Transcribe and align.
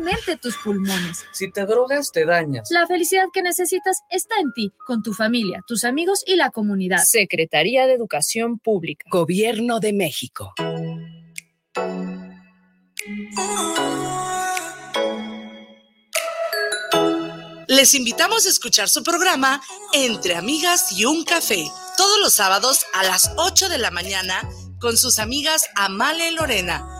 nuevamente 0.00 0.36
tus 0.36 0.56
pulmones. 0.56 1.24
Si 1.32 1.50
te 1.50 1.66
drogas, 1.66 2.10
te 2.12 2.24
dañas. 2.24 2.68
La 2.70 2.86
felicidad 2.86 3.24
que 3.32 3.42
necesitas 3.42 4.02
está 4.10 4.36
en 4.40 4.52
ti, 4.52 4.72
con 4.86 5.02
tu 5.02 5.12
familia, 5.12 5.62
tus 5.66 5.84
amigos 5.84 6.22
y 6.26 6.36
la 6.36 6.50
comunidad. 6.50 7.02
Secretaría 7.04 7.86
de 7.86 7.94
Educación 7.94 8.58
Pública. 8.58 9.04
Gobierno 9.10 9.80
de 9.80 9.92
México. 9.92 10.52
Les 17.68 17.94
invitamos 17.94 18.46
a 18.46 18.48
escuchar 18.48 18.88
su 18.88 19.02
programa 19.02 19.62
Entre 19.92 20.34
Amigas 20.34 20.92
y 20.92 21.04
un 21.04 21.24
Café, 21.24 21.64
todos 21.96 22.18
los 22.20 22.34
sábados 22.34 22.84
a 22.94 23.04
las 23.04 23.30
8 23.36 23.68
de 23.68 23.78
la 23.78 23.90
mañana 23.90 24.42
con 24.80 24.96
sus 24.96 25.18
amigas 25.18 25.66
Amale 25.76 26.30
y 26.30 26.34
Lorena, 26.34 26.99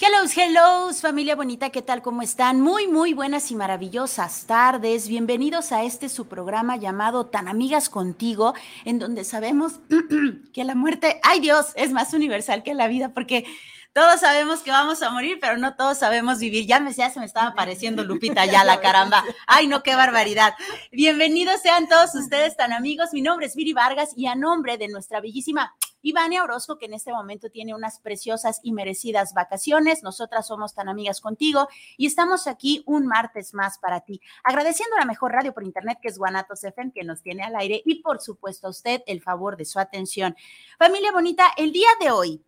Hello, 0.00 0.28
hello, 0.34 0.92
familia 0.94 1.36
bonita, 1.36 1.70
¿qué 1.70 1.82
tal? 1.82 2.02
¿Cómo 2.02 2.22
están? 2.22 2.60
Muy, 2.60 2.88
muy 2.88 3.14
buenas 3.14 3.50
y 3.50 3.54
maravillosas 3.54 4.46
tardes. 4.46 5.06
Bienvenidos 5.06 5.70
a 5.70 5.84
este 5.84 6.08
su 6.08 6.26
programa 6.26 6.76
llamado 6.76 7.26
Tan 7.26 7.46
Amigas 7.46 7.88
Contigo, 7.88 8.54
en 8.84 8.98
donde 8.98 9.22
sabemos 9.24 9.80
que 10.52 10.64
la 10.64 10.74
muerte, 10.74 11.20
ay 11.22 11.40
Dios, 11.40 11.72
es 11.76 11.92
más 11.92 12.14
universal 12.14 12.62
que 12.62 12.74
la 12.74 12.88
vida, 12.88 13.10
porque 13.14 13.44
todos 13.92 14.20
sabemos 14.20 14.60
que 14.60 14.70
vamos 14.70 15.02
a 15.02 15.10
morir, 15.10 15.38
pero 15.40 15.58
no 15.58 15.76
todos 15.76 15.98
sabemos 15.98 16.38
vivir. 16.38 16.66
Ya 16.66 16.80
me, 16.80 16.92
ya 16.92 17.10
se 17.10 17.20
me 17.20 17.26
estaba 17.26 17.48
apareciendo 17.48 18.02
Lupita, 18.02 18.46
ya 18.46 18.64
la 18.64 18.80
caramba. 18.80 19.22
Ay, 19.46 19.66
no, 19.66 19.82
qué 19.82 19.94
barbaridad. 19.94 20.54
Bienvenidos 20.90 21.60
sean 21.60 21.88
todos 21.88 22.14
ustedes 22.14 22.56
tan 22.56 22.72
amigos. 22.72 23.10
Mi 23.12 23.20
nombre 23.20 23.46
es 23.46 23.54
Viri 23.54 23.74
Vargas 23.74 24.10
y 24.16 24.26
a 24.26 24.34
nombre 24.34 24.78
de 24.78 24.88
nuestra 24.88 25.20
bellísima 25.20 25.74
Ivania 26.02 26.42
Orozco, 26.42 26.78
que 26.78 26.86
en 26.86 26.94
este 26.94 27.12
momento 27.12 27.50
tiene 27.50 27.74
unas 27.74 28.00
preciosas 28.00 28.60
y 28.62 28.72
merecidas 28.72 29.32
vacaciones. 29.34 30.02
Nosotras 30.02 30.46
somos 30.46 30.74
tan 30.74 30.88
amigas 30.88 31.20
contigo 31.20 31.68
y 31.96 32.06
estamos 32.06 32.46
aquí 32.46 32.82
un 32.86 33.06
martes 33.06 33.54
más 33.54 33.78
para 33.78 34.00
ti. 34.00 34.20
Agradeciendo 34.44 34.96
a 34.96 35.00
la 35.00 35.06
mejor 35.06 35.32
radio 35.32 35.54
por 35.54 35.64
internet, 35.64 35.98
que 36.02 36.08
es 36.08 36.18
Guanatos 36.18 36.64
FM, 36.64 36.92
que 36.92 37.04
nos 37.04 37.22
tiene 37.22 37.42
al 37.42 37.56
aire 37.56 37.82
y 37.84 38.02
por 38.02 38.20
supuesto 38.20 38.66
a 38.66 38.70
usted 38.70 39.02
el 39.06 39.22
favor 39.22 39.56
de 39.56 39.64
su 39.64 39.78
atención. 39.78 40.36
Familia 40.78 41.12
bonita, 41.12 41.52
el 41.56 41.72
día 41.72 41.88
de 42.00 42.10
hoy 42.10 42.42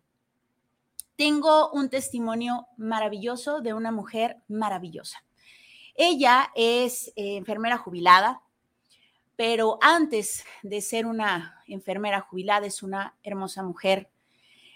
tengo 1.15 1.71
un 1.71 1.89
testimonio 1.89 2.67
maravilloso 2.77 3.61
de 3.61 3.73
una 3.73 3.91
mujer 3.91 4.37
maravillosa. 4.47 5.23
Ella 5.95 6.51
es 6.55 7.07
eh, 7.15 7.37
enfermera 7.37 7.77
jubilada, 7.77 8.41
pero 9.35 9.77
antes 9.81 10.45
de 10.63 10.81
ser 10.81 11.05
una 11.05 11.61
enfermera 11.67 12.21
jubilada 12.21 12.67
es 12.67 12.83
una 12.83 13.15
hermosa 13.23 13.63
mujer 13.63 14.09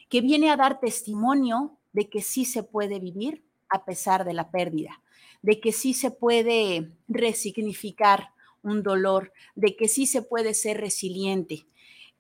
que 0.10 0.22
viene 0.22 0.50
a 0.50 0.58
dar 0.58 0.80
testimonio 0.80 1.78
de 1.94 2.10
que 2.10 2.22
sí 2.22 2.46
se 2.46 2.64
puede 2.64 3.00
vivir 3.00 3.44
a 3.70 3.86
pesar 3.86 4.26
de 4.26 4.34
la 4.34 4.50
pérdida, 4.50 5.02
de 5.42 5.60
que 5.60 5.72
sí 5.72 5.94
se 5.94 6.12
puede 6.12 6.92
resignificar 7.08 8.32
un 8.64 8.84
dolor, 8.84 9.32
de 9.56 9.76
que 9.76 9.88
sí 9.88 10.06
se 10.06 10.22
puede 10.22 10.54
ser 10.54 10.82
resiliente. 10.82 11.66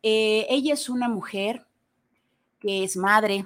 Eh, 0.03 0.45
ella 0.49 0.75
es 0.75 0.89
una 0.89 1.09
mujer 1.09 1.65
que 2.59 2.83
es 2.83 2.95
madre, 2.95 3.45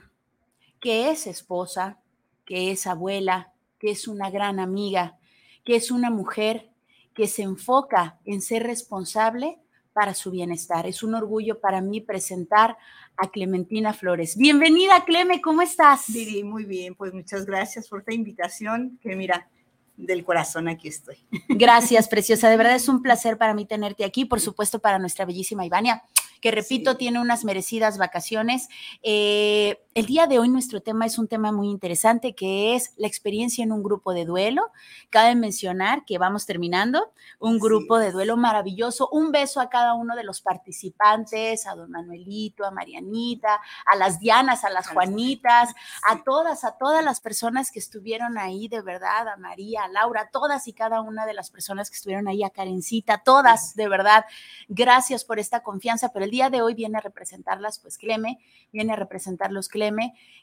que 0.80 1.10
es 1.10 1.28
esposa, 1.28 2.00
que 2.46 2.72
es 2.72 2.86
abuela, 2.86 3.54
que 3.80 3.92
es 3.92 4.08
una 4.08 4.30
gran 4.30 4.60
amiga, 4.60 5.18
que 5.64 5.75
es 5.75 5.92
una 5.92 6.10
mujer 6.10 6.72
que 7.13 7.28
se 7.28 7.44
enfoca 7.44 8.19
en 8.25 8.41
ser 8.41 8.63
responsable 8.63 9.59
para 9.94 10.13
su 10.13 10.31
bienestar. 10.31 10.88
Es 10.88 11.03
un 11.03 11.16
orgullo 11.16 11.59
para 11.59 11.81
mí 11.81 12.01
presentar 12.01 12.78
a 13.16 13.29
Clementina 13.29 13.94
Flores. 13.94 14.35
Bienvenida, 14.35 15.06
Cleme, 15.06 15.40
¿cómo 15.40 15.62
estás? 15.62 16.06
Viri, 16.07 16.44
muy 16.44 16.66
bien, 16.66 16.96
pues 16.96 17.13
muchas 17.13 17.46
gracias 17.46 17.88
por 17.88 18.00
esta 18.00 18.13
invitación, 18.13 19.00
que 19.01 19.16
mira, 19.16 19.47
del 19.96 20.24
corazón 20.24 20.68
aquí 20.68 20.88
estoy. 20.88 21.18
Gracias, 21.50 22.07
preciosa. 22.07 22.50
De 22.50 22.57
verdad 22.57 22.75
es 22.75 22.88
un 22.90 23.01
placer 23.01 23.38
para 23.38 23.53
mí 23.53 23.66
tenerte 23.66 24.03
aquí, 24.03 24.25
por 24.25 24.41
supuesto 24.41 24.80
para 24.80 24.97
nuestra 24.97 25.25
bellísima 25.25 25.66
Ivania, 25.66 26.03
que 26.41 26.51
repito, 26.51 26.97
tiene 26.97 27.22
unas 27.22 27.45
merecidas 27.45 27.97
vacaciones. 27.97 28.69
Eh, 29.03 29.78
el 29.96 30.08
día 30.08 30.26
de 30.26 30.40
hoy 30.40 30.50
nuestro 30.50 30.81
tema 30.81 31.06
es 31.06 31.20
un 31.20 31.28
tema 31.28 31.52
muy 31.52 31.70
interesante 31.70 32.34
que 32.34 32.76
es 32.76 32.94
la 32.98 33.06
experiencia 33.06 33.64
en 33.64 33.72
un 33.72 33.84
grupo 33.84 34.14
de 34.14 34.26
duelo. 34.26 34.72
Cabe 35.12 35.36
mencionar 35.36 36.04
que 36.06 36.18
vamos 36.18 36.48
terminando 36.48 37.12
un 37.40 37.59
grupo 37.59 38.00
de 38.00 38.12
duelo 38.12 38.36
maravilloso. 38.36 39.08
Un 39.12 39.31
beso 39.31 39.62
a 39.62 39.70
cada 39.70 39.94
uno 39.94 40.16
de 40.16 40.24
los 40.24 40.42
participantes, 40.42 41.68
a 41.68 41.76
don 41.76 41.92
Manuelito, 41.92 42.66
a 42.66 42.72
Marianita, 42.72 43.62
a 43.86 43.96
las 43.96 44.20
Dianas, 44.20 44.64
a 44.64 44.72
las 44.72 44.88
Juanitas, 44.88 45.76
a 46.10 46.24
todas, 46.24 46.64
a 46.64 46.72
todas 46.72 47.06
las 47.06 47.22
personas 47.22 47.70
que 47.70 47.80
estuvieron 47.80 48.40
ahí, 48.40 48.68
de 48.68 48.81
verdad, 48.81 49.28
a 49.28 49.38
María, 49.38 49.84
a 49.84 49.90
Laura, 49.90 50.30
todas 50.31 50.68
y 50.68 50.74
cada 50.74 51.02
una 51.02 51.28
de 51.28 51.36
las 51.36 51.52
personas 51.52 51.92
que 51.92 51.98
estuvieron 51.98 52.28
ahí, 52.28 52.44
a 52.44 52.50
Karencita, 52.50 53.22
todas, 53.24 53.75
de 53.75 53.88
verdad. 53.88 54.25
Gracias 54.68 55.24
por 55.24 55.38
esta 55.38 55.62
confianza, 55.62 56.10
pero 56.10 56.25
el 56.25 56.31
día 56.31 56.50
de 56.50 56.64
hoy 56.64 56.74
viene 56.74 56.98
a 56.98 57.02
representarlas, 57.02 57.78
pues 57.78 58.00
Cleme, 58.00 58.40
viene 58.72 58.94
a 58.94 58.96
representarlos 58.96 59.70
Cleme 59.70 59.82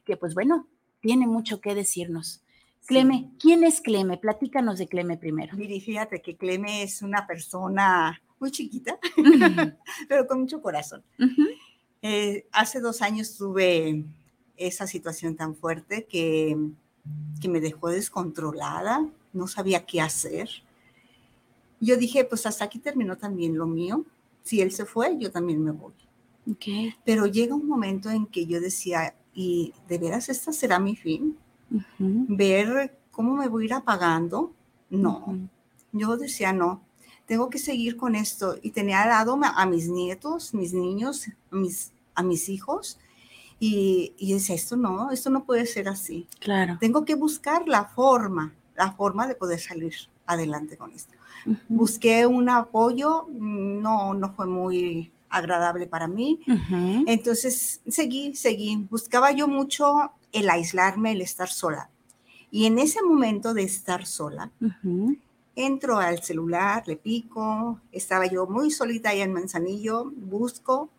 que 0.04 0.16
pues 0.16 0.34
bueno, 0.34 0.66
tiene 1.00 1.26
mucho 1.26 1.60
que 1.60 1.74
decirnos. 1.74 2.42
Cleme, 2.86 3.30
¿quién 3.38 3.62
es 3.62 3.80
Cleme? 3.80 4.16
Platícanos 4.16 4.78
de 4.78 4.88
Cleme 4.88 5.16
primero. 5.16 5.56
Miri, 5.56 5.80
fíjate 5.80 6.20
que 6.20 6.36
Cleme 6.36 6.82
es 6.82 7.02
una 7.02 7.26
persona 7.26 8.20
muy 8.40 8.50
chiquita, 8.50 8.98
pero 10.08 10.26
con 10.26 10.40
mucho 10.40 10.60
corazón. 10.60 11.04
Eh, 12.02 12.46
hace 12.52 12.80
dos 12.80 13.02
años 13.02 13.36
tuve 13.36 14.04
esa 14.56 14.86
situación 14.86 15.36
tan 15.36 15.54
fuerte 15.54 16.06
que, 16.06 16.56
que 17.40 17.48
me 17.48 17.60
dejó 17.60 17.88
descontrolada, 17.88 19.06
no 19.32 19.46
sabía 19.46 19.86
qué 19.86 20.00
hacer. 20.00 20.48
Yo 21.80 21.96
dije, 21.96 22.24
pues 22.24 22.44
hasta 22.46 22.64
aquí 22.64 22.78
terminó 22.78 23.16
también 23.16 23.56
lo 23.56 23.66
mío. 23.66 24.04
Si 24.42 24.60
él 24.60 24.72
se 24.72 24.84
fue, 24.84 25.16
yo 25.18 25.30
también 25.30 25.62
me 25.62 25.70
voy. 25.70 25.92
Okay. 26.50 26.94
Pero 27.04 27.26
llega 27.26 27.54
un 27.54 27.68
momento 27.68 28.10
en 28.10 28.26
que 28.26 28.46
yo 28.46 28.60
decía, 28.60 29.14
y 29.40 29.72
de 29.88 29.96
veras 29.96 30.28
esta 30.28 30.52
será 30.52 30.78
mi 30.78 30.96
fin, 30.96 31.34
ver 31.98 32.94
cómo 33.10 33.36
me 33.36 33.48
voy 33.48 33.62
a 33.62 33.66
ir 33.66 33.72
apagando. 33.72 34.52
No, 34.90 35.38
yo 35.92 36.18
decía 36.18 36.52
no, 36.52 36.82
tengo 37.24 37.48
que 37.48 37.58
seguir 37.58 37.96
con 37.96 38.14
esto 38.14 38.56
y 38.60 38.72
tenía 38.72 39.00
al 39.02 39.08
lado 39.08 39.38
a 39.42 39.64
mis 39.64 39.88
nietos, 39.88 40.52
mis 40.52 40.74
niños, 40.74 41.26
mis, 41.50 41.92
a 42.14 42.22
mis 42.22 42.50
hijos 42.50 42.98
Y, 43.58 44.12
y 44.18 44.34
decía, 44.34 44.54
esto 44.54 44.76
no, 44.76 45.10
esto 45.10 45.30
no 45.30 45.44
puede 45.44 45.64
ser 45.64 45.88
así. 45.88 46.26
Claro. 46.40 46.76
Tengo 46.78 47.04
que 47.06 47.14
buscar 47.14 47.66
la 47.66 47.84
forma, 47.84 48.52
la 48.74 48.92
forma 48.92 49.26
de 49.26 49.36
poder 49.36 49.60
salir 49.60 49.94
adelante 50.26 50.76
con 50.76 50.92
esto. 50.92 51.14
Busqué 51.68 52.26
un 52.26 52.48
apoyo, 52.50 53.26
no, 53.30 54.12
no 54.12 54.32
fue 54.34 54.46
muy 54.46 55.12
agradable 55.30 55.86
para 55.86 56.08
mí. 56.08 56.40
Entonces 57.06 57.80
seguí, 57.88 58.34
seguí. 58.34 58.76
Buscaba 58.90 59.32
yo 59.32 59.48
mucho 59.48 60.12
el 60.32 60.50
aislarme, 60.50 61.12
el 61.12 61.22
estar 61.22 61.48
sola. 61.48 61.88
Y 62.50 62.66
en 62.66 62.78
ese 62.78 63.02
momento 63.02 63.54
de 63.54 63.62
estar 63.62 64.06
sola, 64.06 64.50
entro 65.54 65.98
al 65.98 66.22
celular, 66.22 66.82
le 66.86 66.96
pico, 66.96 67.80
estaba 67.92 68.26
yo 68.26 68.46
muy 68.46 68.70
solita 68.70 69.10
allá 69.10 69.24
en 69.24 69.32
Manzanillo, 69.32 70.10
busco 70.16 70.90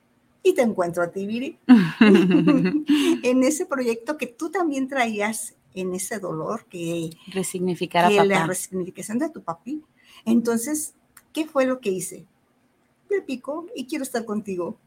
y 0.43 0.53
te 0.53 0.61
encuentro 0.61 1.03
a 1.03 1.07
ti, 1.11 1.27
Viri, 1.27 1.57
en 3.23 3.43
ese 3.43 3.65
proyecto 3.65 4.17
que 4.17 4.27
tú 4.27 4.49
también 4.49 4.87
traías 4.87 5.55
en 5.73 5.93
ese 5.93 6.19
dolor 6.19 6.65
que, 6.65 7.11
Resignificar 7.27 8.05
a 8.05 8.09
que 8.09 8.15
la 8.25 8.35
papá. 8.35 8.47
resignificación 8.47 9.19
de 9.19 9.29
tu 9.29 9.41
papi. 9.41 9.81
Entonces, 10.25 10.93
¿qué 11.33 11.45
fue 11.45 11.65
lo 11.65 11.79
que 11.79 11.91
hice? 11.91 12.25
Le 13.11 13.21
pico 13.21 13.67
y 13.75 13.85
quiero 13.85 14.03
estar 14.03 14.25
contigo. 14.25 14.77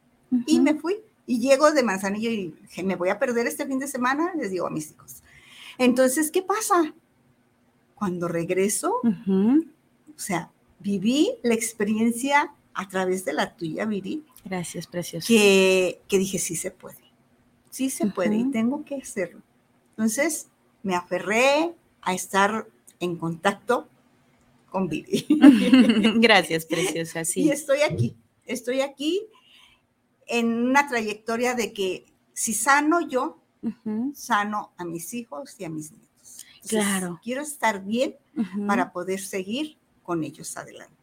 Y 0.46 0.56
Ujú, 0.56 0.62
me 0.64 0.74
fui. 0.74 0.96
Y 1.26 1.38
llego 1.40 1.70
de 1.70 1.82
Manzanillo 1.82 2.30
y 2.30 2.54
dije, 2.62 2.82
me 2.82 2.96
voy 2.96 3.08
a 3.10 3.18
perder 3.18 3.46
este 3.46 3.66
fin 3.66 3.78
de 3.78 3.86
semana, 3.86 4.32
les 4.36 4.50
digo 4.50 4.66
a 4.66 4.70
mis 4.70 4.90
hijos. 4.90 5.22
Entonces, 5.78 6.30
¿qué 6.30 6.42
pasa? 6.42 6.94
Cuando 7.94 8.28
regreso, 8.28 9.00
o 9.02 10.18
sea, 10.18 10.50
viví 10.80 11.30
la 11.42 11.54
experiencia 11.54 12.52
a 12.74 12.88
través 12.88 13.24
de 13.24 13.32
la 13.32 13.54
tuya, 13.56 13.86
Viri, 13.86 14.24
Gracias, 14.44 14.86
precioso. 14.86 15.26
que, 15.26 16.00
que 16.08 16.18
dije, 16.18 16.38
sí 16.38 16.56
se 16.56 16.70
puede, 16.70 16.98
sí 17.70 17.88
se 17.88 18.06
puede 18.06 18.36
y 18.36 18.50
tengo 18.50 18.84
que 18.84 18.96
hacerlo. 18.96 19.40
Entonces, 19.90 20.48
me 20.82 20.94
aferré 20.94 21.72
a 22.02 22.12
estar 22.14 22.66
en 23.00 23.16
contacto 23.16 23.88
con. 24.74 24.90
Gracias, 26.20 26.66
preciosa. 26.74 27.20
Y 27.22 27.24
Sí. 27.24 27.50
estoy 27.50 27.80
aquí, 27.82 28.16
estoy 28.44 28.80
aquí 28.80 29.22
en 30.26 30.46
una 30.68 30.88
trayectoria 30.88 31.54
de 31.54 31.72
que 31.72 32.06
si 32.32 32.52
sano 32.54 33.06
yo, 33.08 33.40
sano 34.14 34.72
a 34.76 34.84
mis 34.84 35.14
hijos 35.14 35.54
y 35.58 35.64
a 35.64 35.70
mis 35.70 35.92
nietos. 35.92 36.44
Entonces, 36.54 36.70
Claro. 36.70 37.20
Quiero 37.22 37.42
estar 37.42 37.84
bien 37.84 38.16
para 38.66 38.92
poder 38.92 39.20
seguir 39.20 39.78
con 40.02 40.24
ellos 40.24 40.56
adelante. 40.56 40.94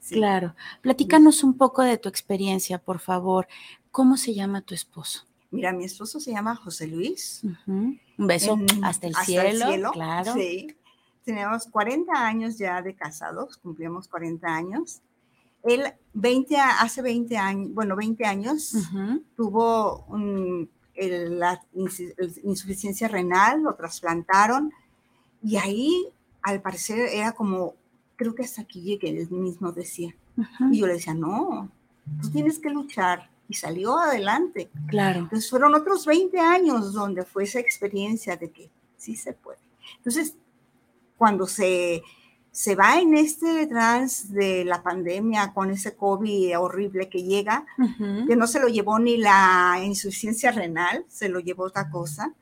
Sí. 0.00 0.16
Claro. 0.16 0.54
Platícanos 0.80 1.44
un 1.44 1.56
poco 1.56 1.82
de 1.82 1.96
tu 1.96 2.08
experiencia, 2.08 2.78
por 2.78 2.98
favor. 2.98 3.46
¿Cómo 3.90 4.16
se 4.16 4.34
llama 4.34 4.62
tu 4.62 4.74
esposo? 4.74 5.26
Mira, 5.50 5.72
mi 5.72 5.84
esposo 5.84 6.18
se 6.18 6.32
llama 6.32 6.56
José 6.56 6.86
Luis. 6.86 7.42
Un 7.66 8.00
beso 8.16 8.54
en- 8.54 8.84
hasta 8.84 9.06
el 9.06 9.14
cielo. 9.16 9.92
Claro. 9.92 10.32
Sí. 10.34 10.74
Tenemos 11.24 11.66
40 11.66 12.12
años 12.14 12.58
ya 12.58 12.82
de 12.82 12.94
casados, 12.94 13.56
cumplimos 13.58 14.08
40 14.08 14.48
años. 14.48 15.00
Él 15.62 15.84
20, 16.12 16.56
a- 16.56 16.80
hace 16.80 17.02
20 17.02 17.36
años, 17.36 17.72
bueno, 17.72 17.94
20 17.94 18.24
años, 18.26 18.74
Ujú, 18.74 19.22
tuvo 19.36 20.04
un- 20.08 20.68
el- 20.94 21.38
la 21.38 21.60
insuficiencia 22.42 23.08
renal, 23.08 23.62
lo 23.62 23.74
trasplantaron 23.74 24.72
y 25.42 25.56
ahí 25.56 26.08
al 26.42 26.60
parecer 26.60 26.98
era 27.12 27.32
como, 27.32 27.74
creo 28.16 28.34
que 28.34 28.42
hasta 28.42 28.62
aquí 28.62 28.82
llegué, 28.82 29.10
él 29.10 29.30
mismo 29.30 29.72
decía. 29.72 30.14
ujú. 30.36 30.72
Y 30.72 30.78
yo 30.78 30.86
le 30.86 30.94
decía, 30.94 31.14
no, 31.14 31.70
tú 32.20 32.30
tienes 32.30 32.58
que 32.58 32.70
luchar. 32.70 33.30
Y 33.48 33.54
salió 33.54 33.98
adelante. 33.98 34.70
Claro. 34.88 35.20
Entonces 35.20 35.50
fueron 35.50 35.74
otros 35.74 36.06
20 36.06 36.40
años 36.40 36.94
donde 36.94 37.22
fue 37.22 37.44
esa 37.44 37.58
experiencia 37.60 38.34
de 38.36 38.50
que 38.50 38.70
sí 38.96 39.14
se 39.14 39.34
puede. 39.34 39.58
Entonces, 39.98 40.36
cuando 41.22 41.46
se, 41.46 42.02
se 42.50 42.74
va 42.74 42.98
en 42.98 43.14
este 43.14 43.68
trance 43.68 44.26
de 44.34 44.64
la 44.64 44.82
pandemia 44.82 45.52
con 45.54 45.70
ese 45.70 45.94
COVID 45.94 46.58
horrible 46.58 47.08
que 47.08 47.22
llega, 47.22 47.64
Ujú. 47.78 48.26
que 48.26 48.34
no 48.34 48.48
se 48.48 48.58
lo 48.58 48.66
llevó 48.66 48.98
ni 48.98 49.18
la 49.18 49.80
insuficiencia 49.84 50.50
renal, 50.50 51.04
se 51.06 51.28
lo 51.28 51.38
llevó 51.38 51.62
otra 51.66 51.90
cosa. 51.90 52.34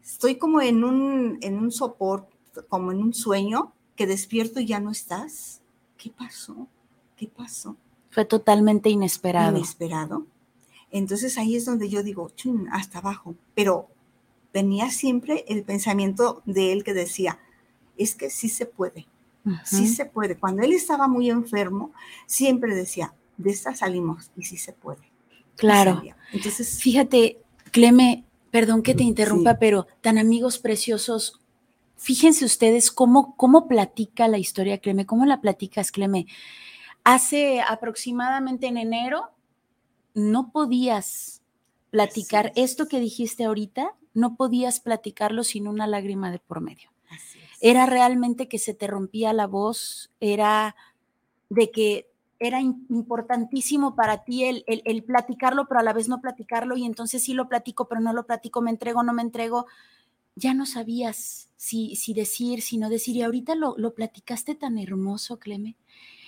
Estoy 0.00 0.36
como 0.36 0.60
en 0.60 0.84
un, 0.84 1.38
en 1.40 1.58
un 1.58 1.72
soporte, 1.72 2.30
como 2.68 2.92
en 2.92 2.98
un 3.02 3.12
sueño, 3.14 3.72
que 3.96 4.06
despierto 4.06 4.60
y 4.60 4.66
ya 4.66 4.78
no 4.78 4.92
estás. 4.92 5.60
¿Qué 5.96 6.10
pasó? 6.10 6.68
¿Qué 7.16 7.26
pasó? 7.26 7.74
Fue 8.10 8.24
totalmente 8.24 8.90
inesperado. 8.90 9.56
Inesperado. 9.56 10.24
Entonces 10.92 11.36
ahí 11.36 11.56
es 11.56 11.64
donde 11.64 11.88
yo 11.88 12.04
digo, 12.04 12.30
"Chun, 12.36 12.68
hasta 12.70 12.98
abajo. 13.00 13.34
Pero 13.56 13.88
venía 14.54 14.88
siempre 14.90 15.44
el 15.48 15.64
pensamiento 15.64 16.42
de 16.46 16.72
él 16.72 16.84
que 16.84 16.94
decía, 16.94 17.40
es 17.96 18.14
que 18.14 18.30
sí 18.30 18.48
se 18.48 18.66
puede, 18.66 19.06
sí 19.64 19.86
se 19.88 20.06
puede. 20.06 20.36
Cuando 20.36 20.62
él 20.62 20.72
estaba 20.72 21.08
muy 21.08 21.30
enfermo, 21.30 21.92
siempre 22.26 22.74
decía, 22.74 23.14
de 23.36 23.50
esta 23.50 23.74
salimos 23.74 24.30
y 24.36 24.44
sí 24.44 24.56
se 24.56 24.72
puede. 24.72 25.10
Claro. 25.56 26.02
Entonces, 26.32 26.80
Fíjate, 26.82 27.38
Cleme, 27.70 28.24
perdón 28.50 28.82
que 28.82 28.94
te 28.94 29.02
interrumpa, 29.04 29.52
Sí. 29.52 29.56
pero 29.60 29.86
tan 30.00 30.18
amigos 30.18 30.58
preciosos, 30.58 31.40
fíjense 31.96 32.44
ustedes 32.44 32.90
cómo, 32.90 33.36
cómo 33.36 33.68
platica 33.68 34.28
la 34.28 34.38
historia 34.38 34.78
Cleme, 34.78 35.06
cómo 35.06 35.24
la 35.26 35.40
platicas, 35.40 35.92
Cleme. 35.92 36.26
Hace 37.04 37.60
aproximadamente 37.60 38.66
en 38.66 38.78
enero 38.78 39.30
no 40.14 40.50
podías 40.50 41.42
platicar 41.90 42.52
esto 42.56 42.88
que 42.88 43.00
dijiste 43.00 43.44
ahorita, 43.44 43.94
no 44.12 44.34
podías 44.36 44.80
platicarlo 44.80 45.44
sin 45.44 45.68
una 45.68 45.86
lágrima 45.86 46.30
de 46.30 46.38
por 46.38 46.60
medio. 46.60 46.90
así 47.10 47.38
es. 47.38 47.45
Era 47.60 47.86
realmente 47.86 48.48
que 48.48 48.58
se 48.58 48.74
te 48.74 48.86
rompía 48.86 49.32
la 49.32 49.46
voz, 49.46 50.10
era 50.20 50.76
de 51.50 51.70
que 51.70 52.08
era 52.38 52.60
im- 52.60 52.86
importantísimo 52.90 53.94
para 53.96 54.24
ti 54.24 54.44
el, 54.44 54.64
el- 54.66 54.82
el 54.84 55.04
platicarlo, 55.04 55.66
pero 55.68 55.80
a 55.80 55.82
la 55.84 55.92
vez 55.94 56.08
no 56.08 56.20
platicarlo, 56.20 56.76
y 56.76 56.84
entonces 56.84 57.22
sí 57.24 57.34
lo 57.34 57.48
platico, 57.48 57.88
pero 57.88 58.00
no 58.00 58.12
lo 58.12 58.26
platico, 58.26 58.60
me 58.62 58.70
entrego, 58.70 59.02
no 59.02 59.12
me 59.14 59.22
entrego. 59.22 59.66
Ya 60.36 60.54
no 60.54 60.66
sabías 60.66 61.48
si, 61.56 61.96
si 61.96 62.14
decir, 62.14 62.62
si 62.62 62.78
no 62.78 62.90
decir, 62.90 63.16
y 63.16 63.22
ahorita 63.22 63.54
lo, 63.54 63.74
lo 63.78 63.94
platicaste 63.94 64.54
tan 64.54 64.78
hermoso, 64.78 65.38
Cleme, 65.38 65.76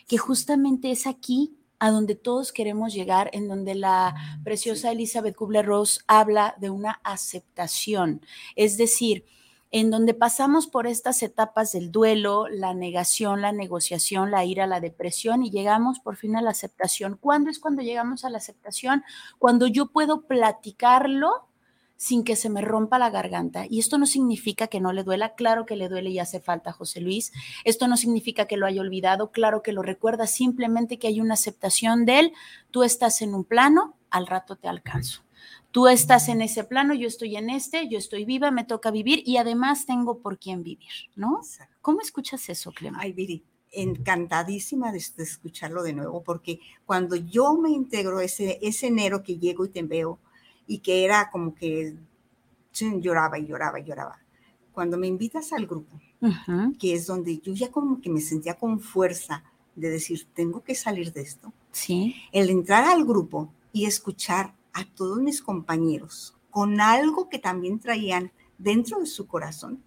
que 0.08 0.18
justamente 0.18 0.90
es 0.90 1.06
aquí 1.06 1.56
a 1.78 1.90
donde 1.90 2.14
todos 2.16 2.52
queremos 2.52 2.94
llegar, 2.94 3.30
en 3.32 3.48
donde 3.48 3.74
la 3.74 4.14
preciosa 4.44 4.92
Elizabeth 4.92 5.36
Kubler-Ross 5.36 6.04
habla 6.08 6.56
de 6.60 6.70
una 6.70 7.00
aceptación, 7.04 8.22
es 8.56 8.76
decir, 8.78 9.24
en 9.70 9.90
donde 9.90 10.14
pasamos 10.14 10.66
por 10.66 10.86
estas 10.86 11.22
etapas 11.22 11.72
del 11.72 11.92
duelo, 11.92 12.48
la 12.48 12.74
negación, 12.74 13.42
la 13.42 13.52
negociación, 13.52 14.30
la 14.30 14.44
ira, 14.44 14.66
la 14.66 14.80
depresión 14.80 15.42
y 15.42 15.50
llegamos 15.50 16.00
por 16.00 16.16
fin 16.16 16.36
a 16.36 16.42
la 16.42 16.50
aceptación. 16.50 17.18
¿Cuándo 17.20 17.50
es 17.50 17.58
cuando 17.58 17.82
llegamos 17.82 18.24
a 18.24 18.30
la 18.30 18.38
aceptación? 18.38 19.04
Cuando 19.38 19.66
yo 19.66 19.86
puedo 19.86 20.22
platicarlo 20.22 21.48
sin 21.98 22.22
que 22.22 22.36
se 22.36 22.48
me 22.48 22.62
rompa 22.62 22.98
la 22.98 23.10
garganta. 23.10 23.66
Y 23.68 23.80
esto 23.80 23.98
no 23.98 24.06
significa 24.06 24.68
que 24.68 24.80
no 24.80 24.92
le 24.92 25.02
duela, 25.02 25.34
claro 25.34 25.66
que 25.66 25.76
le 25.76 25.88
duele 25.88 26.10
y 26.10 26.20
hace 26.20 26.40
falta 26.40 26.72
José 26.72 27.00
Luis. 27.00 27.32
Esto 27.64 27.88
no 27.88 27.96
significa 27.96 28.46
que 28.46 28.56
lo 28.56 28.66
haya 28.66 28.80
olvidado, 28.80 29.32
claro 29.32 29.62
que 29.62 29.72
lo 29.72 29.82
recuerda, 29.82 30.26
simplemente 30.26 30.98
que 30.98 31.08
hay 31.08 31.20
una 31.20 31.34
aceptación 31.34 32.06
de 32.06 32.20
él. 32.20 32.32
Tú 32.70 32.84
estás 32.84 33.20
en 33.20 33.34
un 33.34 33.44
plano, 33.44 33.96
al 34.10 34.28
rato 34.28 34.54
te 34.56 34.68
alcanzo. 34.68 35.27
Tú 35.78 35.86
estás 35.86 36.28
en 36.28 36.42
ese 36.42 36.64
plano, 36.64 36.92
yo 36.92 37.06
estoy 37.06 37.36
en 37.36 37.50
este, 37.50 37.88
yo 37.88 37.98
estoy 37.98 38.24
viva, 38.24 38.50
me 38.50 38.64
toca 38.64 38.90
vivir 38.90 39.22
y 39.24 39.36
además 39.36 39.86
tengo 39.86 40.18
por 40.18 40.36
quién 40.36 40.64
vivir, 40.64 40.88
¿no? 41.14 41.38
Exacto. 41.38 41.76
¿Cómo 41.82 42.00
escuchas 42.00 42.48
eso, 42.48 42.72
Clema? 42.72 42.98
Ay, 43.00 43.12
Viri, 43.12 43.44
encantadísima 43.70 44.90
de, 44.90 45.00
de 45.16 45.22
escucharlo 45.22 45.84
de 45.84 45.92
nuevo, 45.92 46.24
porque 46.24 46.58
cuando 46.84 47.14
yo 47.14 47.54
me 47.54 47.70
integro 47.70 48.18
ese, 48.18 48.58
ese 48.60 48.88
enero 48.88 49.22
que 49.22 49.38
llego 49.38 49.66
y 49.66 49.68
te 49.68 49.84
veo, 49.84 50.18
y 50.66 50.78
que 50.78 51.04
era 51.04 51.30
como 51.30 51.54
que 51.54 51.94
lloraba 52.72 53.38
y 53.38 53.46
lloraba 53.46 53.78
y 53.78 53.84
lloraba, 53.84 54.18
cuando 54.72 54.98
me 54.98 55.06
invitas 55.06 55.52
al 55.52 55.68
grupo, 55.68 55.96
que 56.80 56.92
es 56.92 57.06
donde 57.06 57.38
yo 57.38 57.52
ya 57.52 57.70
como 57.70 58.00
que 58.00 58.10
me 58.10 58.20
sentía 58.20 58.54
con 58.54 58.80
fuerza 58.80 59.44
de 59.76 59.90
decir, 59.90 60.26
tengo 60.34 60.60
que 60.60 60.74
salir 60.74 61.12
de 61.12 61.20
esto, 61.20 61.52
Sí, 61.70 62.16
el 62.32 62.50
entrar 62.50 62.82
al 62.82 63.04
grupo 63.04 63.52
y 63.72 63.84
escuchar 63.84 64.57
a 64.72 64.84
todos 64.84 65.18
mis 65.18 65.42
compañeros 65.42 66.34
con 66.50 66.80
algo 66.80 67.28
que 67.28 67.38
también 67.38 67.78
traían 67.78 68.32
dentro 68.58 68.98
de 68.98 69.06
su 69.06 69.26
corazón, 69.26 69.82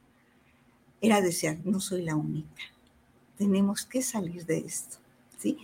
era 1.01 1.19
decir, 1.19 1.59
no 1.65 1.79
soy 1.79 2.03
la 2.03 2.15
única, 2.15 2.61
tenemos 3.37 3.85
que 3.85 4.01
salir 4.01 4.45
de 4.45 4.59
esto. 4.59 4.97
¿sí? 5.37 5.57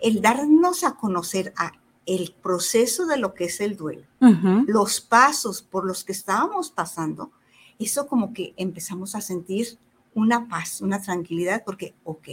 El 0.00 0.20
darnos 0.20 0.84
a 0.84 0.96
conocer 0.96 1.52
a 1.56 1.72
el 2.06 2.34
proceso 2.42 3.06
de 3.06 3.18
lo 3.18 3.34
que 3.34 3.44
es 3.44 3.60
el 3.60 3.76
duelo, 3.76 4.06
los 4.66 5.02
pasos 5.02 5.60
por 5.60 5.86
los 5.86 6.04
que 6.04 6.12
estábamos 6.12 6.70
pasando, 6.70 7.30
eso 7.78 8.06
como 8.06 8.32
que 8.32 8.54
empezamos 8.56 9.14
a 9.14 9.20
sentir 9.20 9.78
una 10.14 10.48
paz, 10.48 10.80
una 10.80 11.02
tranquilidad, 11.02 11.62
porque, 11.66 11.94
ok, 12.04 12.28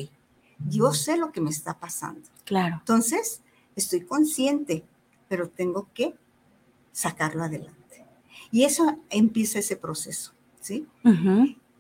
yo 0.70 0.94
sé 0.94 1.18
lo 1.18 1.34
que 1.34 1.42
me 1.42 1.50
está 1.50 1.78
pasando. 1.78 2.22
claro. 2.46 2.78
Entonces, 2.80 3.42
estoy 3.76 4.06
consciente, 4.06 4.86
pero 5.28 5.50
tengo 5.50 5.90
que 5.94 6.16
sacarlo 6.96 7.44
adelante. 7.44 8.06
Y 8.52 8.64
eso 8.64 9.00
empieza 9.10 9.60
ese 9.60 9.76
proceso, 9.76 10.34
¿sí? 10.62 10.88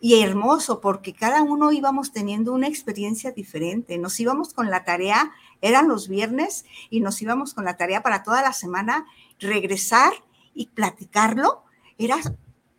Y 0.01 0.21
hermoso, 0.21 0.81
porque 0.81 1.13
cada 1.13 1.41
uno 1.41 1.71
íbamos 1.71 2.11
teniendo 2.11 2.51
una 2.51 2.67
experiencia 2.67 3.31
diferente. 3.31 3.97
Nos 3.97 4.19
íbamos 4.19 4.53
con 4.53 4.69
la 4.69 4.83
tarea, 4.83 5.31
eran 5.61 5.87
los 5.87 6.09
viernes, 6.09 6.65
y 6.89 6.99
nos 6.99 7.21
íbamos 7.21 7.53
con 7.53 7.63
la 7.63 7.77
tarea 7.77 8.03
para 8.03 8.23
toda 8.23 8.41
la 8.41 8.51
semana, 8.51 9.05
regresar 9.39 10.11
y 10.53 10.67
platicarlo. 10.67 11.63
Era, 11.97 12.17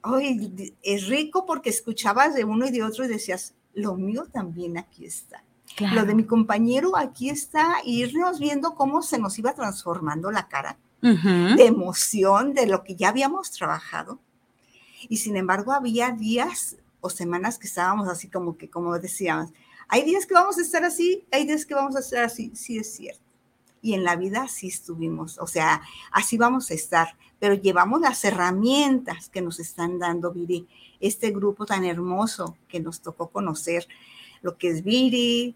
hoy 0.03 0.75
es 0.83 1.07
rico 1.07 1.47
porque 1.47 1.71
escuchabas 1.71 2.35
de 2.35 2.45
uno 2.45 2.67
y 2.67 2.71
de 2.71 2.83
otro 2.83 3.07
y 3.07 3.09
decías, 3.09 3.55
lo 3.73 3.97
mío 3.97 4.27
también 4.31 4.77
aquí 4.77 5.07
está. 5.07 5.43
Claro. 5.75 5.95
Lo 5.95 6.05
de 6.05 6.15
mi 6.15 6.25
compañero 6.25 6.99
aquí 6.99 7.31
está, 7.31 7.77
y 7.83 8.03
irnos 8.03 8.39
viendo 8.39 8.75
cómo 8.75 9.01
se 9.01 9.19
nos 9.19 9.39
iba 9.39 9.55
transformando 9.55 10.31
la 10.31 10.49
cara 10.49 10.77
De 11.57 11.67
emoción 11.67 12.55
de 12.55 12.67
lo 12.67 12.83
que 12.83 12.97
ya 12.97 13.09
habíamos 13.09 13.51
trabajado. 13.51 14.19
Y 15.09 15.19
sin 15.19 15.37
embargo, 15.37 15.73
había 15.73 16.11
días 16.11 16.77
o 17.01 17.11
semanas 17.11 17.59
que 17.59 17.67
estábamos 17.67 18.09
así 18.09 18.29
como 18.29 18.57
que, 18.57 18.69
como 18.69 18.99
decíamos, 18.99 19.53
hay 19.89 20.03
días 20.03 20.27
que 20.27 20.35
vamos 20.35 20.59
a 20.59 20.63
estar 20.63 20.85
así, 20.85 21.25
hay 21.31 21.47
días 21.47 21.65
que 21.65 21.75
vamos 21.75 21.97
a 21.97 22.01
estar 22.01 22.25
así, 22.25 22.51
sí 22.55 22.79
es 22.79 22.93
cierto. 22.95 23.23
Y 23.83 23.95
en 23.95 24.03
la 24.03 24.17
vida 24.17 24.43
así 24.43 24.69
estuvimos, 24.69 25.39
o 25.39 25.47
sea, 25.47 25.81
así 26.11 26.37
vamos 26.37 26.71
a 26.71 26.75
estar, 26.75 27.17
pero 27.39 27.55
llevamos 27.55 28.01
las 28.01 28.25
herramientas 28.25 29.29
que 29.29 29.43
nos 29.43 29.61
están 29.61 29.99
dando, 29.99 30.33
Viri, 30.33 30.67
este 30.99 31.31
grupo 31.31 31.67
tan 31.67 31.85
hermoso 31.85 32.57
que 32.69 32.81
nos 32.81 33.01
tocó 33.01 33.29
conocer, 33.29 33.87
lo 34.43 34.57
que 34.57 34.71
es 34.71 34.83
Viri, 34.83 35.55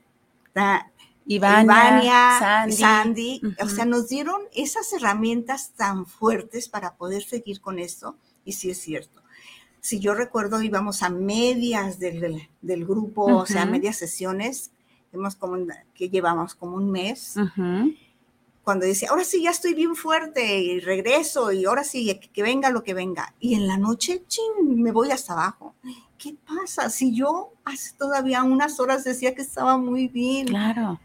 Ivania, 1.63 2.39
Sandy. 2.77 3.41
O 3.63 3.69
sea, 3.69 3.85
nos 3.85 4.09
dieron 4.09 4.41
esas 4.55 4.93
herramientas 4.93 5.73
tan 5.77 6.07
fuertes 6.07 6.69
para 6.69 6.95
poder 6.97 7.23
seguir 7.23 7.61
con 7.61 7.79
esto, 7.79 8.17
y 8.45 8.53
sí 8.53 8.71
es 8.71 8.79
cierto. 8.81 9.23
Si 9.81 9.99
yo 10.01 10.15
recuerdo, 10.15 10.61
íbamos 10.63 11.03
a 11.03 11.09
medias 11.11 11.99
del, 11.99 12.21
del- 12.21 12.49
del 12.61 12.85
grupo, 12.85 13.25
o 13.25 13.47
sea, 13.47 13.65
medias 13.71 13.97
sesiones, 13.97 14.73
hemos 15.13 15.37
como 15.37 15.57
que 15.95 16.09
llevamos 16.11 16.55
como 16.55 16.77
un 16.77 16.91
mes, 16.91 17.37
cuando 18.63 18.85
dice, 18.87 19.07
ahora 19.07 19.25
sí, 19.25 19.43
ya 19.43 19.51
estoy 19.51 19.73
bien 19.75 19.97
fuerte 19.97 20.59
y 20.61 20.81
regreso, 20.81 21.51
y 21.51 21.65
ahora 21.65 21.83
sí, 21.83 22.07
que, 22.21 22.29
que 22.29 22.43
venga 22.43 22.71
lo 22.71 22.83
que 22.85 22.93
venga. 22.95 23.35
Y 23.41 23.55
en 23.55 23.67
la 23.67 23.79
noche, 23.79 24.23
chin, 24.29 24.83
me 24.83 24.93
voy 24.93 25.11
hasta 25.11 25.33
abajo. 25.33 25.75
¿Qué 26.19 26.37
pasa? 26.47 26.91
Si 26.91 27.15
yo 27.15 27.53
hace 27.65 27.95
todavía 27.97 28.43
unas 28.45 28.79
horas 28.79 29.03
decía 29.03 29.35
que 29.35 29.41
estaba 29.43 29.79
muy 29.79 30.09
bien. 30.09 30.47
Claro. 30.47 31.01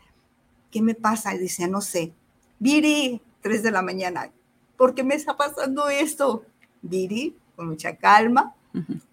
¿Qué 0.75 0.82
me 0.82 0.94
pasa? 0.94 1.34
Y 1.34 1.38
dice, 1.38 1.70
no 1.70 1.79
sé, 1.79 2.12
Viri, 2.60 3.22
3 3.39 3.63
de 3.63 3.72
la 3.72 3.82
mañana, 3.82 4.29
¿por 4.75 4.94
qué 4.94 5.05
me 5.05 5.15
está 5.15 5.38
pasando 5.38 5.88
esto? 5.88 6.44
Viri, 6.82 7.34
con 7.55 7.70
mucha 7.70 7.96
calma, 7.96 8.53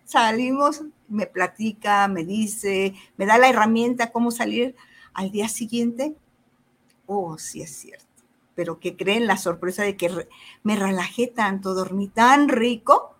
salimos, 0.04 0.82
me 1.08 1.26
platica, 1.26 2.08
me 2.08 2.24
dice, 2.24 2.94
me 3.16 3.26
da 3.26 3.38
la 3.38 3.48
herramienta 3.48 4.10
cómo 4.10 4.32
salir. 4.32 4.74
Al 5.14 5.30
día 5.30 5.48
siguiente, 5.48 6.16
oh, 7.06 7.38
sí 7.38 7.62
es 7.62 7.76
cierto, 7.76 8.06
pero 8.56 8.80
que 8.80 8.96
creen 8.96 9.28
la 9.28 9.36
sorpresa 9.36 9.84
de 9.84 9.96
que 9.96 10.08
re- 10.08 10.28
me 10.64 10.74
relajé 10.74 11.28
tanto, 11.28 11.74
dormí 11.74 12.08
tan 12.08 12.48
rico, 12.48 13.14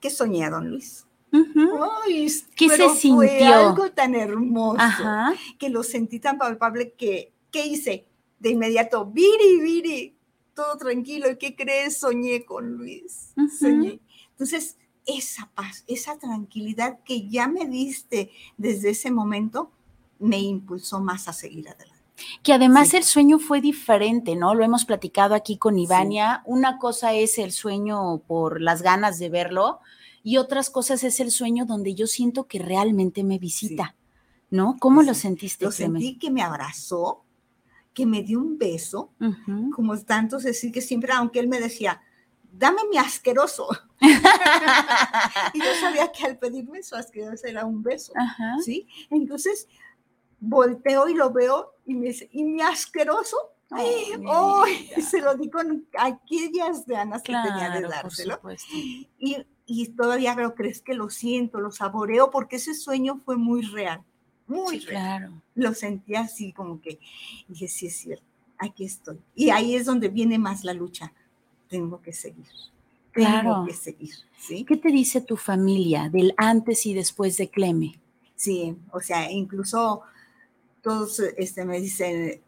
que 0.00 0.10
soñé 0.10 0.44
a 0.44 0.50
don 0.50 0.70
Luis. 0.70 1.06
Ay, 1.32 2.26
¿Qué 2.56 2.68
se 2.68 2.76
pero 2.78 2.88
Fue 2.90 2.96
sintió? 2.98 3.54
algo 3.68 3.90
tan 3.92 4.16
hermoso 4.16 4.80
Ajá. 4.80 5.34
que 5.58 5.68
lo 5.68 5.82
sentí 5.84 6.18
tan 6.18 6.36
palpable 6.38 6.92
que, 6.94 7.32
¿qué 7.54 7.64
hice? 7.66 8.04
De 8.40 8.50
inmediato, 8.50 9.06
Viri, 9.06 9.60
Viri, 9.62 10.16
todo 10.54 10.76
tranquilo, 10.76 11.30
¿y 11.30 11.38
qué 11.38 11.54
crees? 11.54 11.98
Soñé 11.98 12.44
con 12.44 12.72
Luis, 12.72 13.32
soñé. 13.58 14.00
Entonces, 14.32 14.76
esa 15.06 15.50
paz, 15.54 15.84
esa 15.86 16.18
tranquilidad 16.18 16.98
que 17.04 17.28
ya 17.28 17.46
me 17.46 17.66
diste 17.66 18.30
desde 18.56 18.90
ese 18.90 19.10
momento, 19.12 19.70
me 20.18 20.40
impulsó 20.40 21.00
más 21.00 21.28
a 21.28 21.32
seguir 21.32 21.68
adelante. 21.68 21.94
Que 22.42 22.52
además 22.52 22.88
Sí. 22.90 22.96
el 22.96 23.04
sueño 23.04 23.38
fue 23.38 23.60
diferente, 23.60 24.34
¿no? 24.36 24.54
Lo 24.54 24.64
hemos 24.64 24.84
platicado 24.84 25.34
aquí 25.34 25.56
con 25.58 25.78
Ivania. 25.78 26.42
Una 26.46 26.78
cosa 26.78 27.12
es 27.12 27.38
el 27.38 27.52
sueño 27.52 28.18
por 28.26 28.60
las 28.60 28.82
ganas 28.82 29.18
de 29.18 29.28
verlo 29.28 29.80
y 30.22 30.36
otras 30.38 30.70
cosas 30.70 31.04
es 31.04 31.20
el 31.20 31.30
sueño 31.30 31.66
donde 31.66 31.94
yo 31.94 32.06
siento 32.06 32.44
que 32.46 32.58
realmente 32.60 33.24
me 33.24 33.38
visita, 33.38 33.96
¿no? 34.50 34.76
¿Cómo 34.80 35.02
lo 35.02 35.12
Sí. 35.14 35.20
sentiste, 35.22 35.64
Lo 35.64 35.72
sentí 35.72 36.16
que 36.18 36.30
me 36.30 36.40
abrazó, 36.42 37.23
que 37.94 38.06
me 38.06 38.22
dio 38.22 38.40
un 38.40 38.58
beso, 38.58 39.12
como 39.74 39.96
tantos 40.00 40.42
decir 40.42 40.72
que 40.72 40.80
siempre, 40.80 41.12
aunque 41.12 41.38
él 41.38 41.48
me 41.48 41.60
decía, 41.60 42.02
dame 42.52 42.82
mi 42.90 42.98
asqueroso. 42.98 43.68
y 44.00 45.58
yo 45.58 45.74
sabía 45.80 46.10
que 46.12 46.26
al 46.26 46.38
pedirme 46.38 46.82
su 46.82 46.96
asqueroso 46.96 47.46
era 47.46 47.64
un 47.64 47.82
beso. 47.82 48.12
Ajá. 48.16 48.56
¿sí? 48.62 48.86
Entonces 49.10 49.68
volteo 50.40 51.08
y 51.08 51.14
lo 51.14 51.32
veo 51.32 51.74
y 51.86 51.94
me 51.94 52.08
dice, 52.08 52.28
¿y 52.32 52.44
mi 52.44 52.60
asqueroso? 52.60 53.36
Ay, 53.70 54.16
mi 54.18 54.28
¡Ay! 54.30 54.90
vida. 54.90 55.08
se 55.08 55.20
lo 55.20 55.34
di 55.34 55.48
con 55.48 55.86
aquellas 55.98 56.86
ganas 56.86 57.22
que 57.22 57.32
tenía 57.32 57.70
de 57.70 57.82
dárselo. 57.82 58.40
Y, 59.18 59.46
y 59.66 59.88
todavía 59.90 60.34
lo 60.34 60.54
crees 60.54 60.82
que 60.82 60.94
lo 60.94 61.08
siento, 61.10 61.60
lo 61.60 61.72
saboreo, 61.72 62.30
porque 62.30 62.56
ese 62.56 62.74
sueño 62.74 63.20
fue 63.24 63.36
muy 63.36 63.62
real, 63.62 64.04
muy 64.46 64.80
Sí, 64.80 64.86
claro. 64.86 65.32
Lo 65.54 65.74
sentí 65.74 66.14
así 66.14 66.52
como 66.52 66.80
que, 66.80 66.98
dije, 67.48 67.68
sí 67.68 67.86
es 67.86 67.96
cierto, 67.96 68.24
aquí 68.58 68.84
estoy. 68.84 69.18
Y 69.34 69.50
ahí 69.50 69.74
es 69.74 69.86
donde 69.86 70.08
viene 70.08 70.38
más 70.38 70.64
la 70.64 70.74
lucha. 70.74 71.12
Tengo 71.68 72.00
que 72.00 72.12
seguir. 72.12 72.46
Claro. 73.12 73.50
Tengo 73.54 73.66
que 73.66 73.74
seguir, 73.74 74.14
¿sí? 74.38 74.64
¿Qué 74.64 74.76
te 74.76 74.90
dice 74.90 75.20
tu 75.20 75.36
familia 75.36 76.08
del 76.08 76.34
antes 76.36 76.84
y 76.86 76.94
después 76.94 77.36
de 77.36 77.48
Cleme? 77.48 77.98
Sí, 78.34 78.76
o 78.90 79.00
sea, 79.00 79.30
incluso 79.30 80.02
todos 80.82 81.20
este, 81.20 81.64
me 81.64 81.80
dicen, 81.80 82.40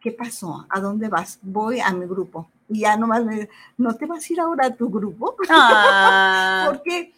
¿qué 0.00 0.12
pasó? 0.12 0.66
¿A 0.68 0.80
dónde 0.80 1.08
vas? 1.08 1.38
Voy 1.42 1.80
a 1.80 1.90
mi 1.92 2.06
grupo. 2.06 2.48
Y 2.68 2.80
ya 2.80 2.96
nomás 2.96 3.24
me 3.24 3.48
¿no 3.76 3.94
te 3.94 4.06
vas 4.06 4.28
a 4.28 4.32
ir 4.32 4.40
ahora 4.40 4.66
a 4.66 4.74
tu 4.74 4.88
grupo? 4.88 5.36
Ah, 5.48 6.66
Porque 6.68 7.12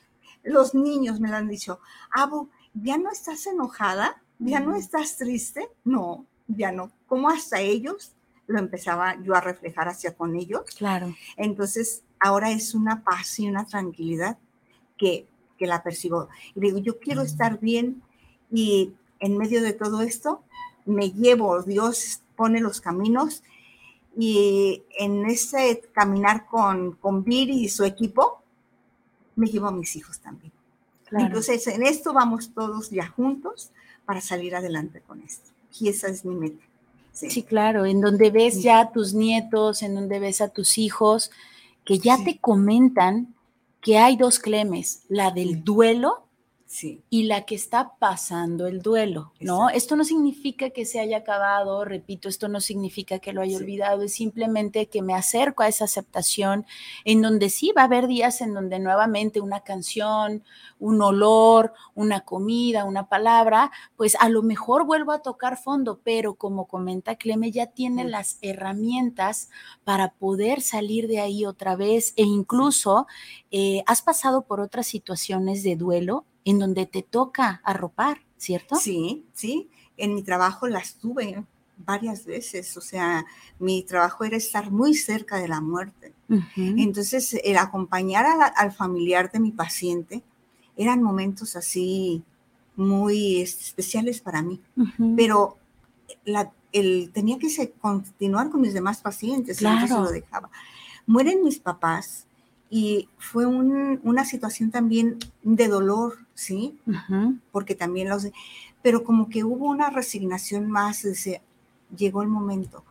los 0.45 0.75
niños 0.75 1.21
me 1.21 1.29
lo 1.29 1.37
han 1.37 1.49
dicho, 1.49 1.81
Abu, 2.11 2.49
¿ya 2.83 2.99
no 2.99 3.11
estás 3.11 3.47
enojada? 3.47 4.23
¿Ya 4.39 4.61
no 4.61 4.73
Mm. 4.73 4.77
estás 4.77 5.17
triste? 5.17 5.69
No, 5.85 6.27
ya 6.47 6.71
no. 6.73 6.91
Como 7.07 7.29
hasta 7.31 7.61
ellos 7.61 8.13
lo 8.47 8.59
empezaba 8.59 9.21
yo 9.23 9.35
a 9.35 9.41
reflejar 9.41 9.89
hacia 9.89 10.15
con 10.15 10.37
ellos. 10.37 10.63
claro. 10.77 11.15
Entonces, 11.37 12.03
ahora 12.21 12.51
es 12.51 12.75
una 12.75 13.03
paz 13.03 13.39
y 13.41 13.49
una 13.49 13.67
tranquilidad 13.67 14.39
que, 14.97 15.27
que 15.59 15.67
la 15.67 15.83
percibo. 15.83 16.29
Y 16.55 16.61
digo, 16.61 16.79
yo 16.79 16.99
quiero 17.01 17.23
estar 17.23 17.59
bien 17.61 18.03
y 18.53 18.93
en 19.19 19.37
medio 19.39 19.63
de 19.63 19.73
todo 19.73 20.03
esto 20.03 20.43
me 20.85 21.11
llevo, 21.11 21.63
Dios 21.63 22.21
pone 22.37 22.61
los 22.61 22.81
caminos 22.81 23.43
y 24.17 24.83
en 24.99 25.27
ese 25.27 25.83
caminar 25.93 26.47
con, 26.47 26.93
con 26.93 27.25
Viri 27.25 27.65
y 27.65 27.69
su 27.69 27.85
equipo, 27.85 28.43
me 29.35 29.47
llevo 29.47 29.67
a 29.67 29.73
mis 29.73 29.97
hijos 29.97 30.21
también. 30.21 30.53
Claro. 31.09 31.27
Entonces, 31.27 31.67
en 31.67 31.83
esto 31.83 32.13
vamos 32.13 32.51
todos 32.55 32.91
ya 32.91 33.09
juntos 33.09 33.71
para 34.05 34.21
salir 34.21 34.55
adelante 34.55 35.01
con 35.07 35.23
esto. 35.23 35.51
Y 35.79 35.89
esa 35.89 36.09
es 36.09 36.25
mi 36.25 36.35
meta. 36.35 36.65
Sí. 37.13 37.31
Sí, 37.31 37.43
claro, 37.43 37.87
en 37.87 38.01
donde 38.01 38.31
ves 38.31 38.63
ya 38.63 38.81
a 38.81 38.93
tus 38.93 39.15
nietos, 39.15 39.83
en 39.83 39.95
donde 39.95 40.19
ves 40.19 40.41
a 40.41 40.49
tus 40.49 40.77
hijos, 40.79 41.31
que 41.85 41.99
ya 41.99 42.17
Sí. 42.19 42.25
te 42.25 42.39
comentan 42.39 43.35
que 43.81 43.99
hay 43.99 44.17
dos 44.17 44.39
clemes, 44.39 45.03
la 45.09 45.31
del 45.31 45.65
duelo 45.65 46.26
sí. 46.67 47.03
y 47.11 47.25
la 47.25 47.43
que 47.47 47.55
está 47.55 47.95
pasando 47.99 48.67
el 48.67 48.83
duelo, 48.83 49.33
¿no? 49.41 49.65
Exacto. 49.69 49.77
Esto 49.77 49.97
no 49.97 50.05
significa 50.05 50.71
que 50.71 50.85
se 50.85 51.01
haya 51.01 51.19
acabado, 51.19 51.85
repito, 51.85 52.29
esto 52.29 52.49
no 52.49 52.61
significa 52.61 53.19
que 53.21 53.33
lo 53.33 53.41
haya 53.41 53.57
Sí. 53.59 53.63
olvidado, 53.65 54.03
es 54.03 54.13
simplemente 54.15 54.87
que 54.89 55.01
me 55.03 55.15
acerco 55.15 55.63
a 55.63 55.69
esa 55.69 55.85
aceptación 55.85 56.67
en 57.05 57.23
donde 57.23 57.49
sí 57.51 57.73
va 57.77 57.83
a 57.83 57.85
haber 57.87 58.07
días 58.09 58.41
en 58.41 58.53
donde 58.55 58.79
nuevamente 58.79 59.41
una 59.41 59.61
canción, 59.61 60.43
un 60.79 61.01
olor, 61.01 61.73
una 61.95 62.21
comida, 62.23 62.85
una 62.85 63.09
palabra, 63.09 63.71
pues 63.97 64.17
a 64.21 64.29
lo 64.29 64.43
mejor 64.43 64.85
vuelvo 64.85 65.13
a 65.13 65.23
tocar 65.23 65.57
fondo, 65.57 66.01
pero 66.05 66.35
como 66.35 66.67
comenta 66.67 67.17
Cleme, 67.17 67.51
ya 67.51 67.67
tiene 67.69 68.03
Sí. 68.05 68.09
las 68.11 68.39
herramientas 68.43 69.49
para 69.85 70.13
poder 70.15 70.61
salir 70.61 71.07
de 71.09 71.21
ahí 71.21 71.45
otra 71.47 71.77
vez 71.77 72.13
e 72.17 72.23
incluso 72.25 73.07
eh, 73.51 73.83
has 73.87 74.03
pasado 74.03 74.43
por 74.43 74.61
otras 74.61 74.87
situaciones 74.87 75.63
de 75.63 75.77
duelo 75.77 76.25
en 76.47 76.59
donde 76.59 76.87
te 76.87 77.03
toca 77.03 77.61
arropar, 77.65 78.23
¿cierto? 78.39 78.77
Sí, 78.77 79.25
sí. 79.35 79.69
En 79.99 80.15
mi 80.15 80.23
trabajo 80.23 80.67
las 80.69 80.95
tuve 80.95 81.45
varias 81.77 82.25
veces. 82.25 82.75
O 82.77 82.81
sea, 82.81 83.27
mi 83.59 83.83
trabajo 83.83 84.25
era 84.25 84.37
estar 84.39 84.71
muy 84.71 84.95
cerca 84.95 85.37
de 85.37 85.49
la 85.49 85.61
muerte. 85.61 86.15
Entonces, 86.57 87.37
el 87.45 87.59
acompañar 87.59 88.25
a 88.27 88.37
la- 88.37 88.47
al 88.47 88.73
familiar 88.73 89.31
de 89.31 89.41
mi 89.41 89.51
paciente 89.51 90.23
eran 90.77 91.03
momentos 91.03 91.57
así 91.57 92.23
muy 92.77 93.41
especiales 93.43 94.21
para 94.21 94.41
mí. 94.43 94.61
Pero 95.17 95.57
la- 96.25 96.53
el, 96.73 97.11
tenía 97.13 97.39
que 97.39 97.49
se- 97.51 97.73
continuar 97.73 98.51
con 98.51 98.61
mis 98.61 98.75
demás 98.75 99.01
pacientes. 99.01 99.61
entonces 99.63 99.89
Claro. 99.89 100.05
lo 100.05 100.11
dejaba. 100.11 100.49
Mueren 101.07 101.43
mis 101.43 101.59
papás 101.59 102.23
Y 102.69 103.09
fue 103.19 103.47
un- 103.47 104.01
una 104.03 104.25
situación 104.25 104.73
también 104.73 105.19
de 105.45 105.69
dolor, 105.69 106.26
¿sí? 106.37 106.79
Porque 107.51 107.75
también 107.75 108.09
los... 108.09 108.29
Pero 108.83 109.03
como 109.03 109.29
que 109.29 109.43
hubo 109.43 109.67
una 109.67 109.91
resignación 109.91 110.71
más, 110.71 111.03
dice, 111.03 111.43
llegó 111.97 112.23
el 112.23 112.29
momento, 112.29 112.85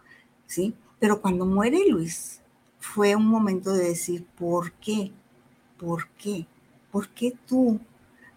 ¿sí? 0.46 0.74
Pero 1.00 1.22
cuando 1.22 1.46
muere 1.46 1.88
Luis, 1.88 2.42
fue 2.80 3.16
un 3.16 3.28
momento 3.28 3.72
de 3.72 3.86
decir, 3.86 4.26
¿por 4.38 4.74
qué? 4.74 5.14
¿Por 5.80 6.10
qué? 6.10 6.46
¿Por 6.92 7.08
qué 7.10 7.34
tú? 7.48 7.80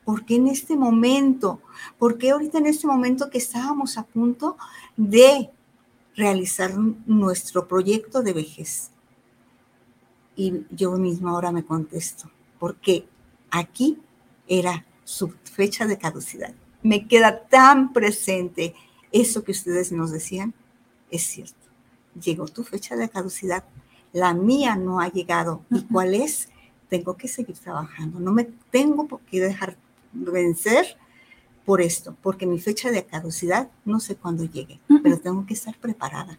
¿Por 0.05 0.25
qué 0.25 0.37
en 0.37 0.49
este 0.49 0.77
momento? 0.77 1.61
¿Por 1.99 2.17
qué 2.17 2.31
ahorita 2.31 2.59
en 2.59 2.67
este 2.67 2.87
momento 2.87 3.31
que 3.31 3.39
estábamos 3.39 3.99
a 3.99 4.05
punto 4.05 4.57
de 4.97 5.51
realizar 6.15 6.73
nuestro 7.07 7.67
proyecto 7.67 8.23
de 8.23 8.33
vejez? 8.35 8.91
Y 10.37 10.65
yo 10.71 10.93
misma 10.93 11.31
ahora 11.31 11.51
me 11.51 11.65
contesto, 11.65 12.31
porque 12.59 13.07
aquí 13.51 13.99
era 14.47 14.85
su 15.09 15.33
fecha 15.45 15.87
de 15.87 15.97
caducidad. 15.97 16.53
Me 16.83 17.09
queda 17.09 17.41
tan 17.49 17.95
presente 17.95 18.75
eso 19.11 19.43
que 19.43 19.53
ustedes 19.53 19.91
nos 19.91 20.11
decían, 20.11 20.53
es 21.11 21.23
cierto. 21.23 21.57
Llegó 22.23 22.47
tu 22.47 22.63
fecha 22.63 22.95
de 22.95 23.09
caducidad, 23.09 23.65
la 24.13 24.35
mía 24.35 24.77
no 24.77 25.01
ha 25.01 25.09
llegado. 25.09 25.63
¿Y 25.71 25.81
cuál 25.85 26.15
es? 26.15 26.51
Tengo 26.91 27.17
que 27.17 27.27
seguir 27.27 27.57
trabajando. 27.57 28.21
No 28.21 28.33
me 28.33 28.45
tengo 28.71 29.09
por 29.09 29.21
qué 29.21 29.41
dejar 29.41 29.79
vencer 30.13 30.99
por 31.65 31.81
esto, 31.81 32.15
porque 32.23 32.47
mi 32.47 32.61
fecha 32.61 32.91
de 32.91 33.07
caducidad 33.07 33.71
no 33.87 34.01
sé 34.01 34.15
cuándo 34.15 34.45
llegue, 34.45 34.79
pero 35.03 35.19
tengo 35.19 35.47
que 35.47 35.55
estar 35.55 35.75
preparada. 35.79 36.39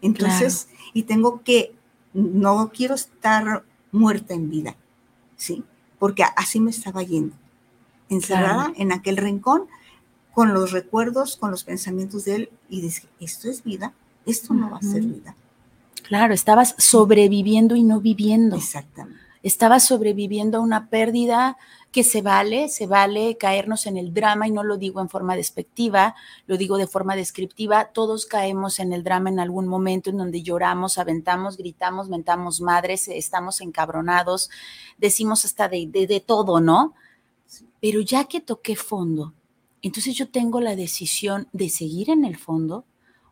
Entonces, 0.00 0.68
y 0.94 1.02
tengo 1.02 1.42
que, 1.42 1.74
no 2.14 2.70
quiero 2.74 2.94
estar 2.94 3.62
muerta 3.92 4.32
en 4.32 4.48
vida, 4.48 4.74
¿sí? 5.36 5.64
Porque 5.98 6.24
así 6.34 6.60
me 6.60 6.70
estaba 6.70 7.02
yendo, 7.02 7.36
encerrada 8.10 8.66
Claro. 8.66 8.74
en 8.76 8.92
aquel 8.92 9.16
rincón, 9.16 9.66
con 10.34 10.52
los 10.54 10.72
recuerdos, 10.72 11.36
con 11.36 11.50
los 11.50 11.64
pensamientos 11.64 12.24
de 12.26 12.34
él, 12.36 12.50
y 12.68 12.82
dije, 12.82 13.08
esto 13.20 13.48
es 13.50 13.64
vida, 13.64 13.92
esto 14.26 14.52
no 14.54 14.70
va 14.70 14.76
a 14.76 14.82
ser 14.82 15.02
vida. 15.02 15.34
Claro, 16.06 16.34
estabas 16.34 16.74
sobreviviendo 16.78 17.76
y 17.76 17.82
no 17.82 18.00
viviendo. 18.00 18.56
Exactamente. 18.56 19.18
Estabas 19.42 19.84
sobreviviendo 19.84 20.58
a 20.58 20.60
una 20.60 20.88
pérdida 20.88 21.56
que 21.92 22.04
se 22.04 22.20
vale, 22.22 22.68
se 22.68 22.86
vale 22.86 23.36
caernos 23.36 23.86
en 23.86 23.96
el 23.96 24.12
drama 24.12 24.46
y 24.46 24.50
no 24.50 24.62
lo 24.62 24.76
digo 24.76 25.00
en 25.00 25.08
forma 25.08 25.34
despectiva, 25.34 26.14
lo 26.46 26.56
digo 26.56 26.76
de 26.76 26.86
forma 26.86 27.16
descriptiva. 27.16 27.86
Todos 27.86 28.26
caemos 28.26 28.78
en 28.80 28.92
el 28.92 29.02
drama 29.02 29.30
en 29.30 29.40
algún 29.40 29.66
momento 29.66 30.10
en 30.10 30.18
donde 30.18 30.42
lloramos, 30.42 30.98
aventamos, 30.98 31.56
gritamos, 31.56 32.08
mentamos 32.08 32.60
madres, 32.60 33.08
estamos 33.08 33.60
encabronados, 33.60 34.50
decimos 34.98 35.44
hasta 35.44 35.68
de, 35.68 35.86
de, 35.88 36.06
de 36.06 36.20
todo, 36.20 36.60
¿no? 36.60 36.94
Pero 37.80 38.00
ya 38.00 38.24
que 38.24 38.40
toqué 38.40 38.76
fondo, 38.76 39.34
entonces 39.82 40.14
yo 40.14 40.28
tengo 40.28 40.60
la 40.60 40.76
decisión 40.76 41.48
de 41.52 41.68
seguir 41.68 42.10
en 42.10 42.24
el 42.24 42.36
fondo 42.36 42.84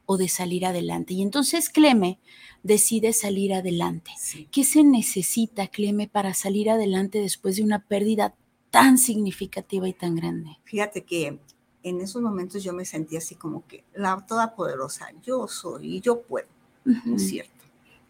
o 0.07 0.17
de 0.17 0.29
salir 0.29 0.65
adelante. 0.65 1.15
Y 1.15 1.23
entonces 1.23 1.69
Cleme 1.69 2.19
decide 2.63 3.13
salir 3.13 3.53
adelante. 3.53 4.11
Sí. 4.17 4.49
¿Qué 4.51 4.65
se 4.65 4.83
necesita, 4.83 5.67
Cleme, 5.67 6.09
para 6.09 6.33
salir 6.33 6.71
adelante 6.71 7.21
después 7.21 7.57
de 7.57 7.63
una 7.63 7.81
pérdida 7.81 8.35
tan 8.71 8.97
significativa 8.97 9.87
y 9.87 9.93
tan 9.93 10.17
grande? 10.17 10.59
Fíjate 10.65 11.05
que 11.05 11.39
en 11.83 12.01
esos 12.01 12.23
momentos 12.23 12.65
yo 12.65 12.73
me 12.73 12.85
sentía 12.85 13.19
así 13.19 13.35
como 13.35 13.67
que 13.67 13.85
la 13.95 14.25
todopoderosa, 14.27 15.13
yo 15.23 15.47
soy 15.47 15.97
y 15.97 16.01
yo 16.01 16.23
puedo. 16.23 16.49
No 16.85 17.17
es 17.17 17.29
cierto. 17.29 17.65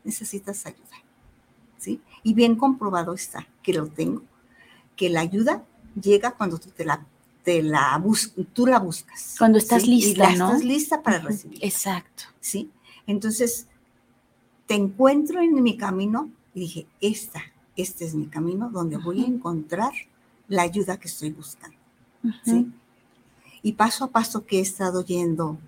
Necesitas 0.04 0.64
ayuda. 0.66 1.02
¿Sí? 1.78 2.00
Y 2.22 2.34
bien 2.34 2.56
comprobado 2.56 3.12
está 3.12 3.48
que 3.62 3.72
lo 3.72 3.88
tengo, 3.88 4.22
que 4.96 5.10
la 5.10 5.20
ayuda 5.20 5.64
llega 6.00 6.32
cuando 6.32 6.58
tú 6.58 6.70
te 6.70 6.84
la, 6.84 7.04
te 7.44 7.62
la 7.62 7.96
bus 7.98 8.32
tú 8.52 8.66
la 8.66 8.78
buscas. 8.78 9.34
Cuando 9.38 9.58
estás 9.58 9.82
¿sí? 9.82 9.92
Y 9.92 10.04
lista, 10.06 10.30
la 10.30 10.36
¿no? 10.36 10.46
Estás 10.48 10.64
lista 10.64 11.02
para 11.02 11.18
recibir. 11.18 11.58
Exacto. 11.64 12.24
¿sí? 12.40 12.70
Entonces, 13.06 13.66
te 14.66 14.74
encuentro 14.74 15.40
en 15.40 15.62
mi 15.62 15.76
camino 15.76 16.30
y 16.54 16.60
dije, 16.60 16.86
esta, 17.00 17.40
este 17.76 18.04
es 18.04 18.14
mi 18.14 18.26
camino 18.26 18.70
donde 18.70 18.96
voy 18.96 19.22
a 19.22 19.26
encontrar 19.26 19.92
la 20.48 20.62
ayuda 20.62 20.98
que 20.98 21.08
estoy 21.08 21.30
buscando. 21.30 21.76
¿sí? 22.44 22.70
Y 23.62 23.72
paso 23.72 24.04
a 24.04 24.08
paso 24.10 24.44
que 24.44 24.58
he 24.58 24.62
estado 24.62 25.04
yendo 25.04 25.58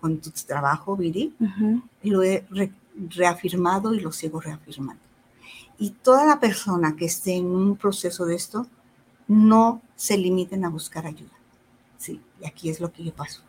con 0.00 0.18
tu 0.18 0.30
trabajo, 0.30 0.96
Viri, 0.96 1.34
lo 2.02 2.22
he 2.22 2.44
re- 2.50 2.72
reafirmado 3.10 3.94
y 3.94 4.00
lo 4.00 4.12
sigo 4.12 4.40
reafirmando. 4.40 5.02
Y 5.78 5.90
toda 5.90 6.24
la 6.26 6.38
persona 6.40 6.94
que 6.94 7.06
esté 7.06 7.36
en 7.36 7.46
un 7.46 7.76
proceso 7.76 8.26
de 8.26 8.34
esto, 8.34 8.66
no 9.28 9.82
se 9.96 10.16
limiten 10.18 10.64
a 10.64 10.68
buscar 10.68 11.06
ayuda. 11.06 11.32
¿sí? 11.98 12.20
Y 12.40 12.46
aquí 12.46 12.68
es 12.70 12.80
lo 12.80 12.92
que 12.92 13.04
yo 13.04 13.14
paso. 13.14 13.42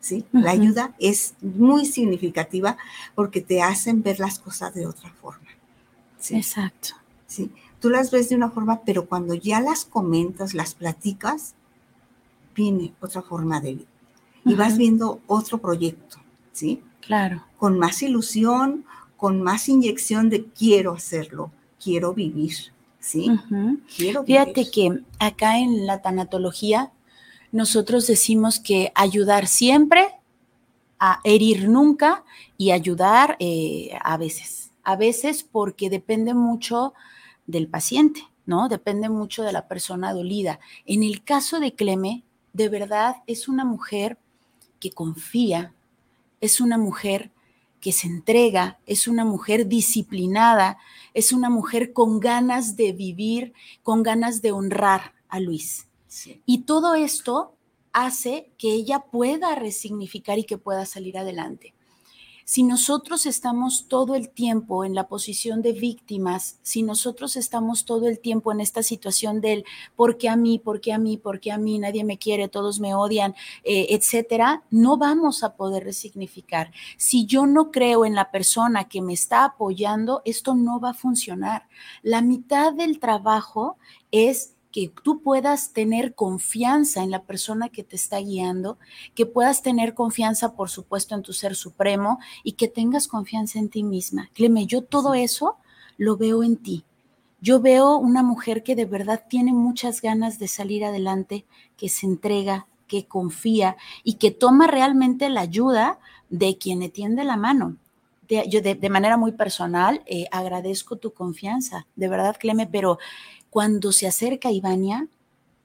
¿sí? 0.00 0.24
La 0.32 0.50
ayuda 0.50 0.94
es 0.98 1.34
muy 1.40 1.86
significativa 1.86 2.76
porque 3.14 3.40
te 3.40 3.62
hacen 3.62 4.02
ver 4.02 4.20
las 4.20 4.38
cosas 4.38 4.74
de 4.74 4.86
otra 4.86 5.10
forma. 5.10 5.48
¿sí? 6.18 6.36
Exacto. 6.36 6.90
¿sí? 7.26 7.50
Tú 7.80 7.90
las 7.90 8.10
ves 8.10 8.28
de 8.28 8.36
una 8.36 8.50
forma, 8.50 8.82
pero 8.84 9.06
cuando 9.06 9.34
ya 9.34 9.60
las 9.60 9.84
comentas, 9.84 10.54
las 10.54 10.74
platicas, 10.74 11.54
viene 12.54 12.92
otra 13.00 13.22
forma 13.22 13.60
de 13.60 13.74
vida. 13.74 13.88
Y 14.44 14.54
vas 14.54 14.76
viendo 14.76 15.20
otro 15.28 15.58
proyecto, 15.58 16.18
¿sí? 16.52 16.82
Claro. 17.00 17.44
Con 17.58 17.78
más 17.78 18.02
ilusión, 18.02 18.84
con 19.16 19.40
más 19.40 19.68
inyección 19.68 20.30
de 20.30 20.44
quiero 20.46 20.92
hacerlo, 20.94 21.52
quiero 21.82 22.12
vivir, 22.12 22.72
¿sí? 23.02 23.30
Fíjate 23.88 24.70
que 24.70 25.00
acá 25.18 25.58
en 25.58 25.86
la 25.86 26.00
tanatología 26.00 26.92
nosotros 27.50 28.06
decimos 28.06 28.58
que 28.60 28.92
ayudar 28.94 29.46
siempre, 29.46 30.06
a 30.98 31.20
herir 31.24 31.68
nunca 31.68 32.24
y 32.56 32.70
ayudar 32.70 33.36
eh, 33.40 33.90
a 34.02 34.16
veces. 34.16 34.70
A 34.84 34.96
veces 34.96 35.42
porque 35.42 35.90
depende 35.90 36.32
mucho 36.32 36.94
del 37.46 37.66
paciente, 37.66 38.22
¿no? 38.46 38.68
Depende 38.68 39.08
mucho 39.08 39.42
de 39.42 39.52
la 39.52 39.66
persona 39.66 40.12
dolida. 40.12 40.60
En 40.86 41.02
el 41.02 41.24
caso 41.24 41.58
de 41.60 41.74
Cleme, 41.74 42.22
de 42.52 42.68
verdad 42.68 43.16
es 43.26 43.48
una 43.48 43.64
mujer 43.64 44.16
que 44.78 44.92
confía, 44.92 45.74
es 46.40 46.60
una 46.60 46.78
mujer 46.78 47.30
que 47.82 47.92
se 47.92 48.06
entrega, 48.06 48.78
es 48.86 49.08
una 49.08 49.24
mujer 49.24 49.66
disciplinada, 49.66 50.78
es 51.14 51.32
una 51.32 51.50
mujer 51.50 51.92
con 51.92 52.20
ganas 52.20 52.76
de 52.76 52.92
vivir, 52.92 53.54
con 53.82 54.04
ganas 54.04 54.40
de 54.40 54.52
honrar 54.52 55.14
a 55.28 55.40
Luis. 55.40 55.88
Sí. 56.06 56.40
Y 56.46 56.62
todo 56.62 56.94
esto 56.94 57.56
hace 57.92 58.52
que 58.56 58.72
ella 58.72 59.00
pueda 59.00 59.56
resignificar 59.56 60.38
y 60.38 60.44
que 60.44 60.58
pueda 60.58 60.86
salir 60.86 61.18
adelante. 61.18 61.74
Si 62.44 62.62
nosotros 62.62 63.26
estamos 63.26 63.86
todo 63.88 64.14
el 64.14 64.28
tiempo 64.30 64.84
en 64.84 64.94
la 64.94 65.08
posición 65.08 65.62
de 65.62 65.72
víctimas, 65.72 66.58
si 66.62 66.82
nosotros 66.82 67.36
estamos 67.36 67.84
todo 67.84 68.08
el 68.08 68.18
tiempo 68.18 68.52
en 68.52 68.60
esta 68.60 68.82
situación 68.82 69.40
del 69.40 69.64
por 69.96 70.18
qué 70.18 70.28
a 70.28 70.36
mí, 70.36 70.58
por 70.58 70.80
qué 70.80 70.92
a 70.92 70.98
mí, 70.98 71.16
por 71.16 71.40
qué 71.40 71.52
a 71.52 71.58
mí, 71.58 71.78
nadie 71.78 72.04
me 72.04 72.18
quiere, 72.18 72.48
todos 72.48 72.80
me 72.80 72.94
odian, 72.94 73.34
eh, 73.64 73.86
etcétera, 73.90 74.64
no 74.70 74.96
vamos 74.96 75.44
a 75.44 75.56
poder 75.56 75.84
resignificar. 75.84 76.72
Si 76.96 77.26
yo 77.26 77.46
no 77.46 77.70
creo 77.70 78.04
en 78.04 78.14
la 78.14 78.30
persona 78.30 78.88
que 78.88 79.02
me 79.02 79.12
está 79.12 79.44
apoyando, 79.44 80.22
esto 80.24 80.54
no 80.54 80.80
va 80.80 80.90
a 80.90 80.94
funcionar. 80.94 81.68
La 82.02 82.22
mitad 82.22 82.72
del 82.72 82.98
trabajo 82.98 83.76
es 84.10 84.54
que 84.72 84.90
tú 85.02 85.20
puedas 85.20 85.72
tener 85.72 86.14
confianza 86.14 87.02
en 87.02 87.10
la 87.10 87.22
persona 87.22 87.68
que 87.68 87.84
te 87.84 87.94
está 87.94 88.18
guiando, 88.18 88.78
que 89.14 89.26
puedas 89.26 89.62
tener 89.62 89.94
confianza, 89.94 90.54
por 90.54 90.70
supuesto, 90.70 91.14
en 91.14 91.22
tu 91.22 91.34
ser 91.34 91.54
supremo 91.54 92.18
y 92.42 92.52
que 92.52 92.68
tengas 92.68 93.06
confianza 93.06 93.58
en 93.58 93.68
ti 93.68 93.82
misma. 93.84 94.30
Cleme, 94.32 94.66
yo 94.66 94.82
todo 94.82 95.12
eso 95.14 95.58
lo 95.98 96.16
veo 96.16 96.42
en 96.42 96.56
ti. 96.56 96.84
Yo 97.40 97.60
veo 97.60 97.98
una 97.98 98.22
mujer 98.22 98.62
que 98.62 98.74
de 98.74 98.86
verdad 98.86 99.24
tiene 99.28 99.52
muchas 99.52 100.00
ganas 100.00 100.38
de 100.38 100.48
salir 100.48 100.84
adelante, 100.84 101.44
que 101.76 101.88
se 101.88 102.06
entrega, 102.06 102.66
que 102.86 103.06
confía 103.06 103.76
y 104.04 104.14
que 104.14 104.30
toma 104.30 104.68
realmente 104.68 105.28
la 105.28 105.42
ayuda 105.42 105.98
de 106.30 106.56
quien 106.56 106.80
le 106.80 106.88
tiende 106.88 107.24
la 107.24 107.36
mano. 107.36 107.76
De, 108.28 108.48
yo 108.48 108.62
de, 108.62 108.74
de 108.74 108.88
manera 108.88 109.16
muy 109.16 109.32
personal 109.32 110.02
eh, 110.06 110.26
agradezco 110.30 110.96
tu 110.96 111.12
confianza, 111.12 111.86
de 111.96 112.08
verdad, 112.08 112.36
Cleme, 112.38 112.66
pero 112.66 112.98
cuando 113.52 113.92
se 113.92 114.06
acerca 114.06 114.50
Ivania, 114.50 115.08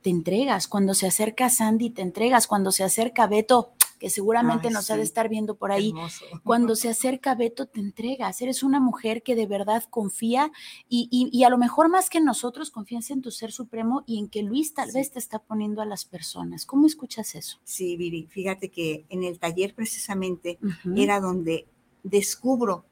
te 0.01 0.09
entregas. 0.09 0.67
Cuando 0.67 0.93
se 0.93 1.07
acerca 1.07 1.49
Sandy, 1.49 1.89
te 1.89 2.01
entregas. 2.01 2.45
Cuando 2.45 2.73
se 2.73 2.83
acerca 2.83 3.27
Beto, 3.27 3.71
que 3.97 4.09
seguramente 4.09 4.67
Ay, 4.67 4.73
nos 4.73 4.85
sí. 4.87 4.93
ha 4.93 4.97
de 4.97 5.03
estar 5.03 5.29
viendo 5.29 5.55
por 5.55 5.71
ahí. 5.71 5.89
Hermoso. 5.89 6.25
Cuando 6.43 6.75
se 6.75 6.89
acerca 6.89 7.33
Beto, 7.33 7.65
te 7.65 7.79
entregas. 7.79 8.41
Eres 8.41 8.61
una 8.61 8.81
mujer 8.81 9.23
que 9.23 9.35
de 9.35 9.47
verdad 9.47 9.83
confía 9.89 10.51
y, 10.89 11.07
y- 11.09 11.29
y 11.35 11.45
a 11.45 11.49
lo 11.49 11.57
mejor 11.57 11.87
más 11.89 12.09
que 12.09 12.19
nosotros 12.19 12.71
confías 12.71 13.09
en 13.09 13.21
tu 13.21 13.31
ser 13.31 13.51
supremo 13.53 14.03
y 14.05 14.19
en 14.19 14.27
que 14.27 14.43
Luis 14.43 14.73
tal 14.73 14.89
Sí. 14.91 14.97
vez 14.97 15.11
te 15.11 15.19
está 15.19 15.39
poniendo 15.39 15.81
a 15.81 15.85
las 15.85 16.03
personas. 16.03 16.65
¿Cómo 16.65 16.85
escuchas 16.87 17.35
eso? 17.35 17.57
Sí, 17.63 17.95
Viri, 17.95 18.27
fíjate 18.29 18.69
que 18.69 19.05
en 19.09 19.23
el 19.23 19.39
taller 19.39 19.73
precisamente 19.73 20.59
era 20.95 21.19
donde 21.21 21.65
descubro 22.03 22.83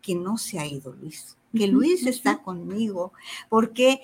que 0.00 0.14
no 0.14 0.38
se 0.38 0.58
ha 0.60 0.66
ido 0.66 0.92
Luis, 0.92 1.36
que 1.56 1.66
Luis 1.66 2.06
está 2.06 2.42
conmigo, 2.42 3.12
porque 3.48 4.00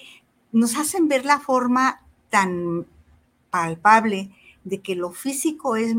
nos 0.52 0.76
hacen 0.76 1.08
ver 1.08 1.24
la 1.24 1.40
forma 1.40 2.02
tan 2.28 2.86
palpable 3.50 4.30
de 4.64 4.80
que 4.80 4.94
lo 4.94 5.12
físico 5.12 5.76
es, 5.76 5.94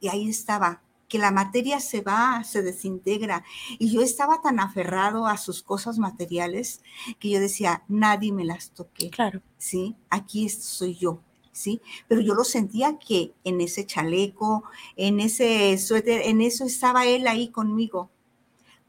y 0.00 0.08
ahí 0.08 0.28
estaba, 0.28 0.82
que 1.08 1.18
la 1.18 1.30
materia 1.30 1.80
se 1.80 2.00
va, 2.00 2.42
se 2.44 2.62
desintegra. 2.62 3.44
Y 3.78 3.92
yo 3.92 4.02
estaba 4.02 4.40
tan 4.42 4.60
aferrado 4.60 5.26
a 5.26 5.36
sus 5.36 5.62
cosas 5.62 5.98
materiales 5.98 6.80
que 7.18 7.30
yo 7.30 7.40
decía, 7.40 7.84
nadie 7.88 8.32
me 8.32 8.44
las 8.44 8.70
toque. 8.70 9.10
Claro. 9.10 9.40
Sí, 9.58 9.94
aquí 10.10 10.48
soy 10.48 10.96
yo. 10.96 11.20
¿Sí? 11.52 11.80
Pero 12.06 12.20
yo 12.20 12.34
lo 12.34 12.44
sentía 12.44 12.98
que 12.98 13.32
en 13.42 13.62
ese 13.62 13.86
chaleco, 13.86 14.64
en 14.94 15.20
ese 15.20 15.78
suéter, 15.78 16.20
en 16.26 16.42
eso 16.42 16.66
estaba 16.66 17.06
él 17.06 17.26
ahí 17.26 17.48
conmigo. 17.48 18.10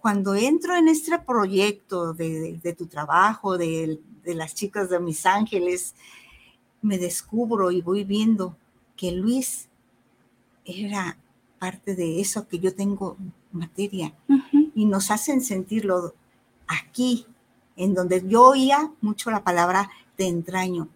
Cuando 0.08 0.36
entro 0.36 0.74
en 0.74 0.88
este 0.88 1.20
proyecto 1.20 2.14
de, 2.14 2.62
de 2.64 2.72
tu 2.72 2.86
trabajo, 2.86 3.58
de, 3.58 4.00
de 4.24 4.36
las 4.36 4.56
chicas 4.56 4.90
de 4.90 5.02
mis 5.02 5.26
ángeles, 5.26 5.96
me 6.82 6.98
descubro 6.98 7.72
y 7.72 7.82
voy 7.82 8.06
viendo 8.06 8.56
que 8.96 9.12
Luis 9.12 9.68
era 10.64 11.18
parte 11.60 11.94
de 11.94 12.22
eso 12.22 12.48
que 12.48 12.58
yo 12.58 12.74
tengo 12.74 13.18
materia. 13.52 14.14
Y 14.74 14.86
nos 14.86 15.12
hacen 15.12 15.42
sentirlo 15.42 16.14
aquí, 16.68 17.26
en 17.76 17.94
donde 17.94 18.26
yo 18.26 18.44
oía 18.44 18.90
mucho 19.02 19.30
la 19.30 19.44
palabra 19.44 19.90
te 20.16 20.26
entraño, 20.26 20.88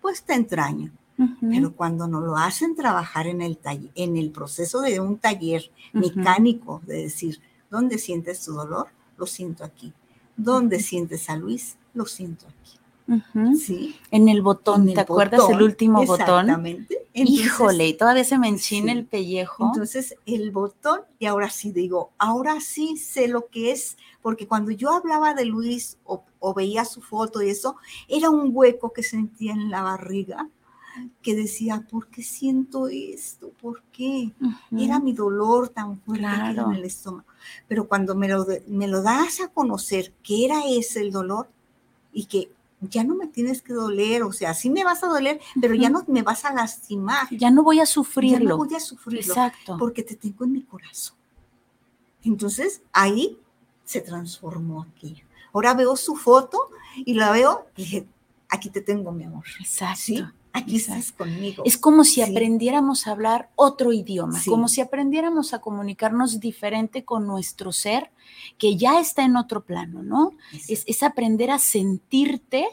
pues 0.00 0.22
te 0.22 0.32
entraño. 0.32 0.90
Pero 1.42 1.76
cuando 1.76 2.08
nos 2.08 2.24
lo 2.24 2.38
hacen 2.38 2.74
trabajar 2.74 3.26
en 3.26 3.42
el, 3.42 3.58
en 3.94 4.16
el 4.16 4.30
proceso 4.30 4.80
de 4.80 5.00
un 5.00 5.18
taller 5.18 5.70
mecánico, 5.92 6.80
de 6.86 7.02
decir, 7.02 7.42
¿dónde 7.74 7.98
sientes 7.98 8.44
tu 8.44 8.52
dolor? 8.52 8.86
Lo 9.16 9.26
siento 9.26 9.64
aquí. 9.64 9.92
¿Dónde 10.36 10.78
sientes 10.78 11.28
a 11.28 11.36
Luis? 11.36 11.76
Lo 11.92 12.06
siento 12.06 12.46
aquí. 12.46 12.78
Sí. 13.58 13.96
En 14.10 14.28
el 14.28 14.40
botón, 14.40 14.86
¿te 14.94 15.00
acuerdas 15.00 15.42
el 15.50 15.60
último 15.60 16.04
botón? 16.06 16.46
Exactamente. 16.48 17.06
Híjole, 17.12 17.92
todavía 17.94 18.24
se 18.24 18.38
me 18.38 18.48
enchina 18.48 18.92
el 18.92 19.04
pellejo. 19.04 19.66
Entonces, 19.66 20.16
el 20.24 20.52
botón, 20.52 21.00
y 21.18 21.26
ahora 21.26 21.50
sí 21.50 21.72
digo, 21.72 22.10
ahora 22.16 22.60
sí 22.60 22.96
sé 22.96 23.28
lo 23.28 23.48
que 23.48 23.72
es, 23.72 23.96
porque 24.22 24.46
cuando 24.46 24.70
yo 24.70 24.90
hablaba 24.90 25.34
de 25.34 25.44
Luis 25.44 25.98
o, 26.04 26.24
veía 26.54 26.84
su 26.84 27.02
foto 27.02 27.42
y 27.42 27.50
eso, 27.50 27.76
era 28.08 28.30
un 28.30 28.50
hueco 28.52 28.92
que 28.92 29.02
sentía 29.02 29.52
en 29.52 29.70
la 29.70 29.82
barriga, 29.82 30.48
que 31.22 31.34
decía, 31.34 31.84
¿por 31.90 32.06
qué 32.06 32.22
siento 32.22 32.88
esto? 32.88 33.50
¿Por 33.60 33.82
qué? 33.92 34.32
Era 34.76 35.00
mi 35.00 35.12
dolor 35.12 35.68
tan 35.68 35.98
fuerte 36.00 36.24
en 36.24 36.72
el 36.72 36.84
estómago. 36.84 37.26
Pero 37.68 37.88
cuando 37.88 38.14
me 38.14 38.28
lo, 38.28 38.46
me 38.66 38.88
lo 38.88 39.02
das 39.02 39.40
a 39.40 39.48
conocer 39.48 40.12
que 40.22 40.44
era 40.44 40.62
ese 40.66 41.00
el 41.00 41.10
dolor 41.10 41.48
y 42.12 42.26
que 42.26 42.50
ya 42.80 43.04
no 43.04 43.14
me 43.14 43.26
tienes 43.26 43.62
que 43.62 43.72
doler, 43.72 44.22
o 44.22 44.32
sea, 44.32 44.54
sí 44.54 44.70
me 44.70 44.84
vas 44.84 45.02
a 45.02 45.06
doler, 45.06 45.40
pero 45.60 45.74
ya 45.74 45.90
no 45.90 46.04
me 46.06 46.22
vas 46.22 46.44
a 46.44 46.52
lastimar. 46.52 47.28
Ya 47.30 47.50
no 47.50 47.62
voy 47.62 47.80
a 47.80 47.86
sufrirlo. 47.86 48.38
Ya 48.38 48.44
no 48.44 48.56
voy 48.56 48.74
a 48.74 48.80
sufrirlo. 48.80 49.32
Exacto. 49.32 49.76
Porque 49.78 50.02
te 50.02 50.16
tengo 50.16 50.44
en 50.44 50.52
mi 50.52 50.62
corazón. 50.62 51.16
Entonces, 52.22 52.82
ahí 52.92 53.38
se 53.84 54.00
transformó 54.00 54.82
aquello. 54.82 55.24
Ahora 55.52 55.74
veo 55.74 55.96
su 55.96 56.16
foto 56.16 56.70
y 56.96 57.14
la 57.14 57.30
veo 57.30 57.66
y 57.76 57.82
dije, 57.82 58.06
aquí 58.48 58.70
te 58.70 58.80
tengo, 58.80 59.12
mi 59.12 59.24
amor. 59.24 59.44
Exacto. 59.60 60.32
Aquí 60.56 60.76
estás 60.76 61.10
conmigo. 61.10 61.64
Es 61.66 61.76
como 61.76 62.04
si 62.04 62.22
aprendiéramos 62.22 63.08
a 63.08 63.10
hablar 63.10 63.50
otro 63.56 63.92
idioma, 63.92 64.40
como 64.46 64.68
si 64.68 64.80
aprendiéramos 64.80 65.52
a 65.52 65.60
comunicarnos 65.60 66.38
diferente 66.38 67.04
con 67.04 67.26
nuestro 67.26 67.72
ser, 67.72 68.12
que 68.56 68.76
ya 68.76 69.00
está 69.00 69.24
en 69.24 69.36
otro 69.36 69.64
plano, 69.64 70.04
¿no? 70.04 70.30
Es, 70.68 70.84
es, 70.86 71.02
aprender 71.02 71.50
a 71.50 71.58
sentirte 71.58 72.68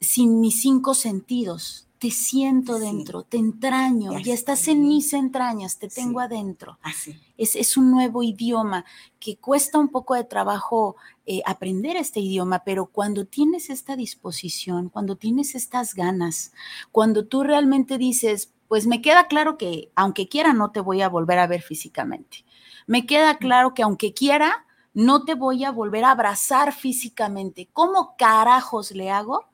sin 0.00 0.38
mis 0.38 0.60
cinco 0.60 0.94
sentidos, 0.94 1.85
te 1.98 2.10
siento 2.10 2.78
dentro, 2.78 3.22
te 3.22 3.38
entraño, 3.38 4.18
ya, 4.18 4.34
estás 4.34 4.68
en 4.68 4.86
mis 4.86 5.12
entrañas, 5.12 5.78
te 5.78 5.88
tengo 5.88 6.20
adentro. 6.20 6.78
Así. 6.82 7.18
Es, 7.38 7.56
es, 7.56 7.76
un 7.76 7.90
nuevo 7.90 8.22
idioma 8.22 8.84
que 9.18 9.36
cuesta 9.36 9.78
un 9.78 9.88
poco 9.88 10.14
de 10.14 10.24
trabajo 10.24 10.96
eh, 11.24 11.42
aprender 11.46 11.96
este 11.96 12.20
idioma, 12.20 12.64
pero 12.64 12.86
cuando 12.86 13.24
tienes 13.24 13.70
esta 13.70 13.96
disposición, 13.96 14.88
cuando 14.90 15.16
tienes 15.16 15.54
estas 15.54 15.94
ganas, 15.94 16.52
cuando 16.92 17.26
tú 17.26 17.42
realmente 17.42 17.98
dices, 17.98 18.52
pues 18.68 18.86
me 18.86 19.00
queda 19.00 19.26
claro 19.26 19.56
que 19.56 19.90
aunque 19.94 20.28
quiera 20.28 20.52
no 20.52 20.70
te 20.72 20.80
voy 20.80 21.02
a 21.02 21.08
volver 21.08 21.38
a 21.38 21.46
ver 21.46 21.62
físicamente. 21.62 22.44
Me 22.86 23.06
queda 23.06 23.38
claro 23.38 23.74
que 23.74 23.82
aunque 23.82 24.12
quiera 24.12 24.66
no 24.92 25.24
te 25.24 25.34
voy 25.34 25.64
a 25.64 25.70
volver 25.70 26.04
a 26.04 26.12
abrazar 26.12 26.72
físicamente. 26.72 27.68
¿Cómo 27.72 28.16
carajos 28.16 28.92
le 28.92 29.10
hago 29.10 29.44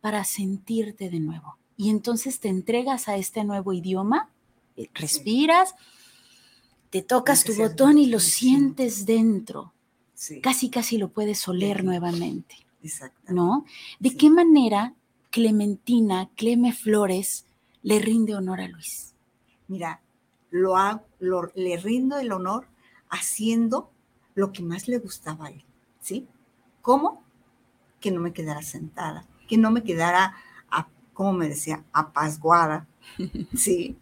para 0.00 0.24
sentirte 0.24 1.08
de 1.08 1.20
nuevo? 1.20 1.59
Y 1.80 1.88
entonces 1.88 2.40
te 2.40 2.48
entregas 2.48 3.08
a 3.08 3.16
este 3.16 3.42
nuevo 3.42 3.72
idioma, 3.72 4.28
eh, 4.76 4.90
respiras, 4.92 5.74
te 6.90 7.00
tocas 7.00 7.42
tu 7.42 7.54
botón 7.54 7.96
y 7.96 8.04
lo 8.04 8.20
sientes 8.20 9.06
dentro. 9.06 9.72
Casi, 10.42 10.68
casi 10.68 10.98
lo 10.98 11.08
puedes 11.08 11.48
oler 11.48 11.82
nuevamente. 11.82 12.56
Exacto. 12.82 13.32
¿No? 13.32 13.64
¿De 13.98 14.14
qué 14.14 14.28
manera 14.28 14.92
Clementina, 15.30 16.28
Cleme 16.36 16.74
Flores, 16.74 17.46
le 17.82 17.98
rinde 17.98 18.34
honor 18.34 18.60
a 18.60 18.68
Luis? 18.68 19.14
Mira, 19.66 20.02
lo, 20.50 21.00
le 21.54 21.78
rindo 21.78 22.18
el 22.18 22.30
honor 22.30 22.66
haciendo 23.08 23.90
lo 24.34 24.52
que 24.52 24.62
más 24.62 24.86
le 24.86 24.98
gustaba 24.98 25.46
a 25.46 25.50
él, 25.50 25.64
¿sí? 26.02 26.28
¿Cómo? 26.82 27.24
Que 28.00 28.10
no 28.10 28.20
me 28.20 28.34
quedara 28.34 28.60
sentada, 28.60 29.26
que 29.48 29.56
no 29.56 29.70
me 29.70 29.82
quedara 29.82 30.36
como 31.20 31.34
me 31.34 31.50
decía, 31.50 31.84
apazguada, 31.92 32.86
¿sí? 33.54 33.98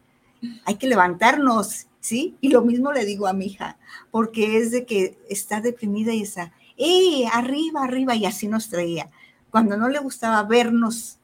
Hay 0.65 0.77
que 0.77 0.87
levantarnos, 0.87 1.89
¿sí? 1.99 2.37
Y 2.41 2.51
lo 2.51 2.63
mismo 2.63 2.93
le 2.93 3.05
digo 3.05 3.27
a 3.27 3.33
mi 3.33 3.47
hija, 3.47 3.77
porque 4.13 4.59
es 4.59 4.71
de 4.71 4.87
que 4.87 5.19
está 5.29 5.61
deprimida 5.61 6.15
y 6.15 6.23
está, 6.23 6.53
¡eh, 6.77 7.27
arriba, 7.33 7.83
arriba! 7.83 8.15
Y 8.15 8.25
así 8.25 8.47
nos 8.47 8.69
traía. 8.69 9.11
Cuando 9.51 9.77
no 9.77 9.89
le 9.89 9.99
gustaba 9.99 10.45
vernos 10.45 11.19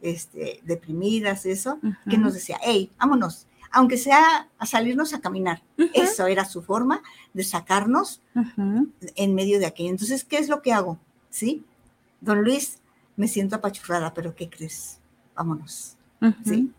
este, 0.00 0.62
deprimidas, 0.64 1.44
eso, 1.44 1.78
que 2.08 2.16
nos 2.16 2.32
decía, 2.32 2.58
¡hey, 2.62 2.90
vámonos! 2.98 3.46
Aunque 3.70 3.98
sea 3.98 4.48
a 4.56 4.64
salirnos 4.64 5.12
a 5.12 5.20
caminar. 5.20 5.62
Eso 5.92 6.26
era 6.26 6.46
su 6.46 6.62
forma 6.62 7.02
de 7.34 7.44
sacarnos 7.44 8.22
en 9.14 9.34
medio 9.34 9.58
de 9.58 9.66
aquello. 9.66 9.90
Entonces, 9.90 10.24
¿qué 10.24 10.38
es 10.38 10.48
lo 10.48 10.62
que 10.62 10.72
hago? 10.72 10.98
¿Sí? 11.28 11.66
Don 12.22 12.42
Luis, 12.42 12.78
me 13.14 13.28
siento 13.28 13.56
apachurrada, 13.56 14.14
pero 14.14 14.34
¿qué 14.34 14.48
crees? 14.48 15.03
Vámonos. 15.34 15.96
¿sí? 16.44 16.72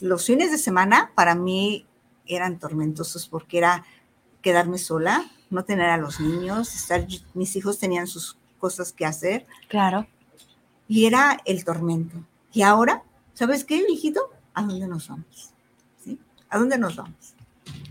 Los 0.00 0.26
fines 0.26 0.50
de 0.50 0.58
semana 0.58 1.12
para 1.14 1.34
mí 1.34 1.86
eran 2.26 2.58
tormentosos 2.58 3.28
porque 3.28 3.58
era 3.58 3.84
quedarme 4.42 4.78
sola, 4.78 5.30
no 5.50 5.64
tener 5.64 5.90
a 5.90 5.96
los 5.96 6.20
niños, 6.20 6.74
estar, 6.74 7.06
mis 7.34 7.56
hijos 7.56 7.78
tenían 7.78 8.06
sus 8.06 8.36
cosas 8.58 8.92
que 8.92 9.04
hacer. 9.04 9.46
Claro. 9.68 10.06
Y 10.88 11.06
era 11.06 11.38
el 11.44 11.64
tormento. 11.64 12.24
Y 12.52 12.62
ahora, 12.62 13.02
¿sabes 13.34 13.64
qué, 13.64 13.84
hijito? 13.88 14.20
¿A 14.54 14.62
dónde 14.62 14.88
nos 14.88 15.08
vamos? 15.08 15.50
¿Sí? 16.02 16.18
¿A 16.48 16.58
dónde 16.58 16.78
nos 16.78 16.96
vamos? 16.96 17.34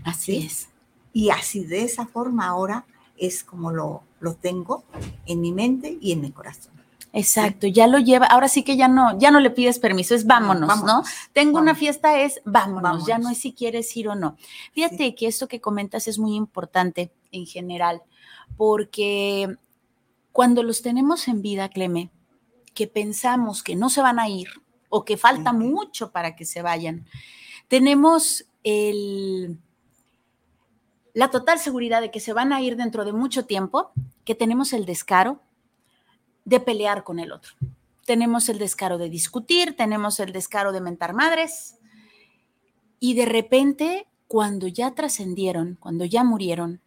Así 0.04 0.38
es. 0.38 0.68
Y 1.12 1.30
así 1.30 1.64
de 1.64 1.82
esa 1.82 2.06
forma 2.06 2.46
ahora 2.46 2.84
es 3.16 3.42
como 3.44 3.72
lo, 3.72 4.02
lo 4.20 4.34
tengo 4.34 4.84
en 5.26 5.40
mi 5.40 5.52
mente 5.52 5.98
y 6.00 6.12
en 6.12 6.20
mi 6.20 6.30
corazón. 6.30 6.79
Exacto, 7.12 7.66
ya 7.66 7.88
lo 7.88 7.98
lleva, 7.98 8.26
ahora 8.26 8.48
sí 8.48 8.62
que 8.62 8.76
ya 8.76 8.86
no, 8.86 9.18
ya 9.18 9.32
no 9.32 9.40
le 9.40 9.50
pides 9.50 9.80
permiso, 9.80 10.14
es 10.14 10.26
vámonos, 10.26 10.84
¿no? 10.84 11.02
Tengo 11.32 11.58
una 11.58 11.74
fiesta, 11.74 12.20
es 12.20 12.40
vámonos, 12.44 13.04
ya 13.04 13.18
no 13.18 13.30
es 13.30 13.38
si 13.38 13.52
quieres 13.52 13.96
ir 13.96 14.08
o 14.08 14.14
no. 14.14 14.36
Fíjate 14.72 15.16
que 15.16 15.26
esto 15.26 15.48
que 15.48 15.60
comentas 15.60 16.06
es 16.06 16.20
muy 16.20 16.36
importante 16.36 17.12
en 17.32 17.46
general, 17.46 18.02
porque 18.56 19.56
cuando 20.30 20.62
los 20.62 20.82
tenemos 20.82 21.26
en 21.26 21.42
vida, 21.42 21.68
Cleme, 21.68 22.10
que 22.74 22.86
pensamos 22.86 23.64
que 23.64 23.74
no 23.74 23.90
se 23.90 24.02
van 24.02 24.20
a 24.20 24.28
ir 24.28 24.48
o 24.88 25.04
que 25.04 25.16
falta 25.16 25.52
mucho 25.52 26.12
para 26.12 26.36
que 26.36 26.44
se 26.44 26.62
vayan, 26.62 27.06
tenemos 27.66 28.46
el, 28.62 29.58
la 31.12 31.30
total 31.30 31.58
seguridad 31.58 32.00
de 32.00 32.12
que 32.12 32.20
se 32.20 32.32
van 32.32 32.52
a 32.52 32.60
ir 32.60 32.76
dentro 32.76 33.04
de 33.04 33.12
mucho 33.12 33.46
tiempo, 33.46 33.90
que 34.24 34.36
tenemos 34.36 34.72
el 34.72 34.84
descaro 34.84 35.40
de 36.50 36.58
pelear 36.58 37.04
con 37.04 37.20
el 37.20 37.30
otro. 37.30 37.52
Tenemos 38.04 38.48
el 38.48 38.58
descaro 38.58 38.98
de 38.98 39.08
discutir, 39.08 39.76
tenemos 39.76 40.18
el 40.18 40.32
descaro 40.32 40.72
de 40.72 40.80
mentar 40.80 41.14
madres. 41.14 41.76
Y 42.98 43.14
de 43.14 43.24
repente, 43.24 44.08
cuando 44.26 44.66
ya 44.66 44.92
trascendieron, 44.96 45.76
cuando 45.78 46.04
ya 46.04 46.24
murieron, 46.24 46.80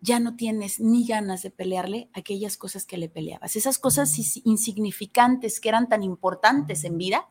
ya 0.00 0.20
no 0.20 0.36
tienes 0.36 0.78
ni 0.78 1.04
ganas 1.04 1.42
de 1.42 1.50
pelearle 1.50 2.08
aquellas 2.12 2.56
cosas 2.56 2.86
que 2.86 2.96
le 2.96 3.08
peleabas, 3.08 3.56
esas 3.56 3.76
cosas 3.76 4.16
insignificantes 4.44 5.58
que 5.58 5.68
eran 5.68 5.88
tan 5.88 6.04
importantes 6.04 6.84
en 6.84 6.98
vida, 6.98 7.26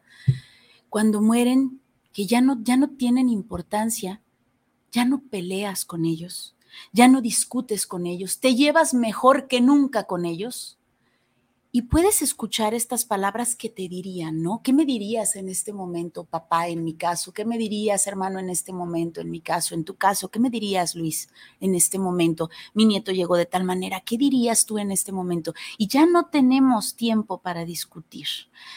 cuando 0.90 1.22
mueren, 1.22 1.80
que 2.12 2.26
ya 2.26 2.42
no, 2.42 2.62
ya 2.62 2.76
no 2.76 2.90
tienen 2.90 3.30
importancia, 3.30 4.22
ya 4.92 5.06
no 5.06 5.22
peleas 5.22 5.86
con 5.86 6.04
ellos, 6.04 6.55
ya 6.92 7.08
no 7.08 7.22
discutes 7.22 7.88
con 7.88 8.06
ellos, 8.06 8.40
te 8.40 8.56
llevas 8.56 8.94
mejor 8.94 9.48
que 9.48 9.62
nunca 9.62 10.06
con 10.06 10.26
ellos. 10.26 10.78
Y 11.76 11.82
puedes 11.82 12.22
escuchar 12.22 12.74
estas 12.74 13.04
palabras 13.04 13.54
que 13.54 13.68
te 13.68 13.90
dirían, 13.90 14.42
¿no? 14.42 14.62
¿Qué 14.64 14.72
me 14.72 14.86
dirías 14.86 15.36
en 15.36 15.50
este 15.50 15.74
momento, 15.74 16.24
papá, 16.24 16.70
en 16.70 16.86
mi 16.86 16.94
caso? 16.94 17.34
¿Qué 17.34 17.44
me 17.44 17.58
dirías, 17.58 18.08
hermano, 18.08 18.40
en 18.40 18.50
este 18.50 18.72
momento, 18.72 19.20
en 19.20 19.30
mi 19.30 19.42
caso, 19.42 19.76
en 19.76 19.84
tu 19.84 19.98
caso? 19.98 20.30
¿Qué 20.30 20.40
me 20.40 20.50
dirías, 20.50 20.96
Luis, 20.96 21.28
en 21.60 21.76
este 21.76 22.00
momento? 22.00 22.50
Mi 22.74 22.86
nieto 22.86 23.12
llegó 23.12 23.36
de 23.36 23.46
tal 23.46 23.66
manera, 23.66 24.00
¿qué 24.00 24.18
dirías 24.18 24.66
tú 24.66 24.78
en 24.78 24.90
este 24.90 25.12
momento? 25.12 25.54
Y 25.78 25.90
ya 25.90 26.06
no 26.06 26.28
tenemos 26.28 26.96
tiempo 26.96 27.40
para 27.40 27.66
discutir, 27.66 28.28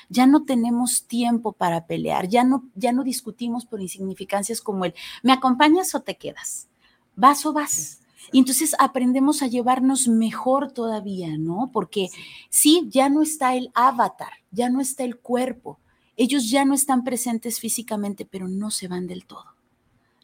ya 0.09 0.27
no 0.27 0.45
tenemos 0.45 1.05
tiempo 1.05 1.53
para 1.53 1.87
pelear, 1.87 2.27
ya 2.27 2.43
no, 2.43 2.69
ya 2.75 2.91
no 2.91 3.05
discutimos 3.05 3.65
por 3.65 3.81
insignificancias 3.81 4.61
como 4.61 4.85
el, 4.85 4.95
¿me 5.23 5.31
acompañas 5.31 5.95
o 5.95 6.01
te 6.01 6.17
quedas? 6.17 6.68
¿Vas 7.19 7.45
o 7.47 7.53
vas? 7.53 7.99
Y 8.31 8.39
entonces 8.39 8.77
aprendemos 8.79 9.43
a 9.43 9.49
llevarnos 9.49 10.07
mejor 10.07 10.71
todavía, 10.71 11.37
¿no? 11.37 11.71
Porque 11.73 12.11
sí. 12.49 12.87
ya 12.91 13.09
no 13.09 13.23
está 13.23 13.57
el 13.57 13.71
avatar, 13.75 14.33
ya 14.53 14.71
no 14.71 14.81
está 14.81 15.03
el 15.03 15.19
cuerpo. 15.19 15.81
Ellos 16.17 16.49
ya 16.49 16.65
no 16.65 16.75
están 16.75 17.03
presentes 17.03 17.59
físicamente, 17.59 18.25
pero 18.25 18.47
no 18.47 18.71
se 18.71 18.87
van 18.87 19.09
del 19.09 19.25
todo, 19.27 19.47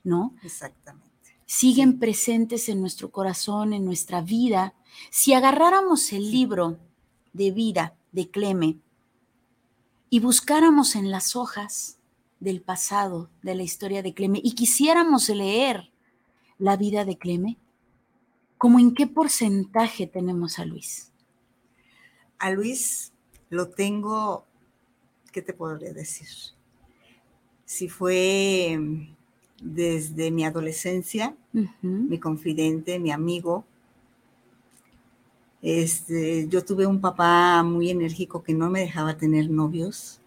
¿no? 0.04 0.36
Exactamente. 0.44 1.10
Siguen 1.46 1.98
presentes 1.98 2.68
en 2.68 2.80
nuestro 2.80 3.10
corazón, 3.10 3.72
en 3.72 3.84
nuestra 3.84 4.20
vida. 4.20 4.74
Si 5.10 5.32
agarráramos 5.32 6.12
el 6.12 6.30
libro 6.30 6.78
de 7.32 7.50
vida 7.50 7.96
de 8.12 8.30
Cleme 8.30 8.78
y 10.10 10.20
buscáramos 10.20 10.94
en 10.94 11.10
las 11.10 11.34
hojas 11.34 11.98
del 12.38 12.60
pasado, 12.60 13.30
de 13.42 13.56
la 13.56 13.64
historia 13.64 14.00
de 14.00 14.14
Cleme, 14.14 14.40
y 14.44 14.52
quisiéramos 14.52 15.28
leer 15.28 15.90
la 16.58 16.76
vida 16.76 17.04
de 17.04 17.18
Cleme, 17.18 17.58
¿Cómo 18.64 18.78
en 18.78 18.94
qué 18.94 19.06
porcentaje 19.06 20.06
tenemos 20.06 20.58
a 20.58 20.64
Luis? 20.64 21.12
A 22.38 22.50
Luis 22.50 23.12
lo 23.50 23.68
tengo, 23.68 24.46
¿qué 25.32 25.42
te 25.42 25.52
podría 25.52 25.92
decir? 25.92 26.28
Si 27.66 27.90
fue 27.90 28.78
desde 29.60 30.30
mi 30.30 30.46
adolescencia, 30.46 31.36
mi 31.82 32.18
confidente, 32.18 32.98
mi 32.98 33.10
amigo. 33.10 33.66
Este, 35.60 36.48
yo 36.48 36.64
tuve 36.64 36.86
un 36.86 37.02
papá 37.02 37.62
muy 37.62 37.90
enérgico 37.90 38.42
que 38.42 38.54
no 38.54 38.70
me 38.70 38.80
dejaba 38.80 39.18
tener 39.18 39.50
novios. 39.50 40.22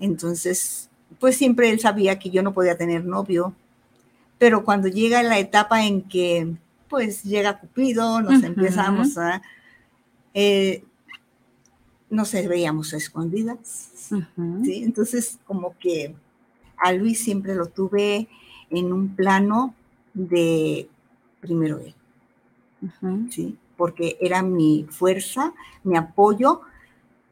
Entonces, 0.00 0.90
pues 1.20 1.36
siempre 1.36 1.70
él 1.70 1.78
sabía 1.78 2.18
que 2.18 2.30
yo 2.30 2.42
no 2.42 2.52
podía 2.52 2.76
tener 2.76 3.04
novio. 3.04 3.54
Pero 4.40 4.64
cuando 4.64 4.88
llega 4.88 5.22
la 5.22 5.38
etapa 5.38 5.84
en 5.84 6.00
que 6.00 6.56
pues 6.88 7.22
llega 7.22 7.60
Cupido, 7.60 8.22
nos 8.22 8.42
empezamos 8.42 9.18
a, 9.18 9.42
eh, 10.32 10.82
nos 12.08 12.32
veíamos 12.32 12.94
escondidas, 12.94 13.90
¿sí? 14.64 14.82
Entonces, 14.82 15.38
como 15.44 15.76
que 15.78 16.16
a 16.78 16.92
Luis 16.94 17.22
siempre 17.22 17.54
lo 17.54 17.66
tuve 17.66 18.28
en 18.70 18.94
un 18.94 19.14
plano 19.14 19.74
de 20.14 20.88
primero 21.40 21.78
él, 21.78 21.94
¿sí? 23.30 23.58
Porque 23.76 24.16
era 24.22 24.42
mi 24.42 24.86
fuerza, 24.88 25.52
mi 25.84 25.98
apoyo 25.98 26.62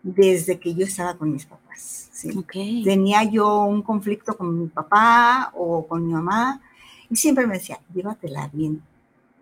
desde 0.02 0.60
que 0.60 0.74
yo 0.74 0.84
estaba 0.84 1.16
con 1.16 1.32
mis 1.32 1.46
papás, 1.46 2.10
¿sí? 2.12 2.44
Tenía 2.84 3.24
yo 3.24 3.62
un 3.64 3.80
conflicto 3.80 4.36
con 4.36 4.60
mi 4.60 4.68
papá 4.68 5.52
o 5.56 5.86
con 5.86 6.06
mi 6.06 6.12
mamá 6.12 6.60
y 7.10 7.16
siempre 7.16 7.46
me 7.46 7.54
decía, 7.54 7.80
llévatela 7.92 8.48
bien, 8.52 8.82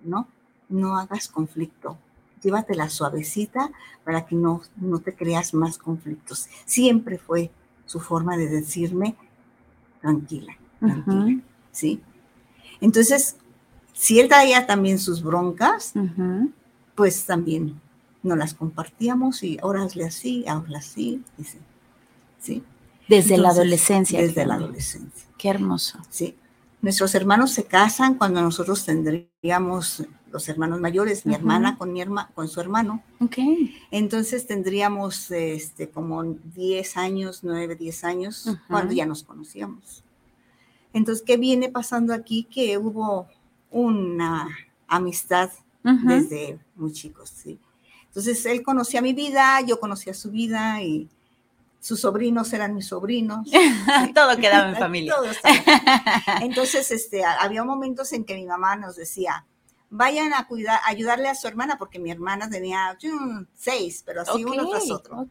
¿no? 0.02 0.28
No 0.68 0.96
hagas 0.98 1.28
conflicto. 1.28 1.98
Llévatela 2.42 2.88
suavecita 2.88 3.72
para 4.04 4.26
que 4.26 4.36
no, 4.36 4.62
no 4.76 5.00
te 5.00 5.14
creas 5.14 5.54
más 5.54 5.78
conflictos. 5.78 6.48
Siempre 6.64 7.18
fue 7.18 7.50
su 7.86 7.98
forma 8.00 8.36
de 8.36 8.48
decirme, 8.48 9.16
tranquila, 10.00 10.56
tranquila, 10.78 11.40
¿sí? 11.72 12.00
Entonces, 12.80 13.36
si 13.92 14.20
él 14.20 14.28
traía 14.28 14.66
también 14.66 14.98
sus 14.98 15.22
broncas, 15.22 15.94
pues 16.94 17.24
también 17.24 17.80
no 18.22 18.36
las 18.36 18.54
compartíamos 18.54 19.42
y 19.42 19.58
ahora 19.62 19.82
hazle 19.82 20.04
así, 20.04 20.44
ahora 20.46 20.78
así, 20.78 21.22
¿sí? 22.38 22.62
Desde 23.08 23.38
la 23.38 23.50
adolescencia. 23.50 24.20
Desde 24.20 24.44
la 24.44 24.54
adolescencia. 24.54 25.28
Qué 25.38 25.48
hermoso. 25.48 25.98
Sí. 26.10 26.36
Nuestros 26.86 27.16
hermanos 27.16 27.50
se 27.50 27.64
casan 27.64 28.14
cuando 28.14 28.40
nosotros 28.40 28.84
tendríamos 28.84 30.04
los 30.30 30.48
hermanos 30.48 30.78
mayores, 30.78 31.26
mi 31.26 31.34
hermana 31.34 31.76
con 31.76 31.92
mi 31.92 32.00
hermana, 32.00 32.30
con 32.32 32.46
su 32.46 32.60
hermano. 32.60 33.02
Okay. 33.18 33.74
Entonces 33.90 34.46
tendríamos 34.46 35.32
este 35.32 35.90
como 35.90 36.22
10 36.22 36.96
años, 36.96 37.40
9, 37.42 37.74
10 37.74 38.04
años 38.04 38.56
cuando 38.68 38.94
ya 38.94 39.04
nos 39.04 39.24
conocíamos. 39.24 40.04
Entonces, 40.92 41.24
¿qué 41.26 41.36
viene 41.36 41.70
pasando 41.70 42.14
aquí? 42.14 42.44
Que 42.44 42.78
hubo 42.78 43.26
una 43.72 44.46
amistad 44.86 45.50
desde 45.82 46.60
muy 46.76 46.92
chicos, 46.92 47.30
¿sí? 47.30 47.58
Entonces, 48.06 48.46
él 48.46 48.62
conocía 48.62 49.02
mi 49.02 49.12
vida, 49.12 49.60
yo 49.62 49.80
conocía 49.80 50.14
su 50.14 50.30
vida 50.30 50.80
y 50.84 51.08
sus 51.86 52.00
sobrinos 52.00 52.52
eran 52.52 52.74
mis 52.74 52.88
sobrinos. 52.88 53.48
Todo 54.14 54.36
quedaba 54.38 54.70
en 54.70 54.76
familia. 54.86 55.14
Entonces, 56.40 56.90
este, 56.90 57.24
había 57.24 57.62
momentos 57.62 58.12
en 58.12 58.24
que 58.24 58.34
mi 58.34 58.44
mamá 58.44 58.74
nos 58.74 58.96
decía, 58.96 59.46
vayan 59.88 60.34
a 60.34 60.48
cuidar, 60.48 60.80
ayudarle 60.84 61.28
a 61.28 61.36
su 61.36 61.46
hermana, 61.46 61.78
porque 61.78 62.00
mi 62.00 62.10
hermana 62.10 62.50
tenía 62.50 62.98
seis, 63.54 64.02
pero 64.04 64.22
así 64.22 64.44
uno 64.44 64.68
tras 64.68 64.90
otro. 64.90 65.28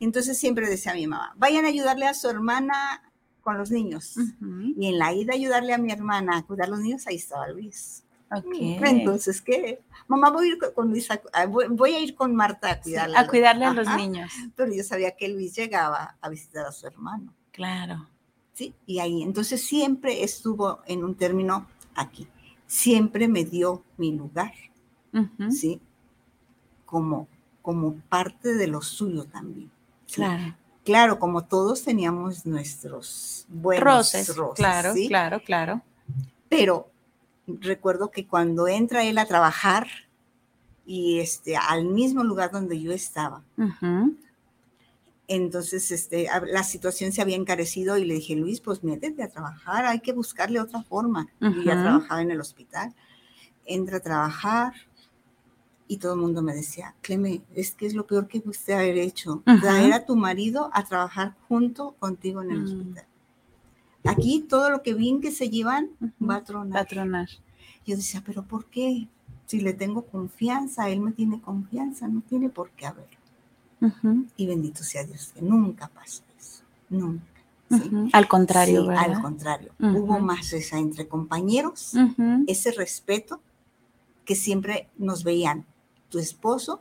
Entonces 0.00 0.38
siempre 0.38 0.70
decía 0.70 0.92
a 0.92 0.94
mi 0.94 1.06
mamá, 1.06 1.34
vayan 1.36 1.66
a 1.66 1.68
ayudarle 1.68 2.06
a 2.06 2.14
su 2.14 2.30
hermana 2.30 3.02
con 3.42 3.58
los 3.58 3.70
niños. 3.70 4.14
Y 4.78 4.86
en 4.86 4.98
la 4.98 5.12
ida 5.12 5.34
a 5.34 5.36
ayudarle 5.36 5.74
a 5.74 5.78
mi 5.78 5.92
hermana 5.92 6.38
a 6.38 6.46
cuidar 6.46 6.70
los 6.70 6.80
niños, 6.80 7.06
ahí 7.08 7.16
estaba 7.16 7.46
Luis. 7.48 8.04
Entonces, 8.30 9.40
¿qué? 9.42 9.80
Mamá, 10.06 10.30
voy 10.30 10.46
a 10.46 10.52
ir 10.52 10.58
con 10.74 10.88
Luisa, 10.88 11.20
ah, 11.32 11.46
voy, 11.46 11.94
a 11.94 12.00
ir 12.00 12.14
con 12.14 12.34
Marta 12.34 12.70
a 12.70 12.80
cuidarle. 12.80 13.16
a 13.16 13.26
cuidarle 13.26 13.64
a 13.64 13.72
los 13.72 13.88
niños. 13.96 14.30
Pero 14.54 14.72
yo 14.72 14.82
sabía 14.84 15.16
que 15.16 15.28
Luis 15.28 15.54
llegaba 15.56 16.16
a 16.20 16.28
visitar 16.28 16.66
a 16.66 16.72
su 16.72 16.86
hermano. 16.86 17.34
Claro. 17.52 18.08
Sí, 18.52 18.74
y 18.86 18.98
ahí, 19.00 19.22
entonces 19.22 19.62
siempre 19.64 20.22
estuvo 20.22 20.80
en 20.86 21.04
un 21.04 21.14
término 21.14 21.66
aquí. 21.94 22.28
Siempre 22.66 23.26
me 23.26 23.44
dio 23.44 23.84
mi 23.96 24.12
lugar, 24.12 24.52
¿sí? 25.50 25.80
Como, 26.84 27.26
como 27.62 27.94
parte 28.08 28.54
de 28.54 28.66
lo 28.68 28.80
suyo 28.80 29.24
también. 29.24 29.70
Claro. 30.12 30.54
Claro, 30.84 31.18
como 31.18 31.44
todos 31.44 31.84
teníamos 31.84 32.46
nuestros 32.46 33.44
buenos 33.48 33.84
roces. 33.84 34.32
claro, 34.54 34.94
claro, 35.08 35.42
claro. 35.42 35.82
Pero 36.48 36.90
recuerdo 37.60 38.10
que 38.10 38.26
cuando 38.26 38.68
entra 38.68 39.04
él 39.04 39.18
a 39.18 39.26
trabajar 39.26 39.88
y 40.86 41.20
este, 41.20 41.56
al 41.56 41.84
mismo 41.84 42.24
lugar 42.24 42.50
donde 42.50 42.80
yo 42.80 42.92
estaba, 42.92 43.44
entonces 45.28 45.90
este, 45.92 46.28
la 46.46 46.64
situación 46.64 47.12
se 47.12 47.22
había 47.22 47.36
encarecido 47.36 47.96
y 47.96 48.04
le 48.04 48.14
dije, 48.14 48.34
Luis, 48.34 48.60
pues 48.60 48.82
métete 48.82 49.22
a 49.22 49.28
trabajar, 49.28 49.84
hay 49.84 50.00
que 50.00 50.12
buscarle 50.12 50.60
otra 50.60 50.82
forma. 50.82 51.28
Yo 51.40 51.62
ya 51.62 51.80
trabajaba 51.80 52.20
en 52.20 52.32
el 52.32 52.40
hospital, 52.40 52.94
entra 53.64 53.98
a 53.98 54.00
trabajar 54.00 54.72
y 55.86 55.98
todo 55.98 56.14
el 56.14 56.20
mundo 56.20 56.42
me 56.42 56.54
decía, 56.54 56.94
Cleme, 57.00 57.42
es 57.54 57.72
que 57.72 57.86
es 57.86 57.94
lo 57.94 58.06
peor 58.06 58.28
que 58.28 58.42
usted 58.44 58.74
haber 58.74 58.98
hecho, 58.98 59.42
traer 59.60 59.92
a 59.92 60.04
tu 60.04 60.16
marido 60.16 60.70
a 60.72 60.84
trabajar 60.84 61.36
junto 61.48 61.92
contigo 61.98 62.42
en 62.42 62.50
el 62.50 62.60
mm. 62.60 62.64
hospital. 62.64 63.06
Aquí 64.04 64.40
todo 64.48 64.70
lo 64.70 64.82
que 64.82 64.94
bien 64.94 65.20
que 65.20 65.30
se 65.30 65.50
llevan 65.50 65.90
va 66.20 66.36
a 66.36 66.44
tronar. 66.44 66.76
Va 66.76 66.80
a 66.80 66.84
tronar. 66.84 67.28
Yo 67.86 67.96
decía, 67.96 68.22
pero 68.24 68.44
¿por 68.44 68.66
qué? 68.66 69.08
Si 69.46 69.60
le 69.60 69.72
tengo 69.72 70.02
confianza, 70.02 70.88
él 70.88 71.00
me 71.00 71.12
tiene 71.12 71.40
confianza, 71.40 72.08
no 72.08 72.22
tiene 72.22 72.48
por 72.48 72.70
qué 72.70 72.86
haber. 72.86 73.08
Y 74.36 74.46
bendito 74.46 74.84
sea 74.84 75.04
Dios, 75.04 75.32
que 75.34 75.42
nunca 75.42 75.88
pasó 75.88 76.22
eso, 76.38 76.62
nunca. 76.90 77.24
Al 78.12 78.28
contrario, 78.28 78.86
¿verdad? 78.86 79.12
Al 79.14 79.22
contrario, 79.22 79.72
hubo 79.78 80.18
más 80.18 80.52
esa 80.52 80.78
entre 80.78 81.08
compañeros, 81.08 81.94
ese 82.46 82.72
respeto 82.72 83.40
que 84.24 84.34
siempre 84.34 84.88
nos 84.98 85.24
veían 85.24 85.64
tu 86.10 86.18
esposo 86.18 86.80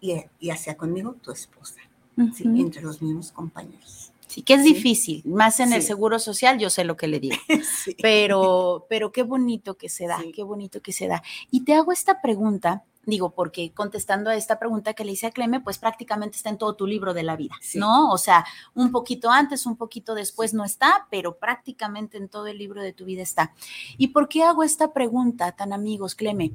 y, 0.00 0.14
y 0.38 0.50
hacia 0.50 0.76
conmigo 0.76 1.14
tu 1.20 1.30
esposa, 1.30 1.80
entre 2.16 2.82
los 2.82 3.02
mismos 3.02 3.32
compañeros. 3.32 4.09
Sí, 4.30 4.42
que 4.42 4.54
es 4.54 4.62
difícil, 4.62 5.24
más 5.24 5.58
en 5.58 5.72
el 5.72 5.82
seguro 5.82 6.20
social, 6.20 6.56
yo 6.56 6.70
sé 6.70 6.84
lo 6.84 6.96
que 6.96 7.08
le 7.08 7.18
digo, 7.18 7.34
pero, 8.00 8.86
pero 8.88 9.10
qué 9.10 9.24
bonito 9.24 9.76
que 9.76 9.88
se 9.88 10.06
da, 10.06 10.22
qué 10.32 10.44
bonito 10.44 10.80
que 10.80 10.92
se 10.92 11.08
da. 11.08 11.20
Y 11.50 11.64
te 11.64 11.74
hago 11.74 11.90
esta 11.90 12.20
pregunta 12.22 12.84
digo, 13.06 13.30
porque 13.30 13.72
contestando 13.72 14.30
a 14.30 14.36
esta 14.36 14.58
pregunta 14.58 14.94
que 14.94 15.04
le 15.04 15.12
hice 15.12 15.26
a 15.26 15.30
Cleme, 15.30 15.58
pues 15.60 15.78
prácticamente 15.78 16.36
está 16.36 16.50
en 16.50 16.58
todo 16.58 16.76
tu 16.76 16.86
libro 16.86 17.12
de 17.12 17.22
la 17.22 17.34
vida, 17.34 17.54
¿no? 17.74 18.10
O 18.10 18.18
sea, 18.18 18.44
un 18.74 18.92
poquito 18.92 19.30
antes, 19.30 19.66
un 19.66 19.76
poquito 19.76 20.14
después 20.14 20.54
no 20.54 20.64
está, 20.64 21.08
pero 21.10 21.38
prácticamente 21.38 22.18
en 22.18 22.28
todo 22.28 22.46
el 22.46 22.58
libro 22.58 22.82
de 22.82 22.92
tu 22.92 23.06
vida 23.06 23.22
está. 23.22 23.54
¿Y 23.96 24.08
por 24.08 24.28
qué 24.28 24.44
hago 24.44 24.62
esta 24.62 24.92
pregunta, 24.92 25.50
tan 25.52 25.72
amigos, 25.72 26.14
Cleme? 26.14 26.52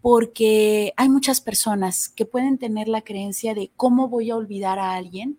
Porque 0.00 0.94
hay 0.96 1.08
muchas 1.08 1.40
personas 1.40 2.08
que 2.08 2.24
pueden 2.24 2.58
tener 2.58 2.88
la 2.88 3.02
creencia 3.02 3.52
de 3.54 3.70
cómo 3.76 4.08
voy 4.08 4.30
a 4.30 4.36
olvidar 4.36 4.78
a 4.78 4.94
alguien 4.94 5.36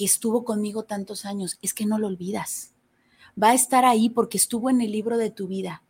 que 0.00 0.06
estuvo 0.06 0.46
conmigo 0.46 0.84
tantos 0.84 1.26
años. 1.26 1.58
Es 1.60 1.74
que 1.74 1.84
no 1.84 1.98
lo 1.98 2.06
olvidas. 2.06 2.72
Va 3.40 3.50
a 3.50 3.54
estar 3.54 3.84
ahí 3.84 4.08
porque 4.08 4.38
estuvo 4.38 4.70
en 4.70 4.80
el 4.80 4.92
libro 4.92 5.18
de 5.18 5.30
tu 5.30 5.46
vida. 5.46 5.82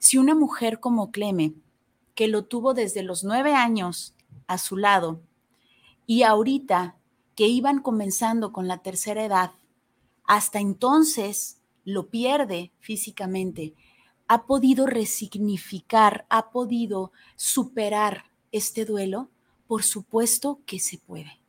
Si 0.00 0.18
una 0.18 0.34
mujer 0.34 0.80
como 0.80 1.12
Cleme, 1.12 1.54
que 2.16 2.26
lo 2.26 2.46
tuvo 2.46 2.74
desde 2.74 3.04
los 3.04 3.22
nueve 3.22 3.54
años 3.54 4.16
a 4.48 4.58
su 4.58 4.76
lado 4.76 5.20
y 6.04 6.24
ahorita 6.24 6.96
que 7.36 7.46
iban 7.46 7.80
comenzando 7.80 8.52
con 8.52 8.66
la 8.66 8.78
tercera 8.78 9.24
edad, 9.24 9.52
hasta 10.24 10.58
entonces 10.58 11.60
lo 11.84 12.08
pierde 12.08 12.72
físicamente, 12.80 13.74
ha 14.26 14.46
podido 14.46 14.84
resignificar, 14.84 16.26
ha 16.28 16.50
podido 16.50 17.12
superar 17.36 18.32
este 18.50 18.84
duelo, 18.84 19.30
por 19.68 19.84
supuesto 19.84 20.58
que 20.66 20.80
se 20.80 20.98
puede. 20.98 21.45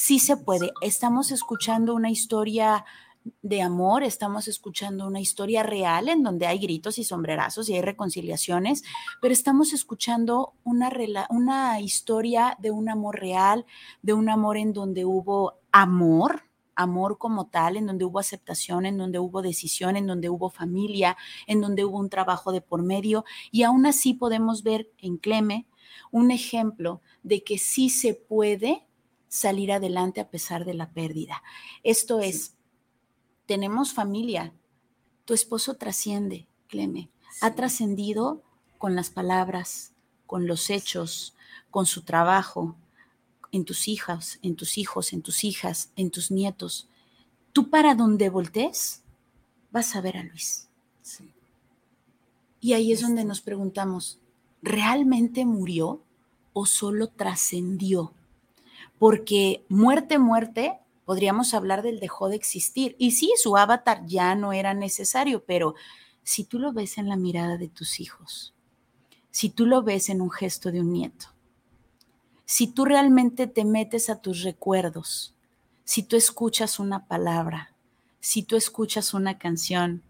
Sí 0.00 0.20
se 0.20 0.36
puede. 0.36 0.70
Estamos 0.80 1.32
escuchando 1.32 1.92
una 1.92 2.08
historia 2.08 2.84
de 3.42 3.62
amor, 3.62 4.04
estamos 4.04 4.46
escuchando 4.46 5.04
una 5.08 5.20
historia 5.20 5.64
real 5.64 6.08
en 6.08 6.22
donde 6.22 6.46
hay 6.46 6.60
gritos 6.60 6.98
y 6.98 7.04
sombrerazos 7.04 7.68
y 7.68 7.74
hay 7.74 7.82
reconciliaciones, 7.82 8.84
pero 9.20 9.32
estamos 9.32 9.72
escuchando 9.72 10.52
una, 10.62 10.88
una 11.30 11.80
historia 11.80 12.56
de 12.60 12.70
un 12.70 12.88
amor 12.88 13.18
real, 13.18 13.66
de 14.00 14.12
un 14.12 14.28
amor 14.28 14.56
en 14.56 14.72
donde 14.72 15.04
hubo 15.04 15.54
amor, 15.72 16.44
amor 16.76 17.18
como 17.18 17.48
tal, 17.48 17.76
en 17.76 17.86
donde 17.86 18.04
hubo 18.04 18.20
aceptación, 18.20 18.86
en 18.86 18.98
donde 18.98 19.18
hubo 19.18 19.42
decisión, 19.42 19.96
en 19.96 20.06
donde 20.06 20.28
hubo 20.30 20.48
familia, 20.48 21.16
en 21.48 21.60
donde 21.60 21.84
hubo 21.84 21.98
un 21.98 22.08
trabajo 22.08 22.52
de 22.52 22.60
por 22.60 22.84
medio. 22.84 23.24
Y 23.50 23.64
aún 23.64 23.84
así 23.84 24.14
podemos 24.14 24.62
ver 24.62 24.92
en 24.98 25.16
Cleme 25.16 25.66
un 26.12 26.30
ejemplo 26.30 27.02
de 27.24 27.42
que 27.42 27.58
sí 27.58 27.90
se 27.90 28.14
puede 28.14 28.87
salir 29.28 29.72
adelante 29.72 30.20
a 30.20 30.30
pesar 30.30 30.64
de 30.64 30.74
la 30.74 30.90
pérdida. 30.90 31.42
Esto 31.82 32.20
es, 32.20 32.54
tenemos 33.46 33.92
familia. 33.92 34.52
Tu 35.24 35.34
esposo 35.34 35.74
trasciende, 35.74 36.46
Cleme. 36.68 37.10
Ha 37.40 37.54
trascendido 37.54 38.42
con 38.78 38.94
las 38.94 39.10
palabras, 39.10 39.92
con 40.26 40.46
los 40.46 40.70
hechos, 40.70 41.34
con 41.70 41.86
su 41.86 42.02
trabajo, 42.02 42.76
en 43.52 43.64
tus 43.64 43.88
hijas, 43.88 44.38
en 44.42 44.56
tus 44.56 44.78
hijos, 44.78 45.12
en 45.12 45.22
tus 45.22 45.44
hijas, 45.44 45.90
en 45.96 46.10
tus 46.10 46.30
nietos. 46.30 46.88
Tú 47.52 47.70
para 47.70 47.94
donde 47.94 48.28
voltees, 48.28 49.02
vas 49.70 49.94
a 49.96 50.00
ver 50.00 50.16
a 50.16 50.22
Luis. 50.22 50.68
Y 52.60 52.72
ahí 52.72 52.92
es 52.92 53.00
donde 53.00 53.24
nos 53.24 53.40
preguntamos, 53.40 54.18
¿realmente 54.62 55.44
murió 55.44 56.02
o 56.52 56.66
solo 56.66 57.08
trascendió? 57.08 58.12
Porque 58.98 59.64
muerte, 59.68 60.18
muerte, 60.18 60.78
podríamos 61.04 61.54
hablar 61.54 61.82
del 61.82 62.00
dejó 62.00 62.28
de 62.28 62.36
existir. 62.36 62.94
Y 62.98 63.12
sí, 63.12 63.32
su 63.36 63.56
avatar 63.56 64.04
ya 64.06 64.34
no 64.34 64.52
era 64.52 64.74
necesario, 64.74 65.44
pero 65.44 65.74
si 66.22 66.44
tú 66.44 66.58
lo 66.58 66.72
ves 66.72 66.98
en 66.98 67.08
la 67.08 67.16
mirada 67.16 67.56
de 67.56 67.68
tus 67.68 68.00
hijos, 68.00 68.54
si 69.30 69.48
tú 69.48 69.66
lo 69.66 69.82
ves 69.82 70.10
en 70.10 70.20
un 70.20 70.30
gesto 70.30 70.70
de 70.70 70.80
un 70.80 70.92
nieto, 70.92 71.26
si 72.44 72.66
tú 72.66 72.84
realmente 72.84 73.46
te 73.46 73.64
metes 73.64 74.10
a 74.10 74.20
tus 74.20 74.42
recuerdos, 74.42 75.34
si 75.84 76.02
tú 76.02 76.16
escuchas 76.16 76.78
una 76.78 77.06
palabra, 77.06 77.74
si 78.20 78.42
tú 78.42 78.56
escuchas 78.56 79.14
una 79.14 79.38
canción, 79.38 80.02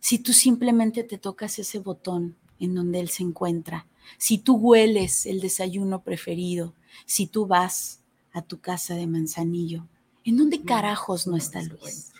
si 0.00 0.18
tú 0.18 0.32
simplemente 0.32 1.04
te 1.04 1.18
tocas 1.18 1.58
ese 1.58 1.78
botón 1.78 2.36
en 2.58 2.74
donde 2.74 3.00
él 3.00 3.08
se 3.08 3.22
encuentra, 3.22 3.86
si 4.18 4.38
tú 4.38 4.56
hueles 4.56 5.26
el 5.26 5.40
desayuno 5.40 6.02
preferido, 6.02 6.74
si 7.06 7.26
tú 7.26 7.46
vas 7.46 8.00
a 8.32 8.42
tu 8.42 8.60
casa 8.60 8.94
de 8.94 9.06
Manzanillo. 9.06 9.86
¿En 10.24 10.36
dónde 10.36 10.62
carajos 10.62 11.26
no 11.26 11.36
está 11.36 11.62
Luis? 11.62 12.12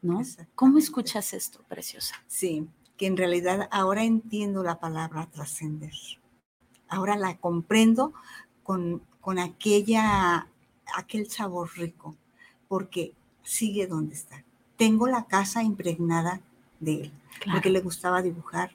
¿No? 0.00 0.22
¿Cómo 0.54 0.78
escuchas 0.78 1.32
esto, 1.34 1.60
preciosa? 1.68 2.14
Sí, 2.26 2.68
que 2.96 3.06
en 3.06 3.16
realidad 3.16 3.68
ahora 3.70 4.04
entiendo 4.04 4.62
la 4.62 4.78
palabra 4.78 5.28
trascender. 5.30 5.92
Ahora 6.88 7.16
la 7.16 7.36
comprendo 7.36 8.14
con, 8.62 9.02
con 9.20 9.38
aquella, 9.38 10.48
aquel 10.94 11.28
sabor 11.30 11.70
rico, 11.76 12.16
porque 12.68 13.14
sigue 13.42 13.86
donde 13.86 14.14
está. 14.14 14.44
Tengo 14.76 15.06
la 15.06 15.26
casa 15.26 15.62
impregnada 15.62 16.40
de 16.80 17.02
él, 17.02 17.12
porque 17.52 17.70
le 17.70 17.80
gustaba 17.80 18.22
dibujar 18.22 18.70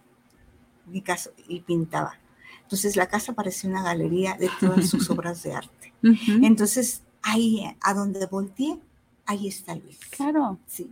mi 0.85 1.01
casa 1.01 1.31
y 1.47 1.61
pintaba. 1.61 2.19
Entonces 2.63 2.95
la 2.95 3.08
casa 3.08 3.34
parece 3.34 3.67
una 3.67 3.84
galería 3.84 4.36
de 4.36 4.49
todas 4.60 4.89
sus 4.89 5.10
obras 5.10 5.43
de 5.43 5.54
arte. 5.54 5.93
Entonces, 6.41 7.04
ahí, 7.21 7.63
a 7.82 7.93
donde 7.93 8.26
volteé, 8.26 8.80
ahí 9.26 9.47
está 9.47 9.76
Luis. 9.76 9.99
Claro. 10.10 10.60
Sí. 10.67 10.91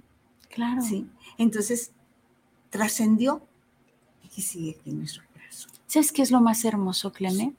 Claro. 0.50 0.82
Sí. 0.82 1.08
Entonces, 1.38 1.92
trascendió 2.70 3.42
y 4.36 4.42
sigue 4.42 4.78
aquí 4.80 4.90
en 4.90 5.00
nuestro 5.00 5.24
corazón. 5.34 5.72
¿Sabes 5.88 6.12
qué 6.12 6.22
es 6.22 6.32
lo 6.32 6.42
más 6.42 6.64
hermoso, 6.64 7.12
Cleme? 7.12 7.54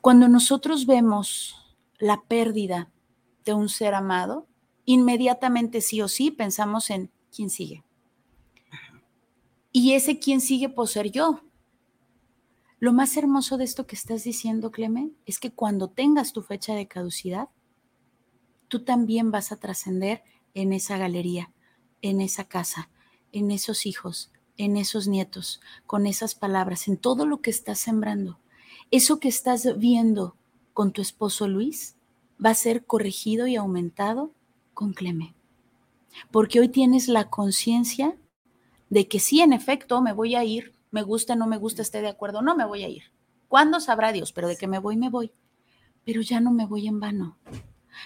Cuando 0.00 0.28
nosotros 0.28 0.86
vemos 0.86 1.56
la 1.98 2.22
pérdida 2.22 2.90
de 3.44 3.54
un 3.54 3.68
ser 3.68 3.94
amado, 3.94 4.46
inmediatamente 4.84 5.80
sí 5.80 6.00
o 6.02 6.08
sí 6.08 6.30
pensamos 6.30 6.90
en 6.90 7.10
quién 7.34 7.50
sigue. 7.50 7.82
Y 9.72 9.92
ese 9.92 10.18
quién 10.18 10.40
sigue 10.40 10.68
por 10.68 10.88
ser 10.88 11.10
yo, 11.10 11.40
lo 12.80 12.92
más 12.92 13.16
hermoso 13.16 13.56
de 13.56 13.64
esto 13.64 13.86
que 13.86 13.96
estás 13.96 14.24
diciendo, 14.24 14.70
Clemen, 14.70 15.16
es 15.26 15.40
que 15.40 15.50
cuando 15.50 15.88
tengas 15.88 16.32
tu 16.32 16.42
fecha 16.42 16.74
de 16.74 16.86
caducidad, 16.86 17.48
tú 18.68 18.84
también 18.84 19.30
vas 19.30 19.50
a 19.50 19.56
trascender 19.56 20.22
en 20.54 20.72
esa 20.72 20.96
galería, 20.96 21.52
en 22.02 22.20
esa 22.20 22.44
casa, 22.44 22.90
en 23.32 23.50
esos 23.50 23.84
hijos, 23.84 24.30
en 24.56 24.76
esos 24.76 25.08
nietos, 25.08 25.60
con 25.86 26.06
esas 26.06 26.34
palabras, 26.34 26.86
en 26.86 26.96
todo 26.96 27.26
lo 27.26 27.40
que 27.40 27.50
estás 27.50 27.80
sembrando. 27.80 28.38
Eso 28.90 29.18
que 29.18 29.28
estás 29.28 29.78
viendo 29.78 30.36
con 30.72 30.92
tu 30.92 31.02
esposo 31.02 31.48
Luis 31.48 31.96
va 32.44 32.50
a 32.50 32.54
ser 32.54 32.84
corregido 32.84 33.48
y 33.48 33.56
aumentado 33.56 34.32
con 34.72 34.92
Clemen. 34.92 35.34
Porque 36.30 36.60
hoy 36.60 36.68
tienes 36.68 37.08
la 37.08 37.28
conciencia 37.28 38.16
de 38.88 39.08
que 39.08 39.18
sí, 39.18 39.40
en 39.40 39.52
efecto, 39.52 40.00
me 40.00 40.12
voy 40.12 40.34
a 40.36 40.44
ir 40.44 40.72
me 40.90 41.02
gusta, 41.02 41.36
no 41.36 41.46
me 41.46 41.56
gusta, 41.56 41.82
esté 41.82 42.00
de 42.00 42.08
acuerdo, 42.08 42.42
no 42.42 42.56
me 42.56 42.64
voy 42.64 42.84
a 42.84 42.88
ir. 42.88 43.04
¿Cuándo 43.48 43.80
sabrá 43.80 44.12
Dios? 44.12 44.32
Pero 44.32 44.48
de 44.48 44.56
que 44.56 44.66
me 44.66 44.78
voy, 44.78 44.96
me 44.96 45.10
voy. 45.10 45.32
Pero 46.04 46.20
ya 46.20 46.40
no 46.40 46.52
me 46.52 46.66
voy 46.66 46.86
en 46.86 47.00
vano. 47.00 47.38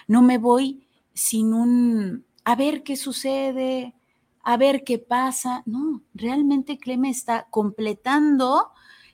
No 0.07 0.21
me 0.21 0.37
voy 0.37 0.87
sin 1.13 1.53
un, 1.53 2.25
a 2.43 2.55
ver 2.55 2.83
qué 2.83 2.95
sucede, 2.95 3.93
a 4.41 4.57
ver 4.57 4.83
qué 4.83 4.99
pasa. 4.99 5.63
No, 5.65 6.01
realmente 6.13 6.77
Cleme 6.77 7.09
está 7.09 7.47
completando 7.49 8.71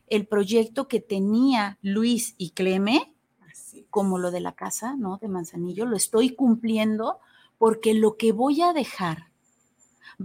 el 0.08 0.28
proyecto 0.28 0.88
que 0.88 1.00
tenía 1.00 1.78
Luis 1.82 2.36
y 2.38 2.52
Cleme, 2.52 3.14
como 3.90 4.18
lo 4.18 4.32
de 4.32 4.40
la 4.40 4.54
casa, 4.54 4.96
¿no? 4.96 5.18
De 5.18 5.28
Manzanillo, 5.28 5.86
lo 5.86 5.96
estoy 5.96 6.36
cumpliendo 6.36 7.20
porque 7.58 7.94
lo 7.94 8.18
que 8.18 8.32
voy 8.32 8.62
a 8.62 8.74
dejar 8.74 9.30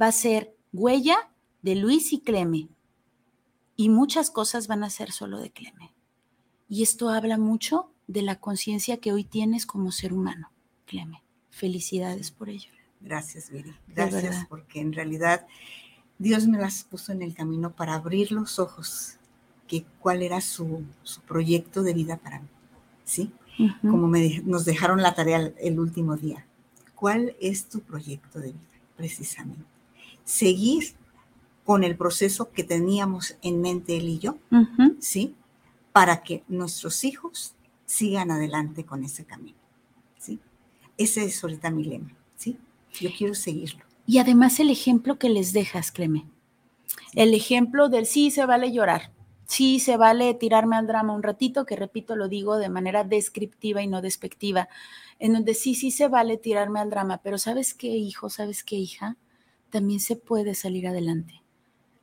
va 0.01 0.09
a 0.09 0.13
ser 0.13 0.55
huella 0.73 1.31
de 1.63 1.75
Luis 1.77 2.13
y 2.13 2.21
Cleme 2.21 2.69
y 3.77 3.89
muchas 3.89 4.31
cosas 4.31 4.67
van 4.67 4.85
a 4.85 4.91
ser 4.91 5.13
solo 5.13 5.39
de 5.39 5.51
Cleme. 5.51 5.93
Y 6.69 6.83
esto 6.83 7.09
habla 7.11 7.39
mucho 7.39 7.91
de 8.07 8.23
la 8.23 8.37
conciencia 8.41 8.99
que 8.99 9.13
hoy 9.13 9.25
tienes 9.25 9.67
como 9.67 9.93
ser 9.93 10.13
humano, 10.13 10.51
Cleme. 10.87 11.23
Felicidades 11.51 12.31
por 12.31 12.49
ello. 12.49 12.71
Gracias, 13.01 13.51
Viri. 13.51 13.75
Gracias, 13.89 14.47
porque 14.49 14.81
en 14.81 14.93
realidad 14.93 15.47
Dios 16.19 16.47
me 16.47 16.59
las 16.59 16.85
puso 16.85 17.13
en 17.13 17.23
el 17.23 17.35
camino 17.35 17.75
para 17.75 17.95
abrir 17.95 18.33
los 18.33 18.59
ojos, 18.59 19.19
que 19.69 19.85
cuál 20.01 20.23
era 20.23 20.41
su, 20.41 20.85
proyecto 21.27 21.83
de 21.83 21.95
vida 21.95 22.17
para 22.17 22.41
mí. 22.41 22.49
¿Sí? 23.05 23.33
Como 23.83 24.09
me, 24.09 24.41
nos 24.45 24.65
dejaron 24.65 25.03
la 25.03 25.15
tarea 25.15 25.53
el 25.59 25.79
último 25.79 26.17
día. 26.17 26.47
¿Cuál 26.95 27.37
es 27.41 27.69
tu 27.69 27.81
proyecto 27.81 28.41
de 28.41 28.53
vida? 28.53 28.61
Precisamente. 28.97 29.65
Seguir 30.25 30.95
con 31.65 31.83
el 31.83 31.97
proceso 31.97 32.51
que 32.51 32.65
teníamos 32.65 33.37
en 33.43 33.61
mente 33.61 33.97
él 33.97 34.09
y 34.09 34.19
yo, 34.19 34.37
¿sí? 35.01 35.35
Para 35.93 36.23
que 36.23 36.45
nuestros 36.49 37.05
hijos 37.05 37.55
sigan 37.87 38.31
adelante 38.31 38.85
con 38.85 39.05
ese 39.05 39.25
camino, 39.25 39.59
¿sí? 40.19 40.39
Ese 40.99 41.25
es 41.25 41.43
ahorita 41.43 41.71
mi 41.71 41.85
lema, 41.85 42.13
¿sí? 42.37 42.59
Yo 43.01 43.11
quiero 43.17 43.35
seguirlo. 43.35 43.85
Y 44.07 44.19
además 44.19 44.61
el 44.61 44.71
ejemplo 44.71 45.19
que 45.19 45.31
les 45.31 45.53
dejas, 45.53 45.91
Cleme. 45.91 46.27
El 47.15 47.33
ejemplo 47.33 47.89
del 47.89 48.07
sí 48.07 48.31
se 48.31 48.45
vale 48.45 48.73
llorar. 48.73 49.13
Sí, 49.47 49.79
se 49.79 49.97
vale 49.97 50.35
tirarme 50.35 50.77
al 50.77 50.87
drama 50.87 51.15
un 51.15 51.23
ratito, 51.23 51.65
que 51.67 51.77
repito, 51.77 52.17
lo 52.17 52.29
digo 52.29 52.57
de 52.57 52.69
manera 52.69 53.05
descriptiva 53.05 53.83
y 53.83 53.87
no 53.87 54.01
despectiva, 54.03 54.69
en 55.19 55.35
donde 55.35 55.55
sí, 55.55 55.75
sí 55.75 55.91
se 55.91 56.09
vale 56.09 56.39
tirarme 56.39 56.81
al 56.81 56.91
drama, 56.91 57.21
pero 57.23 57.39
¿sabes 57.39 57.75
qué, 57.75 57.89
hijo? 57.89 58.31
¿Sabes 58.31 58.65
qué, 58.65 58.77
hija? 58.77 59.17
También 59.71 60.01
se 60.01 60.17
puede 60.17 60.55
salir 60.55 60.89
adelante. 60.89 61.44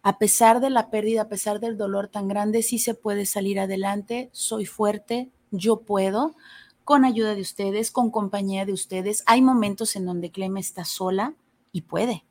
A 0.03 0.17
pesar 0.17 0.61
de 0.61 0.71
la 0.71 0.89
pérdida, 0.89 1.23
a 1.23 1.29
pesar 1.29 1.59
del 1.59 1.77
dolor 1.77 2.07
tan 2.07 2.27
grande, 2.27 2.63
sí 2.63 2.79
se 2.79 2.95
puede 2.95 3.25
salir 3.27 3.59
adelante. 3.59 4.29
Soy 4.31 4.65
fuerte, 4.65 5.29
yo 5.51 5.81
puedo, 5.81 6.35
con 6.83 7.05
ayuda 7.05 7.35
de 7.35 7.41
ustedes, 7.41 7.91
con 7.91 8.09
compañía 8.09 8.65
de 8.65 8.73
ustedes. 8.73 9.23
Hay 9.27 9.43
momentos 9.43 9.95
en 9.95 10.05
donde 10.05 10.31
Cleme 10.31 10.59
está 10.59 10.85
sola 10.85 11.35
y 11.71 11.81
puede. 11.81 12.25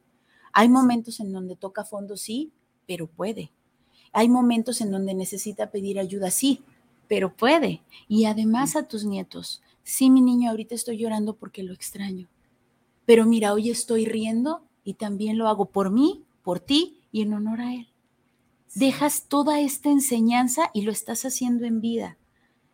Hay 0.53 0.69
momentos 0.69 1.21
en 1.21 1.33
donde 1.33 1.55
toca 1.55 1.85
fondo, 1.85 2.17
sí, 2.17 2.51
pero 2.89 3.07
puede. 3.07 3.53
Hay 4.13 4.29
momentos 4.29 4.81
en 4.81 4.91
donde 4.91 5.15
necesita 5.15 5.71
pedir 5.71 6.01
ayuda, 6.01 6.33
sí, 6.33 6.65
pero 7.07 7.37
puede. 7.37 7.83
Y 8.09 8.25
además 8.25 8.75
a 8.75 8.89
tus 8.89 9.05
nietos, 9.05 9.63
sí, 9.85 10.11
mi 10.11 10.23
niño, 10.23 10.51
ahorita 10.51 10.75
estoy 10.75 10.99
llorando 10.99 11.37
porque 11.37 11.63
lo 11.63 11.73
extraño. 11.73 12.27
Pero 13.07 13.27
mira, 13.27 13.53
hoy 13.53 13.71
estoy 13.71 14.07
riendo 14.07 14.63
y 14.83 14.95
también 14.95 15.39
lo 15.39 15.47
hago 15.47 15.67
por 15.67 15.91
mí, 15.91 16.25
por 16.43 16.59
ti 16.59 17.00
y 17.13 17.23
en 17.23 17.35
honor 17.35 17.61
a 17.61 17.75
él. 17.75 17.89
Dejas 18.75 19.25
toda 19.29 19.61
esta 19.61 19.91
enseñanza 19.91 20.71
y 20.73 20.83
lo 20.83 20.93
estás 20.93 21.25
haciendo 21.25 21.67
en 21.67 21.81
vida. 21.81 22.17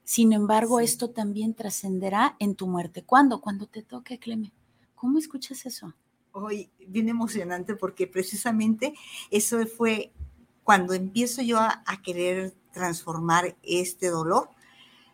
Sin 0.04 0.32
embargo, 0.32 0.78
esto 0.80 1.10
también 1.10 1.54
trascenderá 1.54 2.36
en 2.38 2.54
tu 2.54 2.68
muerte. 2.68 3.02
¿Cuándo? 3.02 3.40
Cuando 3.40 3.66
te 3.66 3.82
toque, 3.82 4.18
Cleme. 4.18 4.52
¿Cómo 4.94 5.18
escuchas 5.18 5.66
eso? 5.66 5.94
Hoy, 6.32 6.70
bien 6.86 7.08
emocionante 7.08 7.74
porque 7.74 8.06
precisamente 8.06 8.94
eso 9.30 9.64
fue 9.66 10.12
cuando 10.62 10.94
empiezo 10.94 11.42
yo 11.42 11.58
a, 11.58 11.82
querer 12.04 12.54
transformar 12.72 13.56
este 13.62 14.08
dolor. 14.08 14.50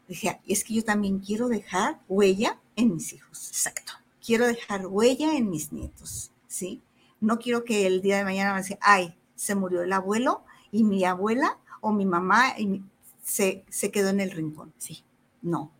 Dije, 0.08 0.40
es 0.46 0.64
que 0.64 0.74
yo 0.74 0.84
también 0.84 1.20
quiero 1.20 1.48
dejar 1.48 2.00
huella 2.08 2.60
en 2.74 2.94
mis 2.94 3.12
hijos. 3.12 3.48
Exacto. 3.48 3.92
Quiero 4.24 4.46
dejar 4.46 4.86
huella 4.86 5.36
en 5.36 5.48
mis 5.48 5.72
nietos, 5.72 6.32
¿sí? 6.48 6.82
No 7.22 7.38
quiero 7.38 7.62
que 7.62 7.86
el 7.86 8.02
día 8.02 8.18
de 8.18 8.24
mañana 8.24 8.52
me 8.52 8.62
diga, 8.62 8.78
ay, 8.82 9.16
se 9.36 9.54
murió 9.54 9.82
el 9.82 9.92
abuelo 9.92 10.42
y 10.72 10.82
mi 10.82 11.04
abuela 11.04 11.58
o 11.80 11.92
mi 11.92 12.04
mamá 12.04 12.58
y 12.58 12.82
se, 13.22 13.64
quedó 13.92 14.08
en 14.08 14.18
el 14.18 14.32
rincón. 14.32 14.74
Sí, 14.76 15.04
no. 15.40 15.70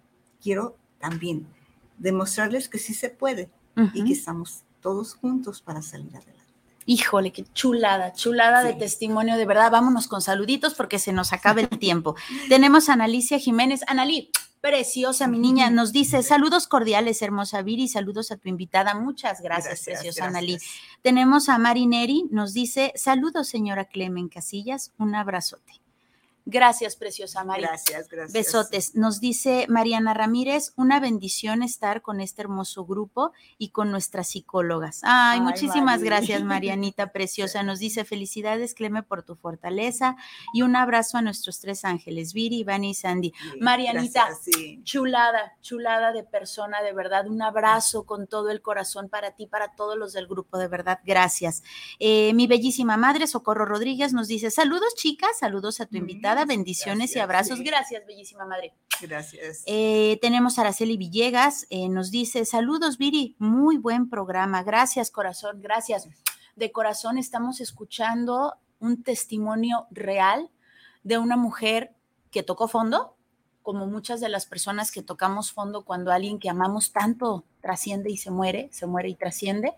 Quiero 0.41 0.77
también 1.01 1.47
demostrarles 1.99 2.69
que 2.69 2.79
sí 2.79 2.95
se 2.95 3.11
puede 3.11 3.51
y 3.93 4.05
que 4.05 4.13
estamos 4.13 4.63
todos 4.81 5.15
juntos 5.15 5.61
para 5.61 5.83
salir 5.83 6.17
adelante. 6.17 6.43
Híjole, 6.87 7.33
qué 7.33 7.45
chulada, 7.53 8.13
chulada 8.13 8.63
de 8.63 8.75
testimonio, 8.75 9.37
de 9.37 9.45
verdad. 9.45 9.71
Vámonos 9.71 10.07
con 10.07 10.23
saluditos 10.23 10.75
porque 10.75 11.01
se 11.01 11.13
nos 11.13 11.33
acaba 11.33 11.61
el 11.61 11.69
tiempo. 11.81 12.15
Tenemos 12.49 12.89
a 12.89 12.93
Analicia 12.93 13.39
Jiménez. 13.39 13.81
Analí, 13.89 14.31
preciosa, 14.63 15.27
mi 15.27 15.39
niña, 15.39 15.71
nos 15.71 15.93
dice 15.93 16.23
saludos 16.23 16.69
cordiales, 16.69 17.21
hermosa 17.21 17.63
Viri, 17.63 17.89
saludos 17.89 18.31
a 18.31 18.37
tu 18.37 18.49
invitada. 18.49 18.95
Muchas 18.95 19.43
gracias, 19.43 19.85
preciosa 19.85 20.27
Analí. 20.27 20.57
Tenemos 21.03 21.49
a 21.49 21.59
Marineri, 21.59 22.29
nos 22.31 22.55
dice 22.55 22.93
saludos, 22.95 23.49
señora 23.49 23.87
Clemen 23.87 24.29
Casillas, 24.29 24.93
un 24.99 25.17
abrazote. 25.17 25.82
Gracias, 26.45 26.97
preciosa 26.97 27.45
María. 27.45 27.69
Gracias, 27.69 28.09
gracias. 28.09 28.33
Besotes. 28.33 28.95
Nos 28.97 29.21
dice 29.21 29.67
Mariana 29.69 30.13
Ramírez, 30.13 30.73
una 30.77 30.99
bendición 30.99 31.63
estar 31.63 32.03
con 32.03 32.21
este 32.21 32.43
hermoso 32.43 32.85
grupo 32.85 33.33
y 33.59 33.69
con 33.69 33.93
nuestras 33.93 34.31
psicólogas. 34.31 35.01
Ay, 35.05 35.41
muchísimas 35.41 36.03
gracias, 36.03 36.43
Marianita 36.43 37.07
preciosa. 37.13 37.63
Nos 37.63 37.79
dice 37.79 38.05
felicidades, 38.05 38.75
Cleme, 38.75 39.05
por 39.05 39.23
tu 39.23 39.37
fortaleza 39.37 40.17
y 40.53 40.63
un 40.63 40.75
abrazo 40.75 41.19
a 41.19 41.23
nuestros 41.23 41.61
tres 41.61 41.85
ángeles, 41.85 42.33
Viri, 42.33 42.59
Iván 42.59 42.83
y 42.83 42.95
Sandy. 42.95 43.33
Marianita, 43.61 44.29
chulada, 44.83 45.57
chulada 45.61 46.13
de 46.13 46.25
persona, 46.25 46.83
de 46.83 46.93
verdad. 46.93 47.29
Un 47.29 47.41
abrazo 47.41 48.05
con 48.05 48.27
todo 48.27 48.51
el 48.51 48.63
corazón 48.63 49.09
para 49.09 49.31
ti, 49.33 49.47
para 49.47 49.77
todos 49.77 49.97
los 49.97 50.13
del 50.13 50.27
grupo, 50.27 50.59
de 50.59 50.67
verdad. 50.67 50.99
Gracias. 51.05 51.63
Eh, 52.01 52.33
mi 52.35 52.49
bellísima 52.49 52.97
madre, 52.97 53.29
Socorro 53.29 53.65
Rodríguez, 53.65 54.13
nos 54.13 54.27
dice 54.27 54.51
saludos, 54.51 54.97
chicas, 54.97 55.39
saludos 55.39 55.81
a 55.81 55.87
tu 55.87 55.97
invitada 55.97 56.32
bendiciones 56.47 57.15
y 57.17 57.21
abrazos. 57.21 57.61
Gracias, 57.61 58.05
bellísima 58.07 58.45
madre. 58.45 58.75
Gracias. 59.01 59.63
Eh, 59.67 60.19
tenemos 60.21 60.59
a 60.59 60.63
Araceli 60.63 60.97
Villegas, 60.97 61.67
eh, 61.71 61.89
nos 61.89 62.11
dice, 62.11 62.45
saludos, 62.45 62.99
Viri, 62.99 63.37
muy 63.39 63.77
buen 63.77 64.09
programa. 64.09 64.63
Gracias, 64.63 65.11
corazón, 65.11 65.61
gracias. 65.61 66.09
De 66.57 66.73
corazón 66.73 67.19
estamos 67.19 67.61
escuchando 67.61 68.55
un 68.79 69.03
testimonio 69.03 69.87
real 69.91 70.51
de 71.03 71.19
una 71.19 71.37
mujer 71.37 71.95
que 72.31 72.43
tocó 72.43 72.69
fondo, 72.69 73.17
como 73.63 73.87
muchas 73.87 74.21
de 74.21 74.29
las 74.29 74.47
personas 74.47 74.91
que 74.91 75.03
tocamos 75.03 75.53
fondo 75.53 75.85
cuando 75.85 76.11
alguien 76.13 76.39
que 76.39 76.51
amamos 76.51 76.93
tanto 76.93 77.45
trasciende 77.61 78.11
y 78.11 78.17
se 78.17 78.31
muere, 78.31 78.69
se 78.73 78.87
muere 78.87 79.09
y 79.09 79.15
trasciende 79.15 79.73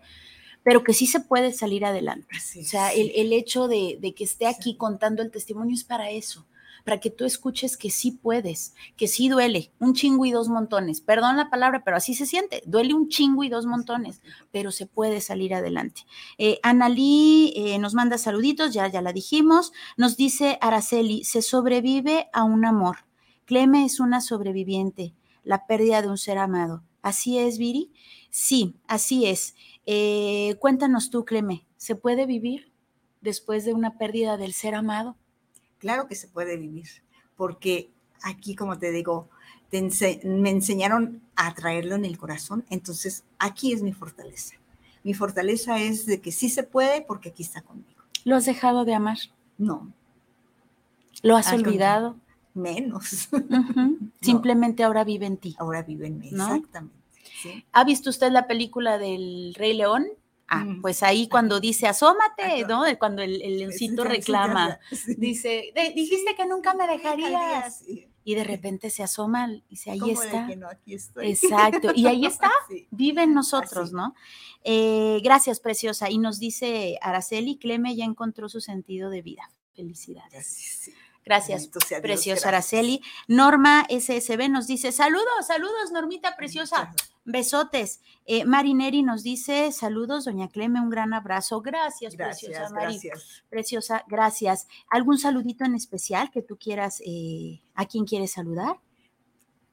pero 0.65 0.83
que 0.83 0.93
sí 0.93 1.05
se 1.05 1.19
puede 1.19 1.53
salir 1.53 1.85
adelante. 1.85 2.27
o 2.35 2.65
sea, 2.65 2.91
el, 2.91 3.31
hecho 3.33 3.67
de, 3.67 3.99
que 4.17 4.23
esté 4.23 4.47
aquí 4.47 4.75
contando 4.75 5.21
el 5.21 5.29
testimonio 5.29 5.75
es 5.75 5.83
para 5.83 6.09
eso, 6.09 6.47
para 6.83 6.99
que 6.99 7.11
tú 7.11 7.23
escuches 7.23 7.77
que 7.77 7.91
sí 7.91 8.11
puedes, 8.11 8.73
que 8.97 9.07
sí 9.07 9.29
duele, 9.29 9.71
un 9.77 9.93
chingo 9.93 10.25
y 10.25 10.31
dos 10.31 10.49
montones. 10.49 11.01
Perdón 11.01 11.37
la 11.37 11.51
palabra, 11.51 11.83
pero 11.85 11.97
así 11.97 12.15
se 12.15 12.25
siente, 12.25 12.63
duele 12.65 12.95
un 12.95 13.09
chingo 13.09 13.43
y 13.43 13.49
dos 13.49 13.67
montones, 13.67 14.23
pero 14.51 14.71
se 14.71 14.87
puede 14.87 15.21
salir 15.21 15.53
adelante. 15.53 16.01
Eh, 16.39 16.59
Analí 16.63 17.53
eh, 17.55 17.77
nos 17.77 17.93
manda 17.93 18.17
saluditos, 18.17 18.73
ya, 18.73 18.87
ya 18.87 19.03
la 19.03 19.13
dijimos, 19.13 19.71
nos 19.97 20.17
dice 20.17 20.57
Araceli, 20.61 21.23
se 21.25 21.43
sobrevive 21.43 22.27
a 22.33 22.43
un 22.43 22.65
amor. 22.65 23.05
Cleme 23.45 23.85
es 23.85 23.99
una 23.99 24.19
sobreviviente, 24.19 25.13
la 25.43 25.67
pérdida 25.67 26.01
de 26.01 26.07
un 26.07 26.17
ser 26.17 26.39
amado. 26.39 26.81
¿Así 27.03 27.37
es, 27.37 27.59
Viri? 27.59 27.91
Sí, 28.31 28.75
así 28.87 29.27
es. 29.27 29.55
Eh, 29.85 30.55
cuéntanos 30.59 31.09
tú, 31.09 31.25
Cleme, 31.25 31.65
¿se 31.77 31.95
puede 31.95 32.25
vivir 32.25 32.71
después 33.21 33.65
de 33.65 33.73
una 33.73 33.97
pérdida 33.97 34.37
del 34.37 34.53
ser 34.53 34.75
amado? 34.75 35.15
Claro 35.79 36.07
que 36.07 36.15
se 36.15 36.27
puede 36.27 36.57
vivir, 36.57 36.87
porque 37.35 37.89
aquí, 38.23 38.55
como 38.55 38.77
te 38.77 38.91
digo, 38.91 39.29
me 40.23 40.49
enseñaron 40.49 41.21
a 41.35 41.53
traerlo 41.53 41.95
en 41.95 42.05
el 42.05 42.17
corazón, 42.17 42.65
entonces 42.69 43.23
aquí 43.39 43.73
es 43.73 43.81
mi 43.81 43.93
fortaleza. 43.93 44.55
Mi 45.03 45.13
fortaleza 45.13 45.79
es 45.79 46.05
de 46.05 46.21
que 46.21 46.31
sí 46.31 46.49
se 46.49 46.63
puede 46.63 47.01
porque 47.01 47.29
aquí 47.29 47.43
está 47.43 47.61
conmigo. 47.61 48.01
¿Lo 48.23 48.35
has 48.35 48.45
dejado 48.45 48.85
de 48.85 48.95
amar? 48.95 49.17
No. 49.57 49.91
¿Lo 51.21 51.37
has 51.37 51.51
olvidado? 51.53 52.15
Menos. 52.53 53.29
Simplemente 54.21 54.83
ahora 54.83 55.03
vive 55.03 55.27
en 55.27 55.37
ti. 55.37 55.55
Ahora 55.59 55.83
vive 55.83 56.07
en 56.07 56.19
mí, 56.19 56.29
exactamente. 56.29 57.04
¿Ha 57.71 57.83
visto 57.83 58.09
usted 58.09 58.31
la 58.31 58.47
película 58.47 58.97
del 58.97 59.53
Rey 59.55 59.73
León? 59.73 60.07
Ah, 60.47 60.63
mm. 60.63 60.81
pues 60.81 61.01
ahí 61.01 61.27
cuando 61.27 61.59
dice 61.59 61.87
asómate, 61.87 62.65
¿no? 62.67 62.83
Cuando 62.99 63.23
el, 63.23 63.41
el 63.41 63.57
leoncito 63.57 64.03
reclama, 64.03 64.79
dice, 65.17 65.73
dijiste 65.95 66.35
que 66.35 66.45
nunca 66.45 66.73
me 66.73 66.87
dejarías. 66.87 67.83
Y 68.27 68.33
de 68.33 68.43
repente 68.43 68.89
se 68.89 69.03
asoma 69.03 69.51
y 69.51 69.63
dice, 69.69 69.91
ahí 69.91 70.09
está. 70.09 70.47
Exacto, 71.17 71.91
y 71.95 72.07
ahí 72.07 72.25
está, 72.25 72.51
vive 72.91 73.23
en 73.23 73.35
nosotros, 73.35 73.91
¿no? 73.91 74.15
Eh, 74.63 75.19
gracias, 75.23 75.59
preciosa. 75.59 76.09
Y 76.09 76.17
nos 76.17 76.39
dice 76.39 76.97
Araceli, 77.01 77.57
Cleme 77.57 77.95
ya 77.95 78.03
encontró 78.03 78.49
su 78.49 78.61
sentido 78.61 79.11
de 79.11 79.21
vida. 79.21 79.51
Felicidades. 79.75 80.31
Gracias. 80.31 80.89
Gracias, 81.23 81.69
preciosa 82.01 82.49
Araceli. 82.49 83.01
Norma 83.27 83.85
SSB 83.89 84.47
nos 84.47 84.67
dice, 84.67 84.91
saludos, 84.91 85.47
saludos, 85.47 85.91
Normita 85.91 86.35
preciosa. 86.35 86.93
Besotes. 87.25 88.01
Eh, 88.25 88.45
Marineri 88.45 89.01
nos 89.01 89.23
dice, 89.23 89.71
saludos, 89.71 90.25
doña 90.25 90.47
Cleme, 90.47 90.79
un 90.79 90.89
gran 90.89 91.13
abrazo. 91.13 91.61
Gracias, 91.61 92.15
preciosa 92.15 92.69
Mari. 92.69 92.99
Preciosa, 93.49 94.03
gracias. 94.07 94.67
¿Algún 94.89 95.17
saludito 95.17 95.65
en 95.65 95.75
especial 95.75 96.29
que 96.31 96.43
tú 96.43 96.57
quieras, 96.57 97.01
eh, 97.05 97.61
a 97.73 97.85
quién 97.85 98.05
quieres 98.05 98.31
saludar? 98.31 98.79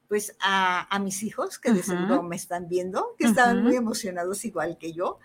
Pues 0.08 0.36
a, 0.40 0.98
mis 1.00 1.22
hijos 1.22 1.58
que 1.58 1.72
de 1.72 1.82
seguro 1.82 2.22
me 2.22 2.36
están 2.36 2.68
viendo, 2.68 3.14
que 3.18 3.24
están 3.26 3.62
muy 3.62 3.76
emocionados 3.76 4.44
igual 4.44 4.76
que 4.76 4.92
yo. 4.92 5.18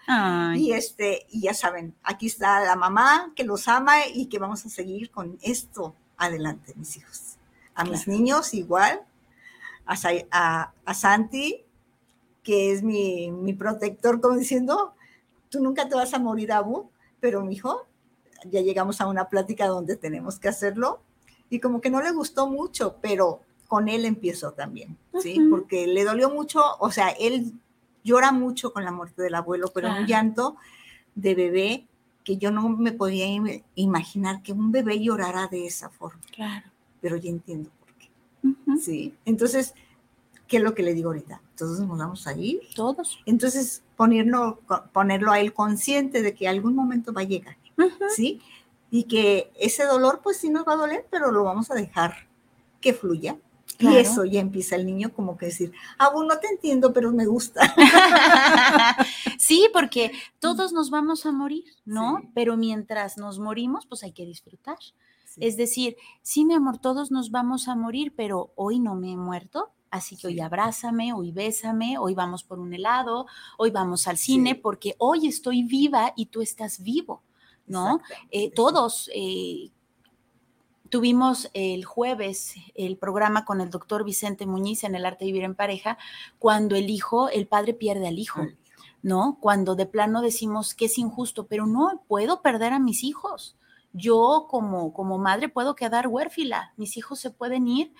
Y 0.55 0.71
este, 0.71 1.27
y 1.29 1.41
ya 1.41 1.53
saben, 1.53 1.93
aquí 2.03 2.27
está 2.27 2.61
la 2.61 2.77
mamá 2.77 3.33
que 3.35 3.43
los 3.43 3.67
ama 3.67 4.05
y 4.07 4.27
que 4.27 4.39
vamos 4.39 4.65
a 4.65 4.69
seguir 4.69 5.11
con 5.11 5.37
esto 5.41 5.93
adelante, 6.17 6.73
mis 6.77 6.95
hijos. 6.95 7.35
A 7.75 7.83
mis 7.83 8.07
niños 8.07 8.53
igual, 8.53 9.01
a, 9.85 10.73
a, 10.85 10.93
Santi, 10.93 11.65
que 12.47 12.71
es 12.71 12.81
mi, 12.81 13.29
mi, 13.29 13.51
protector, 13.53 14.21
como 14.21 14.37
diciendo, 14.37 14.93
tú 15.49 15.61
nunca 15.61 15.89
te 15.89 15.95
vas 15.95 16.13
a 16.13 16.19
morir, 16.19 16.53
Abu, 16.53 16.89
pero 17.19 17.43
mi 17.43 17.55
hijo, 17.55 17.85
ya 18.49 18.61
llegamos 18.61 19.01
a 19.01 19.07
una 19.07 19.27
plática 19.27 19.67
donde 19.67 19.97
tenemos 19.97 20.39
que 20.39 20.47
hacerlo, 20.47 21.01
y 21.49 21.59
como 21.59 21.81
que 21.81 21.89
no 21.89 22.01
le 22.01 22.11
gustó 22.11 22.47
mucho, 22.47 22.95
pero 23.01 23.41
con 23.67 23.89
él 23.89 24.05
empiezo 24.05 24.53
también, 24.53 24.97
¿sí? 25.21 25.41
Porque 25.49 25.87
le 25.87 26.05
dolió 26.05 26.29
mucho, 26.29 26.61
o 26.79 26.89
sea, 26.89 27.09
él 27.09 27.51
llora 28.05 28.31
mucho 28.31 28.71
con 28.71 28.85
la 28.85 28.93
muerte 28.93 29.21
del 29.23 29.35
abuelo, 29.35 29.67
pero 29.73 29.89
un 29.89 30.05
llanto 30.05 30.55
de 31.15 31.35
bebé 31.35 31.85
que 32.23 32.37
yo 32.37 32.49
no 32.49 32.69
me 32.69 32.93
podía 32.93 33.25
im- 33.27 33.61
imaginar 33.75 34.41
que 34.41 34.53
un 34.53 34.71
bebé 34.71 35.01
llorara 35.01 35.47
de 35.47 35.65
esa 35.65 35.89
forma, 35.89 36.21
Claro. 36.33 36.65
pero 37.01 37.17
ya 37.17 37.29
entiendo 37.29 37.71
por 37.81 37.93
qué. 37.95 38.07
Ujú. 38.47 38.77
Sí. 38.79 39.13
Entonces, 39.25 39.73
¿qué 40.47 40.57
es 40.57 40.63
lo 40.63 40.73
que 40.73 40.83
le 40.83 40.93
digo 40.93 41.09
ahorita? 41.09 41.41
Todos 41.57 41.79
nos 41.79 41.97
vamos 41.97 42.27
a 42.27 42.33
ir. 42.33 42.61
Todos. 42.75 43.19
Entonces, 43.25 43.83
ponerlo, 43.95 44.61
ponerlo 44.93 45.31
a 45.31 45.39
él 45.39 45.53
consciente 45.53 46.21
de 46.21 46.33
que 46.33 46.47
algún 46.47 46.75
momento 46.75 47.13
va 47.13 47.21
a 47.21 47.25
llegar. 47.25 47.57
¿sí? 48.15 48.41
Y 48.89 49.03
que 49.03 49.51
ese 49.59 49.85
dolor, 49.85 50.21
pues 50.23 50.37
sí 50.37 50.49
nos 50.49 50.65
va 50.65 50.73
a 50.73 50.77
doler, 50.77 51.05
pero 51.09 51.31
lo 51.31 51.43
vamos 51.43 51.69
a 51.71 51.75
dejar 51.75 52.27
que 52.79 52.93
fluya. 52.93 53.37
Claro. 53.77 53.95
Y 53.95 53.99
eso 53.99 54.25
ya 54.25 54.39
empieza 54.39 54.75
el 54.75 54.87
niño 54.87 55.13
como 55.13 55.37
que 55.37 55.47
decir, 55.47 55.71
bueno, 56.13 56.33
no 56.33 56.39
te 56.39 56.47
entiendo, 56.47 56.93
pero 56.93 57.11
me 57.11 57.27
gusta. 57.27 57.75
sí, 59.37 59.69
porque 59.71 60.11
todos 60.39 60.73
nos 60.73 60.89
vamos 60.89 61.27
a 61.27 61.31
morir, 61.31 61.65
¿no? 61.85 62.17
Sí. 62.21 62.29
Pero 62.33 62.57
mientras 62.57 63.17
nos 63.17 63.37
morimos, 63.37 63.85
pues 63.85 64.03
hay 64.03 64.13
que 64.13 64.25
disfrutar. 64.25 64.77
Sí. 65.25 65.41
Es 65.41 65.57
decir, 65.57 65.95
sí, 66.23 66.43
mi 66.43 66.55
amor, 66.55 66.79
todos 66.79 67.11
nos 67.11 67.29
vamos 67.29 67.67
a 67.67 67.75
morir, 67.75 68.13
pero 68.15 68.51
hoy 68.55 68.79
no 68.79 68.95
me 68.95 69.11
he 69.11 69.17
muerto. 69.17 69.69
Así 69.89 70.17
que 70.17 70.27
hoy 70.27 70.39
abrázame, 70.39 71.13
hoy 71.13 71.31
bésame, 71.31 71.97
hoy 71.97 72.13
vamos 72.13 72.43
por 72.43 72.59
un 72.59 72.73
helado, 72.73 73.25
hoy 73.57 73.71
vamos 73.71 74.07
al 74.07 74.17
cine, 74.17 74.51
Sí. 74.53 74.59
porque 74.61 74.95
hoy 74.97 75.27
estoy 75.27 75.63
viva 75.63 76.13
y 76.15 76.27
tú 76.27 76.41
estás 76.41 76.81
vivo, 76.81 77.23
¿no? 77.65 78.01
Eh, 78.31 78.51
todos 78.51 79.09
eh, 79.13 79.71
tuvimos 80.89 81.49
el 81.53 81.85
jueves 81.85 82.55
el 82.75 82.97
programa 82.97 83.45
con 83.45 83.61
el 83.61 83.69
doctor 83.69 84.03
Vicente 84.03 84.45
Muñiz 84.45 84.83
en 84.83 84.95
el 84.95 85.05
arte 85.05 85.25
de 85.25 85.31
vivir 85.31 85.43
en 85.43 85.55
pareja, 85.55 85.97
cuando 86.39 86.75
el 86.75 86.89
hijo, 86.89 87.29
el 87.29 87.47
padre 87.47 87.73
pierde 87.73 88.07
al 88.07 88.19
hijo, 88.19 88.41
Ay, 88.41 88.57
¿no? 89.01 89.37
Cuando 89.41 89.75
de 89.75 89.85
plano 89.85 90.21
decimos 90.21 90.73
que 90.73 90.85
es 90.85 90.97
injusto, 90.97 91.47
pero 91.47 91.65
no 91.65 92.03
puedo 92.07 92.41
perder 92.41 92.73
a 92.73 92.79
mis 92.79 93.03
hijos. 93.03 93.57
Yo 93.93 94.47
como, 94.49 94.93
como 94.93 95.17
madre 95.17 95.49
puedo 95.49 95.75
quedar 95.75 96.07
huérfila, 96.07 96.73
mis 96.77 96.97
hijos 96.97 97.19
se 97.19 97.31
pueden 97.31 97.67
ir 97.67 97.93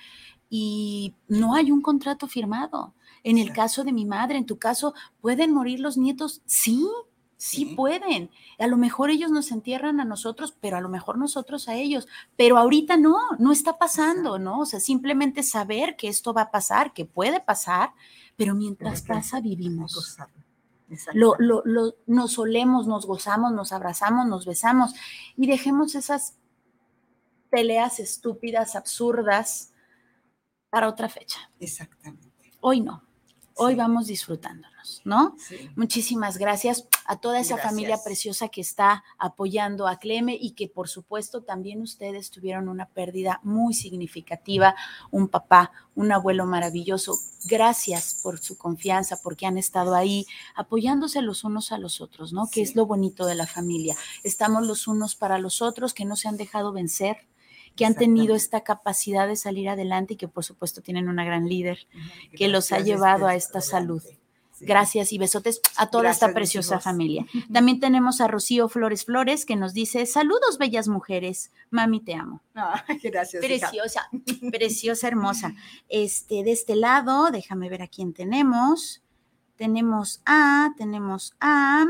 y 0.49 1.13
no 1.27 1.53
hay 1.55 1.71
un 1.71 1.81
contrato 1.81 2.27
firmado. 2.27 2.93
En 3.23 3.37
el 3.37 3.51
caso 3.51 3.83
de 3.83 3.91
mi 3.91 4.05
madre, 4.05 4.37
en 4.37 4.45
tu 4.45 4.57
caso, 4.57 4.93
¿pueden 5.21 5.53
morir 5.53 5.79
los 5.79 5.97
nietos? 5.97 6.41
Sí, 6.45 6.87
sí, 7.35 7.65
Sí. 7.65 7.75
pueden. 7.75 8.29
A 8.57 8.67
lo 8.67 8.77
mejor 8.77 9.09
ellos 9.09 9.29
nos 9.31 9.51
entierran 9.51 9.99
a 9.99 10.05
nosotros, 10.05 10.55
pero 10.61 10.77
a 10.77 10.81
lo 10.81 10.89
mejor 10.89 11.17
nosotros 11.17 11.67
a 11.67 11.75
ellos. 11.75 12.07
Pero 12.37 12.57
ahorita 12.57 12.95
no, 12.97 13.17
no 13.39 13.51
está 13.51 13.77
pasando. 13.77 14.39
¿no? 14.39 14.61
O 14.61 14.65
sea, 14.65 14.79
simplemente 14.79 15.43
saber 15.43 15.95
que 15.97 16.07
esto 16.07 16.33
va 16.33 16.43
a 16.43 16.51
pasar, 16.51 16.93
que 16.93 17.05
puede 17.05 17.39
pasar, 17.41 17.91
pero 18.37 18.55
mientras 18.55 19.01
pasa, 19.01 19.41
vivimos. 19.41 20.17
Lo, 21.13 21.35
lo, 21.37 21.61
lo- 21.65 21.95
nos 22.05 22.39
olemos, 22.39 22.87
nos 22.87 23.05
gozamos, 23.05 23.51
nos 23.51 23.73
abrazamos, 23.73 24.25
nos 24.25 24.45
besamos 24.45 24.93
y 25.35 25.45
dejemos 25.47 25.95
esas 25.95 26.35
peleas 27.49 27.99
estúpidas, 27.99 28.75
absurdas, 28.75 29.71
para 30.69 30.89
otra 30.89 31.09
fecha. 31.09 31.39
Exactamente. 31.59 32.27
Hoy 32.61 32.81
no, 32.81 33.03
hoy 33.55 33.73
Sí, 33.73 33.77
vamos 33.77 34.07
disfrutándonos, 34.07 35.01
¿no? 35.03 35.35
sí. 35.37 35.69
Muchísimas 35.75 36.37
gracias 36.37 36.87
a 37.05 37.19
toda 37.19 37.39
esa 37.39 37.57
familia 37.57 37.97
preciosa 38.03 38.49
que 38.49 38.61
está 38.61 39.03
apoyando 39.17 39.87
a 39.87 39.97
Cleme 39.97 40.37
y 40.39 40.51
que 40.51 40.67
por 40.67 40.89
supuesto 40.89 41.41
también 41.41 41.81
ustedes 41.81 42.29
tuvieron 42.31 42.67
una 42.69 42.87
pérdida 42.87 43.39
muy 43.43 43.73
significativa, 43.73 44.75
un 45.11 45.27
papá, 45.27 45.71
un 45.95 46.11
abuelo 46.11 46.45
maravilloso. 46.45 47.13
Gracias 47.45 48.19
por 48.21 48.39
su 48.39 48.57
confianza, 48.57 49.19
porque 49.23 49.45
han 49.45 49.57
estado 49.57 49.95
ahí 49.95 50.25
apoyándose 50.55 51.21
los 51.21 51.43
unos 51.43 51.71
a 51.71 51.77
los 51.77 52.01
otros, 52.01 52.33
¿no? 52.33 52.49
Que 52.49 52.61
es 52.61 52.75
lo 52.75 52.85
bonito 52.85 53.25
de 53.25 53.35
la 53.35 53.47
familia. 53.47 53.95
Estamos 54.23 54.65
los 54.65 54.87
unos 54.87 55.15
para 55.15 55.39
los 55.39 55.61
otros, 55.61 55.93
que 55.93 56.05
no 56.05 56.15
se 56.15 56.27
han 56.27 56.37
dejado 56.37 56.73
vencer 56.73 57.27
que 57.77 57.85
han 57.85 57.95
tenido 57.95 58.35
esta 58.35 58.61
capacidad 58.61 59.27
de 59.27 59.37
salir 59.37 59.69
adelante 59.69 60.15
y 60.15 60.17
que 60.17 60.27
por 60.27 60.43
supuesto 60.43 60.81
tienen 60.81 61.07
una 61.07 61.23
gran 61.23 61.47
líder. 61.47 61.87
Que 62.35 62.49
los 62.49 62.73
ha 62.73 62.79
llevado 62.79 63.27
a 63.27 63.35
esta 63.35 63.61
salud. 63.61 64.01
Sí. 64.03 64.65
Gracias 64.65 65.13
y 65.13 65.19
besotes 65.19 65.61
a 65.77 65.91
toda 65.91 66.09
esta 66.09 66.25
Gracias, 66.25 66.35
preciosa 66.35 66.79
familia. 66.79 67.27
También 67.53 67.79
tenemos 67.79 68.21
a 68.21 68.27
Rocío 68.27 68.67
Flores 68.69 69.05
Flores 69.05 69.45
que 69.45 69.55
nos 69.55 69.73
dice, 69.75 70.05
saludos 70.07 70.57
bellas 70.57 70.87
mujeres, 70.87 71.51
mami 71.69 72.01
te 72.01 72.15
amo. 72.15 72.41
Gracias. 73.03 73.43
hija. 73.43 73.69
Preciosa, 73.69 74.09
preciosa, 74.51 75.07
hermosa. 75.07 75.53
Este, 75.89 76.43
de 76.43 76.51
este 76.51 76.75
lado, 76.75 77.29
déjame 77.29 77.69
ver 77.69 77.83
a 77.83 77.87
quién 77.87 78.13
tenemos. 78.13 79.03
Tenemos 79.55 80.21
a, 80.25 80.71
tenemos 80.75 81.35
a 81.39 81.85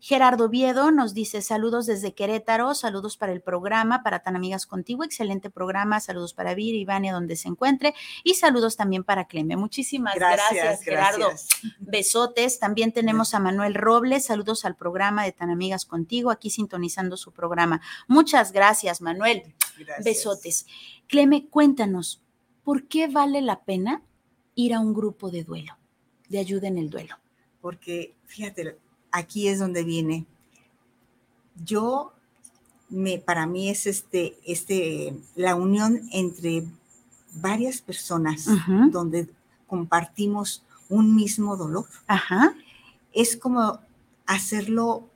Gerardo 0.00 0.48
Viedo, 0.48 0.90
nos 0.90 1.12
dice 1.12 1.42
saludos 1.42 1.84
desde 1.84 2.14
Querétaro, 2.14 2.74
saludos 2.74 3.18
para 3.18 3.32
el 3.32 3.42
programa, 3.42 4.02
para 4.02 4.20
Tan 4.20 4.34
Amigas 4.34 4.64
Contigo, 4.64 5.04
excelente 5.04 5.50
programa, 5.50 6.00
saludos 6.00 6.32
para 6.32 6.54
Vir 6.54 6.74
y 6.74 6.86
Vania 6.86 7.12
donde 7.12 7.36
se 7.36 7.48
encuentre 7.48 7.94
y 8.24 8.34
saludos 8.34 8.76
también 8.76 9.04
para 9.04 9.26
Cleme. 9.26 9.56
Muchísimas 9.56 10.14
gracias, 10.14 10.52
Gracias, 10.54 10.82
Gerardo. 10.82 11.28
gracias. 11.28 11.48
Besotes. 11.80 12.58
También 12.58 12.92
tenemos 12.92 13.34
a 13.34 13.40
Manuel 13.40 13.74
Robles. 13.74 14.24
Saludos 14.24 14.64
al 14.64 14.74
programa 14.74 15.24
de 15.24 15.32
Tan 15.32 15.50
Amigas 15.50 15.84
Contigo, 15.84 16.30
aquí 16.30 16.48
sintonizando 16.48 17.18
su 17.18 17.32
programa. 17.32 17.82
Muchas 18.08 18.52
gracias, 18.52 19.02
Manuel. 19.02 19.54
Gracias. 19.78 20.04
Besotes. 20.04 20.66
Cleme, 21.08 21.46
cuéntanos, 21.48 22.22
¿por 22.64 22.88
qué 22.88 23.06
vale 23.06 23.42
la 23.42 23.60
pena 23.64 24.02
ir 24.54 24.72
a 24.72 24.80
un 24.80 24.94
grupo 24.94 25.30
de 25.30 25.44
duelo, 25.44 25.76
de 26.28 26.38
ayuda 26.38 26.68
en 26.68 26.78
el 26.78 26.88
duelo? 26.88 27.16
Porque, 27.60 28.14
fíjate, 28.24 28.78
aquí 29.12 29.48
es 29.48 29.58
donde 29.58 29.84
viene. 29.84 30.26
Yo, 31.64 32.12
me, 32.88 33.18
para 33.18 33.46
mí 33.46 33.68
es 33.68 33.86
este, 33.86 34.36
este, 34.46 35.14
la 35.36 35.54
unión 35.54 36.00
entre 36.12 36.64
varias 37.34 37.80
personas 37.80 38.46
donde 38.90 39.28
compartimos 39.66 40.64
un 40.88 41.14
mismo 41.14 41.56
dolor. 41.56 41.86
Ajá. 42.06 42.54
Es 43.12 43.36
como 43.36 43.80
hacerlo 44.26 45.08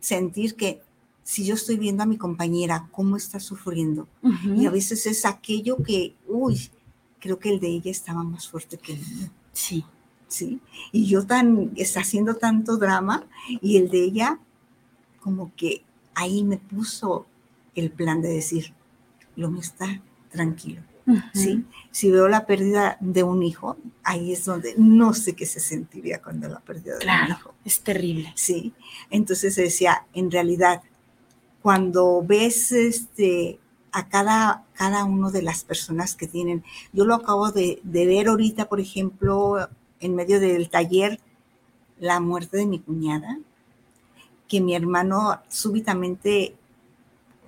sentir 0.00 0.54
que 0.54 0.82
si 1.22 1.44
yo 1.44 1.54
estoy 1.54 1.76
viendo 1.76 2.02
a 2.02 2.06
mi 2.06 2.16
compañera 2.16 2.88
cómo 2.90 3.16
está 3.16 3.38
sufriendo, 3.38 4.08
y 4.56 4.66
a 4.66 4.70
veces 4.70 5.06
es 5.06 5.24
aquello 5.24 5.76
que, 5.82 6.16
uy, 6.26 6.70
creo 7.20 7.38
que 7.38 7.50
el 7.50 7.60
de 7.60 7.68
ella 7.68 7.90
estaba 7.90 8.24
más 8.24 8.48
fuerte 8.48 8.78
que 8.78 8.94
el 8.94 8.98
mío. 8.98 9.30
Sí. 9.52 9.84
¿Sí? 10.30 10.60
Y 10.92 11.06
yo 11.06 11.26
tan, 11.26 11.72
está 11.76 12.00
haciendo 12.00 12.36
tanto 12.36 12.78
drama 12.78 13.26
y 13.60 13.76
el 13.76 13.90
de 13.90 14.02
ella 14.04 14.38
como 15.20 15.52
que 15.54 15.84
ahí 16.14 16.42
me 16.44 16.56
puso 16.56 17.26
el 17.74 17.90
plan 17.90 18.22
de 18.22 18.28
decir, 18.30 18.72
lo 19.36 19.50
mío 19.50 19.60
está 19.60 20.02
tranquilo, 20.30 20.82
¿sí? 21.34 21.64
Si 21.90 22.10
veo 22.10 22.28
la 22.28 22.46
pérdida 22.46 22.96
de 23.00 23.22
un 23.22 23.42
hijo, 23.42 23.76
ahí 24.02 24.32
es 24.32 24.44
donde 24.44 24.74
no 24.78 25.12
sé 25.12 25.34
qué 25.34 25.44
se 25.46 25.60
sentiría 25.60 26.22
cuando 26.22 26.48
la 26.48 26.60
pérdida 26.60 26.92
de 26.92 26.98
un 26.98 27.00
Claro, 27.00 27.34
hijo, 27.34 27.54
es 27.64 27.80
terrible. 27.80 28.32
¿sí? 28.36 28.72
Entonces 29.10 29.56
decía, 29.56 30.06
en 30.14 30.30
realidad, 30.30 30.82
cuando 31.62 32.22
ves 32.26 32.72
este, 32.72 33.58
a 33.92 34.08
cada, 34.08 34.64
cada 34.74 35.04
uno 35.04 35.30
de 35.30 35.42
las 35.42 35.64
personas 35.64 36.14
que 36.14 36.28
tienen, 36.28 36.64
yo 36.92 37.04
lo 37.04 37.14
acabo 37.14 37.50
de, 37.50 37.80
de 37.82 38.06
ver 38.06 38.28
ahorita, 38.28 38.68
por 38.68 38.80
ejemplo, 38.80 39.68
en 40.00 40.14
medio 40.14 40.40
del 40.40 40.70
taller, 40.70 41.20
la 41.98 42.20
muerte 42.20 42.56
de 42.56 42.66
mi 42.66 42.78
cuñada, 42.78 43.38
que 44.48 44.60
mi 44.60 44.74
hermano 44.74 45.40
súbitamente, 45.48 46.54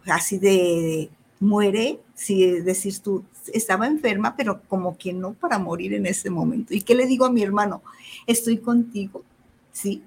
así 0.06 0.38
de, 0.38 1.10
muere, 1.42 2.00
si 2.14 2.60
decir 2.60 3.00
tú, 3.00 3.24
estaba 3.52 3.88
enferma, 3.88 4.36
pero 4.36 4.62
como 4.68 4.96
que 4.96 5.12
no 5.12 5.34
para 5.34 5.58
morir 5.58 5.92
en 5.92 6.06
ese 6.06 6.30
momento. 6.30 6.72
¿Y 6.72 6.82
qué 6.82 6.94
le 6.94 7.06
digo 7.06 7.26
a 7.26 7.32
mi 7.32 7.42
hermano? 7.42 7.82
Estoy 8.26 8.58
contigo, 8.58 9.24
¿sí? 9.72 10.02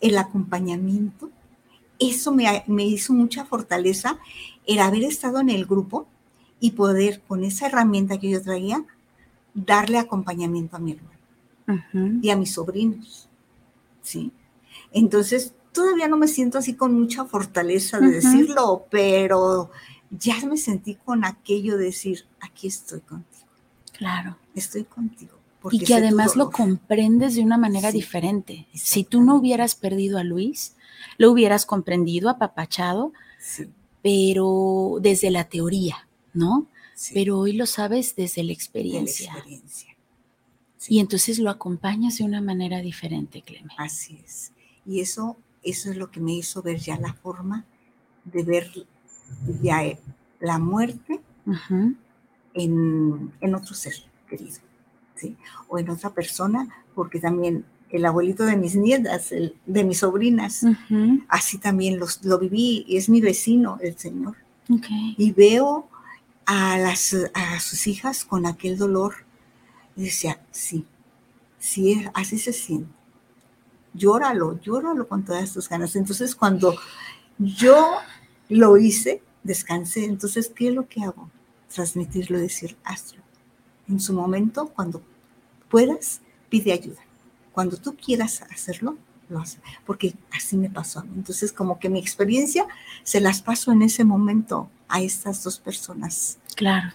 El 0.00 0.18
acompañamiento, 0.18 1.30
eso 2.00 2.32
me, 2.32 2.64
me 2.66 2.84
hizo 2.84 3.12
mucha 3.12 3.44
fortaleza, 3.44 4.18
el 4.66 4.80
haber 4.80 5.04
estado 5.04 5.38
en 5.38 5.50
el 5.50 5.64
grupo 5.64 6.06
y 6.58 6.72
poder, 6.72 7.22
con 7.28 7.44
esa 7.44 7.66
herramienta 7.66 8.18
que 8.18 8.30
yo 8.30 8.42
traía, 8.42 8.84
darle 9.54 9.98
acompañamiento 9.98 10.76
a 10.76 10.80
mi 10.80 10.92
hermano 10.92 11.14
y 12.22 12.28
a 12.30 12.36
mis 12.36 12.52
sobrinos. 12.52 13.28
¿sí? 14.02 14.32
Entonces, 14.92 15.54
todavía 15.72 16.08
no 16.08 16.16
me 16.16 16.28
siento 16.28 16.58
así 16.58 16.74
con 16.74 16.92
mucha 16.94 17.24
fortaleza 17.24 17.98
de 18.00 18.10
decirlo, 18.10 18.86
pero 18.90 19.70
ya 20.10 20.36
me 20.46 20.56
sentí 20.56 20.94
con 20.96 21.24
aquello 21.24 21.76
de 21.78 21.84
decir, 21.86 22.26
aquí 22.40 22.66
estoy 22.66 23.00
contigo, 23.00 23.46
Claro. 23.92 24.36
estoy 24.54 24.84
contigo. 24.84 25.32
Y 25.70 25.78
que 25.82 25.94
además 25.94 26.36
lo 26.36 26.44
dolor". 26.44 26.52
comprendes 26.56 27.34
de 27.36 27.42
una 27.42 27.56
manera 27.56 27.90
Sí, 27.90 27.96
diferente. 27.98 28.66
Si 28.74 29.02
tú 29.04 29.22
no 29.22 29.36
hubieras 29.36 29.74
perdido 29.74 30.18
a 30.18 30.22
Luis, 30.24 30.76
lo 31.16 31.30
hubieras 31.32 31.64
comprendido, 31.64 32.28
apapachado, 32.28 33.12
Sí, 33.38 33.70
pero 34.02 34.98
desde 35.00 35.30
la 35.30 35.44
teoría, 35.48 36.06
¿no? 36.34 36.66
Sí, 36.94 37.14
Pero 37.14 37.38
hoy 37.38 37.52
lo 37.52 37.66
sabes 37.66 38.16
desde 38.16 38.42
la 38.42 38.44
de 38.44 38.46
la 38.48 38.52
experiencia. 38.52 39.32
experiencia. 39.32 39.96
Y 40.86 41.00
entonces 41.00 41.38
lo 41.38 41.50
acompañas 41.50 42.18
de 42.18 42.24
una 42.24 42.42
manera 42.42 42.80
diferente, 42.80 43.42
Cleme. 43.42 43.72
Así 43.78 44.20
es. 44.24 44.52
Y 44.84 45.00
eso 45.00 45.38
eso 45.64 45.90
es 45.90 45.96
lo 45.96 46.10
que 46.10 46.20
me 46.20 46.34
hizo 46.34 46.62
ver 46.62 46.78
ya 46.78 46.98
la 46.98 47.14
forma 47.14 47.64
de 48.24 48.42
ver 48.42 48.70
ya 49.62 49.82
la 50.40 50.58
muerte 50.58 51.20
en, 52.54 53.32
en, 53.40 53.54
otro 53.54 53.74
ser 53.74 53.94
querido, 54.28 54.58
¿sí? 55.14 55.36
O 55.68 55.78
en 55.78 55.90
otra 55.90 56.10
persona, 56.10 56.68
porque 56.94 57.18
también 57.18 57.64
el 57.90 58.04
abuelito 58.04 58.44
de 58.44 58.56
mis 58.56 58.76
nietas, 58.76 59.32
el, 59.32 59.56
de 59.66 59.84
mis 59.84 59.98
sobrinas, 59.98 60.64
así 61.28 61.58
también 61.58 61.98
los, 61.98 62.24
lo 62.24 62.38
viví, 62.38 62.84
y 62.86 62.96
es 62.96 63.08
mi 63.08 63.20
vecino, 63.20 63.78
el 63.80 63.98
Señor. 63.98 64.36
Y 65.16 65.32
veo 65.32 65.88
a, 66.46 66.78
las, 66.78 67.16
a 67.34 67.60
sus 67.60 67.86
hijas 67.86 68.24
con 68.24 68.46
aquel 68.46 68.76
dolor, 68.76 69.14
decía, 69.96 70.40
sí, 70.50 70.86
sí, 71.58 72.06
así 72.14 72.38
se 72.38 72.52
siente. 72.52 72.92
Llóralo, 73.92 74.60
llóralo 74.60 75.06
con 75.06 75.24
todas 75.24 75.52
tus 75.52 75.68
ganas. 75.68 75.94
Entonces, 75.94 76.34
cuando 76.34 76.74
yo 77.38 77.98
lo 78.48 78.76
hice, 78.76 79.22
descansé. 79.42 80.04
Entonces, 80.04 80.50
¿qué 80.54 80.68
es 80.68 80.74
lo 80.74 80.88
que 80.88 81.02
hago? 81.04 81.30
Transmitirlo, 81.72 82.38
decir, 82.38 82.76
hazlo. 82.84 83.22
En 83.88 84.00
su 84.00 84.12
momento, 84.12 84.68
cuando 84.68 85.02
puedas, 85.68 86.20
pide 86.48 86.72
ayuda. 86.72 87.00
Cuando 87.52 87.76
tú 87.76 87.94
quieras 87.94 88.42
hacerlo, 88.50 88.96
lo 89.28 89.38
haces. 89.38 89.60
Porque 89.86 90.14
así 90.32 90.56
me 90.56 90.70
pasó 90.70 91.00
a 91.00 91.04
mí. 91.04 91.12
Entonces, 91.14 91.52
como 91.52 91.78
que 91.78 91.88
mi 91.88 92.00
experiencia 92.00 92.66
se 93.04 93.20
las 93.20 93.42
paso 93.42 93.70
en 93.70 93.82
ese 93.82 94.04
momento 94.04 94.68
a 94.94 95.00
estas 95.00 95.42
dos 95.42 95.58
personas. 95.58 96.38
Claro. 96.54 96.92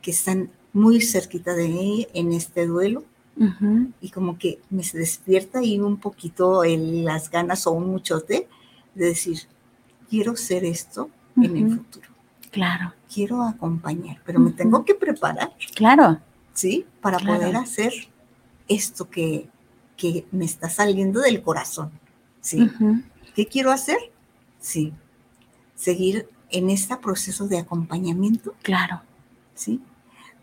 Que 0.00 0.12
están 0.12 0.50
muy 0.72 1.00
cerquita 1.00 1.52
de 1.54 1.68
mí 1.68 2.06
en 2.14 2.32
este 2.32 2.66
duelo. 2.66 3.04
Y 4.00 4.10
como 4.10 4.38
que 4.38 4.60
me 4.70 4.84
despierta 4.84 5.60
y 5.60 5.80
un 5.80 5.96
poquito 5.96 6.62
el, 6.62 7.04
las 7.04 7.28
ganas 7.28 7.66
o 7.66 7.72
un 7.72 7.90
muchote 7.90 8.46
de 8.94 9.06
decir, 9.06 9.40
quiero 10.08 10.36
ser 10.36 10.64
esto 10.64 11.10
en 11.36 11.56
el 11.56 11.76
futuro. 11.78 12.06
Claro. 12.52 12.94
Quiero 13.12 13.42
acompañar, 13.42 14.22
pero 14.24 14.38
me 14.38 14.52
tengo 14.52 14.84
que 14.84 14.94
preparar. 14.94 15.52
Claro. 15.74 16.20
¿Sí? 16.52 16.86
Para 17.00 17.18
poder 17.18 17.56
hacer 17.56 17.92
esto 18.68 19.10
que, 19.10 19.48
que, 19.96 20.24
me 20.30 20.44
está 20.44 20.70
saliendo 20.70 21.20
del 21.20 21.42
corazón. 21.42 21.90
¿Sí? 22.40 22.70
¿Qué 23.34 23.46
quiero 23.46 23.72
hacer? 23.72 23.98
Sí. 24.60 24.92
Seguir 25.74 26.28
en 26.54 26.70
este 26.70 26.96
proceso 26.96 27.48
de 27.48 27.58
acompañamiento. 27.58 28.54
Claro. 28.62 29.02
¿Sí? 29.54 29.80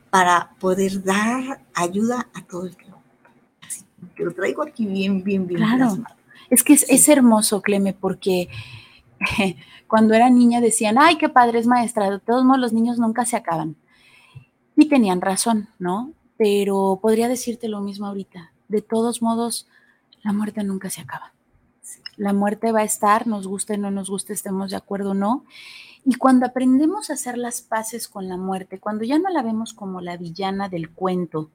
Para 0.09 0.51
poder 0.59 1.03
dar 1.03 1.61
ayuda 1.73 2.27
a 2.33 2.41
todo 2.43 2.65
el 2.67 2.75
lo, 2.89 3.01
que 4.15 4.23
lo 4.23 4.33
traigo 4.33 4.61
aquí 4.63 4.85
bien, 4.85 5.23
bien, 5.23 5.47
bien. 5.47 5.61
Claro. 5.61 5.97
Es 6.49 6.63
que 6.63 6.73
es, 6.73 6.85
es 6.89 7.07
hermoso, 7.07 7.61
Cleme, 7.61 7.93
porque 7.93 8.49
cuando 9.87 10.13
era 10.13 10.29
niña 10.29 10.59
decían, 10.59 10.97
ay, 10.99 11.17
qué 11.17 11.29
padre 11.29 11.59
es 11.59 11.67
maestra, 11.67 12.09
de 12.09 12.19
todos 12.19 12.43
modos 12.43 12.59
los 12.59 12.73
niños 12.73 12.99
nunca 12.99 13.25
se 13.25 13.37
acaban. 13.37 13.75
Y 14.75 14.87
tenían 14.87 15.21
razón, 15.21 15.69
¿no? 15.79 16.11
Pero 16.37 16.99
podría 17.01 17.27
decirte 17.27 17.69
lo 17.69 17.81
mismo 17.81 18.07
ahorita. 18.07 18.51
De 18.67 18.81
todos 18.81 19.21
modos, 19.21 19.67
la 20.23 20.33
muerte 20.33 20.63
nunca 20.63 20.89
se 20.89 21.01
acaba. 21.01 21.33
La 22.17 22.33
muerte 22.33 22.71
va 22.71 22.81
a 22.81 22.83
estar, 22.83 23.27
nos 23.27 23.47
guste 23.47 23.75
o 23.75 23.77
no 23.77 23.91
nos 23.91 24.09
guste, 24.09 24.33
estemos 24.33 24.71
de 24.71 24.77
acuerdo 24.77 25.11
o 25.11 25.13
no. 25.13 25.45
Y 26.03 26.15
cuando 26.15 26.47
aprendemos 26.47 27.09
a 27.09 27.13
hacer 27.13 27.37
las 27.37 27.61
paces 27.61 28.07
con 28.07 28.27
la 28.27 28.37
muerte, 28.37 28.79
cuando 28.79 29.03
ya 29.03 29.19
no 29.19 29.29
la 29.29 29.43
vemos 29.43 29.73
como 29.73 30.01
la 30.01 30.17
villana 30.17 30.67
del 30.67 30.89
cuento, 30.89 31.51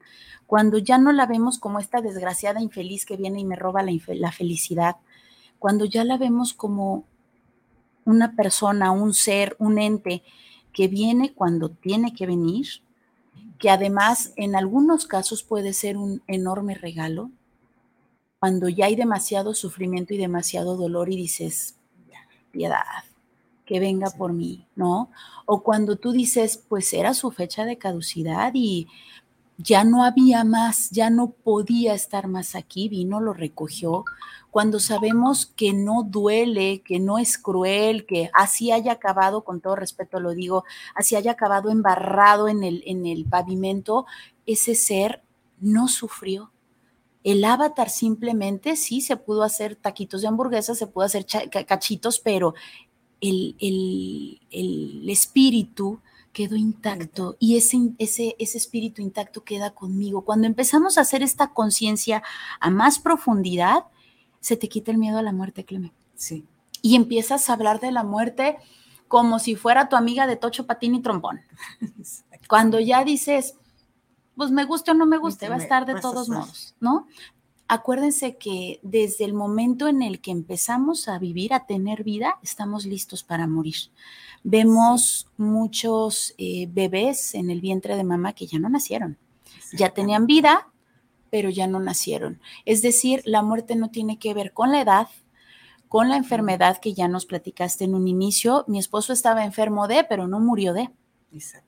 cuando 0.46 0.78
ya 0.78 0.98
no 0.98 1.10
la 1.12 1.26
vemos 1.26 1.58
como 1.58 1.80
esta 1.80 2.00
desgraciada 2.00 2.60
infeliz 2.60 3.04
que 3.04 3.16
viene 3.16 3.40
y 3.40 3.44
me 3.44 3.56
roba 3.56 3.82
la, 3.82 4.32
felicidad, 4.32 4.96
cuando 5.58 5.84
ya 5.84 6.04
la 6.04 6.16
vemos 6.16 6.54
como 6.54 7.04
una 8.04 8.36
persona, 8.36 8.92
un 8.92 9.14
ser, 9.14 9.56
un 9.58 9.78
ente 9.78 10.22
que 10.72 10.86
viene 10.86 11.32
cuando 11.32 11.70
tiene 11.70 12.14
que 12.14 12.26
venir, 12.26 12.66
que 13.58 13.70
además 13.70 14.32
en 14.36 14.54
algunos 14.54 15.06
casos 15.06 15.42
puede 15.42 15.72
ser 15.72 15.96
un 15.96 16.22
enorme 16.28 16.74
regalo, 16.74 17.30
cuando 18.38 18.68
ya 18.68 18.86
hay 18.86 18.94
demasiado 18.94 19.54
sufrimiento 19.54 20.14
y 20.14 20.18
demasiado 20.18 20.76
dolor 20.76 21.10
y 21.10 21.16
dices, 21.16 21.74
piedad, 22.52 22.84
que 23.66 23.80
venga 23.80 24.10
por 24.10 24.32
mí, 24.32 24.66
¿no? 24.76 25.10
O 25.44 25.62
cuando 25.62 25.96
tú 25.96 26.12
dices, 26.12 26.62
pues 26.68 26.94
era 26.94 27.12
su 27.12 27.30
fecha 27.30 27.64
de 27.64 27.76
caducidad 27.76 28.52
y 28.54 28.86
ya 29.58 29.84
no 29.84 30.04
había 30.04 30.44
más, 30.44 30.90
ya 30.90 31.10
no 31.10 31.30
podía 31.30 31.94
estar 31.94 32.28
más 32.28 32.54
aquí, 32.54 32.88
vino, 32.88 33.20
lo 33.20 33.32
recogió, 33.32 34.04
cuando 34.50 34.80
sabemos 34.80 35.46
que 35.46 35.72
no 35.72 36.02
duele, 36.02 36.80
que 36.82 36.98
no 36.98 37.18
es 37.18 37.36
cruel, 37.36 38.06
que 38.06 38.30
así 38.32 38.70
haya 38.70 38.92
acabado, 38.92 39.44
con 39.44 39.60
todo 39.60 39.76
respeto 39.76 40.20
lo 40.20 40.30
digo, 40.30 40.64
así 40.94 41.16
haya 41.16 41.32
acabado 41.32 41.70
embarrado 41.70 42.48
en 42.48 42.62
el, 42.64 42.82
en 42.86 43.04
el 43.06 43.26
pavimento, 43.26 44.06
ese 44.46 44.74
ser 44.74 45.22
no 45.60 45.88
sufrió. 45.88 46.52
El 47.22 47.44
avatar 47.44 47.90
simplemente 47.90 48.76
sí 48.76 49.00
se 49.00 49.16
pudo 49.16 49.42
hacer 49.42 49.74
taquitos 49.74 50.22
de 50.22 50.28
hamburguesa, 50.28 50.74
se 50.74 50.86
pudo 50.86 51.04
hacer 51.04 51.26
cachitos, 51.66 52.20
pero 52.20 52.54
el, 53.20 53.56
el, 54.50 55.08
espíritu 55.08 56.00
quedó 56.32 56.56
intacto 56.56 57.36
y 57.38 57.56
ese, 57.56 57.78
ese, 57.98 58.36
ese 58.38 58.58
espíritu 58.58 59.00
intacto 59.00 59.42
queda 59.42 59.70
conmigo. 59.70 60.24
Cuando 60.24 60.46
empezamos 60.46 60.98
a 60.98 61.02
hacer 61.02 61.22
esta 61.22 61.48
conciencia 61.48 62.22
a 62.60 62.70
más 62.70 62.98
profundidad, 62.98 63.84
se 64.40 64.56
te 64.56 64.68
quita 64.68 64.90
el 64.90 64.98
miedo 64.98 65.18
a 65.18 65.22
la 65.22 65.32
muerte, 65.32 65.64
Clemente. 65.64 65.96
Sí. 66.14 66.44
Y 66.82 66.94
empiezas 66.94 67.48
a 67.48 67.54
hablar 67.54 67.80
de 67.80 67.90
la 67.90 68.04
muerte 68.04 68.58
como 69.08 69.38
si 69.38 69.56
fuera 69.56 69.88
tu 69.88 69.96
amiga 69.96 70.26
de 70.26 70.36
tocho, 70.36 70.66
patín 70.66 70.94
y 70.94 71.02
trombón. 71.02 71.40
Cuando 72.48 72.80
ya 72.80 73.04
dices, 73.04 73.54
pues 74.36 74.50
me 74.50 74.64
guste 74.64 74.90
o 74.90 74.94
no 74.94 75.06
me 75.06 75.18
guste, 75.18 75.48
va 75.48 75.56
a 75.56 75.58
estar 75.58 75.86
de 75.86 76.00
todos 76.00 76.28
modos, 76.28 76.74
¿no? 76.80 77.06
Acuérdense 77.68 78.36
que 78.36 78.78
desde 78.82 79.24
el 79.24 79.34
momento 79.34 79.88
en 79.88 80.02
el 80.02 80.20
que 80.20 80.30
empezamos 80.30 81.08
a 81.08 81.18
vivir, 81.18 81.52
a 81.52 81.66
tener 81.66 82.04
vida, 82.04 82.38
estamos 82.42 82.86
listos 82.86 83.24
para 83.24 83.48
morir. 83.48 83.74
Vemos 84.44 85.28
muchos 85.36 86.34
eh, 86.38 86.68
bebés 86.70 87.34
en 87.34 87.50
el 87.50 87.60
vientre 87.60 87.96
de 87.96 88.04
mamá 88.04 88.34
que 88.34 88.46
ya 88.46 88.60
no 88.60 88.68
nacieron. 88.68 89.18
Ya 89.72 89.90
tenían 89.90 90.26
vida, 90.26 90.68
pero 91.30 91.50
ya 91.50 91.66
no 91.66 91.80
nacieron. 91.80 92.40
Es 92.64 92.82
decir, 92.82 93.22
la 93.24 93.42
muerte 93.42 93.74
no 93.74 93.90
tiene 93.90 94.18
que 94.20 94.32
ver 94.32 94.52
con 94.52 94.70
la 94.70 94.80
edad, 94.80 95.08
con 95.88 96.08
la 96.08 96.16
enfermedad 96.16 96.78
que 96.78 96.94
ya 96.94 97.08
nos 97.08 97.26
platicaste 97.26 97.84
en 97.84 97.96
un 97.96 98.06
inicio. 98.06 98.64
Mi 98.68 98.78
esposo 98.78 99.12
estaba 99.12 99.44
enfermo 99.44 99.88
de, 99.88 100.04
pero 100.04 100.28
no 100.28 100.38
murió 100.38 100.72
de. 100.72 100.90
Exactamente. 101.32 101.65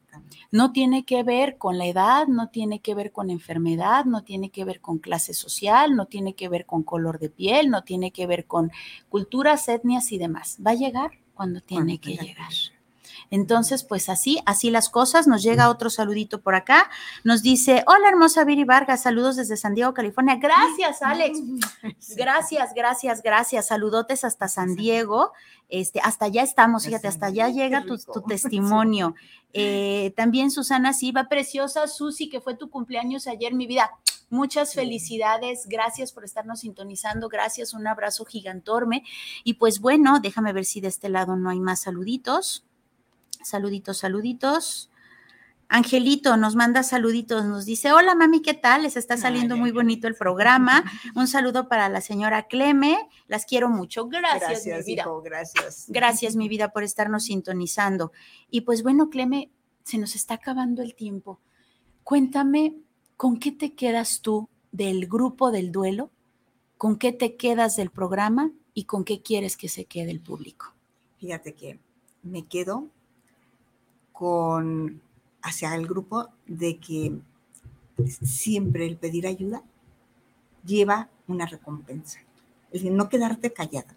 No 0.51 0.73
tiene 0.73 1.05
que 1.05 1.23
ver 1.23 1.59
con 1.59 1.79
la 1.79 1.87
edad, 1.87 2.27
no 2.27 2.49
tiene 2.49 2.81
que 2.81 2.95
ver 2.95 3.13
con 3.13 3.31
enfermedad, 3.31 4.05
no 4.05 4.25
tiene 4.25 4.51
que 4.51 4.65
ver 4.65 4.81
con 4.81 4.99
clase 4.99 5.35
social, 5.35 5.95
no 5.95 6.07
tiene 6.07 6.35
que 6.35 6.49
ver 6.49 6.67
con 6.67 6.83
color 6.83 7.19
de 7.19 7.31
piel, 7.31 7.71
no 7.71 7.85
tiene 7.85 8.11
que 8.11 8.27
ver 8.27 8.47
con 8.47 8.71
culturas, 9.09 9.69
etnias 9.69 10.13
y 10.13 10.19
demás. 10.19 10.59
Va 10.65 10.73
a 10.73 10.75
llegar 10.75 11.13
cuando 11.35 11.61
tiene 11.61 11.99
que 11.99 12.17
llegar. 12.17 12.51
Entonces, 13.31 13.85
pues 13.85 14.09
así, 14.09 14.41
así 14.47 14.71
las 14.71 14.89
cosas. 14.89 15.27
Nos 15.27 15.43
llega 15.43 15.71
otro 15.71 15.91
saludito 15.91 16.41
por 16.41 16.55
acá. 16.55 16.91
Nos 17.25 17.43
dice, 17.43 17.85
hola 17.87 18.09
hermosa 18.09 18.45
Viri 18.45 18.65
Vargas, 18.65 19.03
saludos 19.03 19.37
desde 19.37 19.57
San 19.57 19.75
Diego, 19.75 19.95
California. 19.95 20.37
Gracias, 20.37 21.03
Alex. 21.03 21.41
Gracias, 22.17 22.75
gracias, 22.75 23.23
gracias. 23.23 23.67
Saludotes 23.67 24.25
hasta 24.25 24.49
San 24.49 24.75
Diego. 24.75 25.33
Este, 25.69 26.01
hasta 26.01 26.27
allá 26.27 26.43
estamos, 26.43 26.87
fíjate, 26.87 27.09
hasta 27.09 27.27
allá 27.27 27.49
llega 27.49 27.85
tu, 27.85 27.97
testimonio. 28.29 29.15
Eh, 29.53 30.13
también 30.17 30.51
Susana 30.51 30.93
Silva, 30.93 31.29
preciosa 31.29 31.87
Susi, 31.87 32.29
que 32.29 32.41
fue 32.41 32.57
tu 32.57 32.71
cumpleaños 32.71 33.27
ayer, 33.27 33.55
mi 33.55 33.67
vida. 33.67 33.91
Muchas 34.31 34.75
felicidades, 34.75 35.67
gracias 35.69 36.13
por 36.13 36.23
estarnos 36.23 36.61
sintonizando, 36.61 37.31
gracias, 37.31 37.73
un 37.73 37.87
abrazo 37.87 38.27
gigantorme. 38.27 39.03
Y 39.43 39.55
pues 39.55 39.81
bueno, 39.81 40.21
déjame 40.21 40.53
ver 40.53 40.67
si 40.67 40.83
de 40.83 40.89
este 40.89 41.09
lado 41.09 41.37
no 41.37 41.49
hay 41.49 41.61
más 41.61 41.81
saluditos. 41.81 42.68
Saluditos, 43.43 43.99
saluditos. 43.99 44.91
Angelito 45.71 46.39
nos 46.39 46.57
manda 46.57 46.83
saluditos, 46.83 47.45
nos 47.45 47.67
dice, 47.67 47.93
hola 47.93 48.15
mami, 48.15 48.41
¿qué 48.41 48.55
tal? 48.55 48.85
Les 48.85 48.97
está 48.97 49.19
saliendo 49.19 49.55
muy 49.57 49.71
bonito 49.71 50.09
el 50.09 50.15
programa. 50.15 50.83
Un 51.15 51.29
saludo 51.29 51.69
para 51.69 51.91
la 51.91 52.01
señora 52.01 52.47
Cleme, 52.47 52.97
las 53.27 53.45
quiero 53.45 53.69
mucho. 53.69 54.09
Gracias, 54.09 54.65
mi 54.65 54.83
vida. 54.83 55.05
gracias. 55.23 55.85
Gracias, 55.89 56.37
mi 56.37 56.49
vida, 56.49 56.73
por 56.73 56.85
estarnos 56.85 57.25
sintonizando. 57.25 58.13
Y 58.51 58.63
pues 58.63 58.83
bueno, 58.83 59.11
Cleme, 59.11 59.51
se 59.85 59.99
nos 59.99 60.15
está 60.15 60.35
acabando 60.35 60.83
el 60.83 60.95
tiempo. 60.95 61.39
Cuéntame, 62.03 62.77
¿con 63.19 63.39
qué 63.39 63.53
te 63.53 63.75
quedas 63.75 64.23
tú 64.23 64.49
del 64.73 65.07
grupo 65.07 65.51
del 65.51 65.71
duelo? 65.71 66.11
¿Con 66.79 66.97
qué 66.97 67.13
te 67.13 67.37
quedas 67.37 67.77
del 67.77 67.91
programa? 67.91 68.53
¿Y 68.73 68.85
con 68.85 69.05
qué 69.05 69.21
quieres 69.21 69.59
que 69.59 69.69
se 69.69 69.85
quede 69.85 70.13
el 70.13 70.21
público? 70.21 70.73
Fíjate 71.19 71.53
que 71.53 71.79
me 72.23 72.47
quedo 72.47 72.89
con 74.19 75.01
hacia 75.43 75.77
el 75.77 75.87
grupo 75.87 76.29
de 76.49 76.79
que 76.79 77.17
siempre 78.21 78.85
el 78.85 78.97
pedir 78.97 79.29
ayuda 79.29 79.63
lleva 80.65 81.09
una 81.29 81.47
recompensa. 81.47 82.19
Decir, 82.73 82.91
no 82.91 83.09
quedarte 83.09 83.53
callada, 83.53 83.97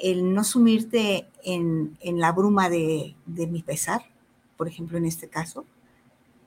el 0.00 0.32
no 0.32 0.44
sumirte 0.44 1.28
en, 1.42 1.98
en 2.00 2.20
la 2.20 2.30
bruma 2.30 2.70
de, 2.70 3.16
de 3.26 3.48
mi 3.48 3.62
pesar, 3.62 4.02
por 4.56 4.68
ejemplo, 4.68 4.98
en 4.98 5.04
este 5.04 5.28
caso, 5.28 5.64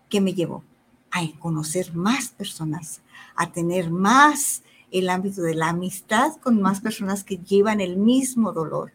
¿qué 0.10 0.22
me 0.22 0.34
llevó? 0.34 0.64
A 1.12 1.22
conocer 1.40 1.94
más 1.94 2.30
personas, 2.30 3.02
a 3.36 3.52
tener 3.52 3.92
más 3.92 4.64
el 4.92 5.10
ámbito 5.10 5.42
de 5.42 5.56
la 5.56 5.70
amistad 5.70 6.38
con 6.38 6.62
más 6.62 6.80
personas 6.80 7.26
que 7.26 7.38
llevan 7.38 7.82
el 7.82 7.98
mismo 7.98 8.54
dolor, 8.54 8.94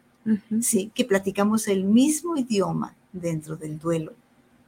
¿sí? 0.61 0.91
Que 0.95 1.05
platicamos 1.05 1.67
el 1.67 1.83
mismo 1.83 2.35
idioma 2.37 2.95
dentro 3.13 3.55
del 3.55 3.79
duelo, 3.79 4.13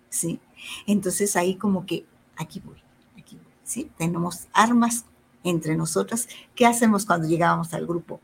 ¿sí? 0.10 0.40
Entonces 0.88 1.36
ahí 1.36 1.56
como 1.56 1.86
que 1.86 2.06
aquí 2.36 2.60
voy, 2.60 2.78
aquí 3.18 3.36
voy, 3.36 3.54
¿sí? 3.64 3.90
Tenemos 3.98 4.48
armas 4.54 5.06
entre 5.44 5.76
nosotras. 5.76 6.28
¿Qué 6.56 6.66
hacemos 6.66 7.06
cuando 7.06 7.28
llegábamos 7.28 7.74
al 7.74 7.86
grupo? 7.86 8.20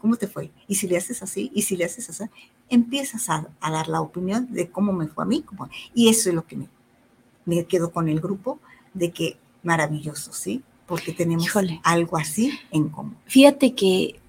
¿Cómo 0.00 0.16
te 0.16 0.26
fue? 0.26 0.50
Y 0.68 0.76
si 0.76 0.88
le 0.88 0.96
haces 0.96 1.22
así, 1.22 1.50
y 1.54 1.62
si 1.62 1.76
le 1.76 1.84
haces 1.84 2.10
así, 2.10 2.24
empiezas 2.68 3.28
a, 3.28 3.48
dar 3.60 3.88
la 3.88 4.00
opinión 4.00 4.52
de 4.52 4.68
cómo 4.70 4.92
me 4.92 5.06
fue 5.06 5.24
a 5.24 5.26
mí. 5.26 5.44
y 5.94 6.08
eso 6.08 6.28
es 6.28 6.34
lo 6.34 6.46
que 6.46 6.56
me, 6.56 6.68
me 7.44 7.64
quedo 7.64 7.90
con 7.92 8.08
el 8.08 8.20
grupo, 8.20 8.58
de 8.94 9.12
que 9.12 9.38
maravilloso, 9.62 10.32
¿sí? 10.32 10.62
Porque 10.86 11.12
tenemos 11.12 11.48
algo 11.82 12.16
así 12.16 12.58
en 12.70 12.88
común. 12.88 13.16
Fíjate 13.26 13.74
que 13.74 14.20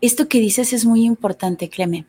esto 0.00 0.28
que 0.28 0.38
dices 0.38 0.72
es 0.72 0.84
muy 0.84 1.04
importante, 1.04 1.68
Cleme. 1.68 2.06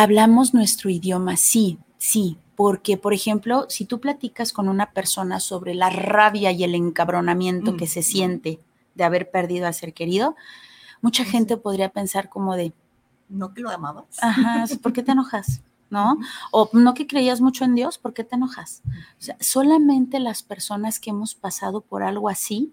Hablamos 0.00 0.54
nuestro 0.54 0.90
idioma, 0.90 1.36
sí, 1.36 1.80
sí, 1.96 2.38
porque, 2.54 2.96
por 2.96 3.12
ejemplo, 3.12 3.66
si 3.68 3.84
tú 3.84 3.98
platicas 3.98 4.52
con 4.52 4.68
una 4.68 4.92
persona 4.92 5.40
sobre 5.40 5.74
la 5.74 5.90
rabia 5.90 6.52
y 6.52 6.62
el 6.62 6.76
encabronamiento 6.76 7.76
que 7.76 7.88
se 7.88 8.04
siente 8.04 8.60
de 8.94 9.02
haber 9.02 9.32
perdido 9.32 9.66
a 9.66 9.72
ser 9.72 9.94
querido, 9.94 10.36
mucha 11.02 11.24
gente 11.24 11.56
podría 11.56 11.88
pensar 11.88 12.28
como 12.28 12.54
de... 12.54 12.72
¿No 13.28 13.52
que 13.52 13.60
lo 13.60 13.70
amabas? 13.70 14.04
Ajá, 14.22 14.66
¿por 14.80 14.92
qué 14.92 15.02
te 15.02 15.10
enojas? 15.10 15.62
¿No? 15.90 16.16
O 16.52 16.70
no 16.74 16.94
que 16.94 17.08
creías 17.08 17.40
mucho 17.40 17.64
en 17.64 17.74
Dios, 17.74 17.98
¿por 17.98 18.14
qué 18.14 18.22
te 18.22 18.36
enojas? 18.36 18.82
O 19.18 19.22
sea, 19.22 19.36
solamente 19.40 20.20
las 20.20 20.44
personas 20.44 21.00
que 21.00 21.10
hemos 21.10 21.34
pasado 21.34 21.80
por 21.80 22.04
algo 22.04 22.28
así 22.28 22.72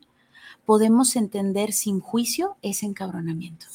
podemos 0.63 1.15
entender 1.15 1.73
sin 1.73 2.01
juicio 2.01 2.55
ese 2.61 2.85
encabronamiento. 2.85 3.65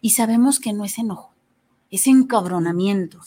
Y 0.00 0.10
sabemos 0.10 0.58
que 0.58 0.72
no 0.72 0.84
es 0.84 0.98
enojo, 0.98 1.35
es 1.96 2.06
encabronamiento, 2.06 3.20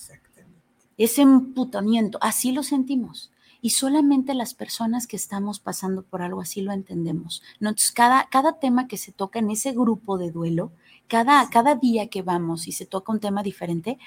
es 0.95 1.17
emputamiento, 1.17 2.19
así 2.21 2.51
lo 2.51 2.61
sentimos. 2.61 3.31
Y 3.61 3.71
solamente 3.71 4.35
las 4.35 4.53
personas 4.53 5.07
que 5.07 5.15
estamos 5.15 5.59
pasando 5.59 6.03
por 6.03 6.21
algo 6.21 6.39
así 6.39 6.61
lo 6.61 6.71
entendemos. 6.71 7.41
Entonces, 7.59 7.91
cada, 7.91 8.29
cada 8.29 8.59
tema 8.59 8.87
que 8.87 8.97
se 8.97 9.11
toca 9.11 9.39
en 9.39 9.49
ese 9.49 9.71
grupo 9.71 10.19
de 10.19 10.31
duelo, 10.31 10.71
cada, 11.07 11.49
cada 11.49 11.75
día 11.75 12.09
que 12.09 12.21
vamos 12.21 12.67
y 12.67 12.71
se 12.71 12.85
toca 12.85 13.11
un 13.11 13.19
tema 13.19 13.41
diferente, 13.41 13.97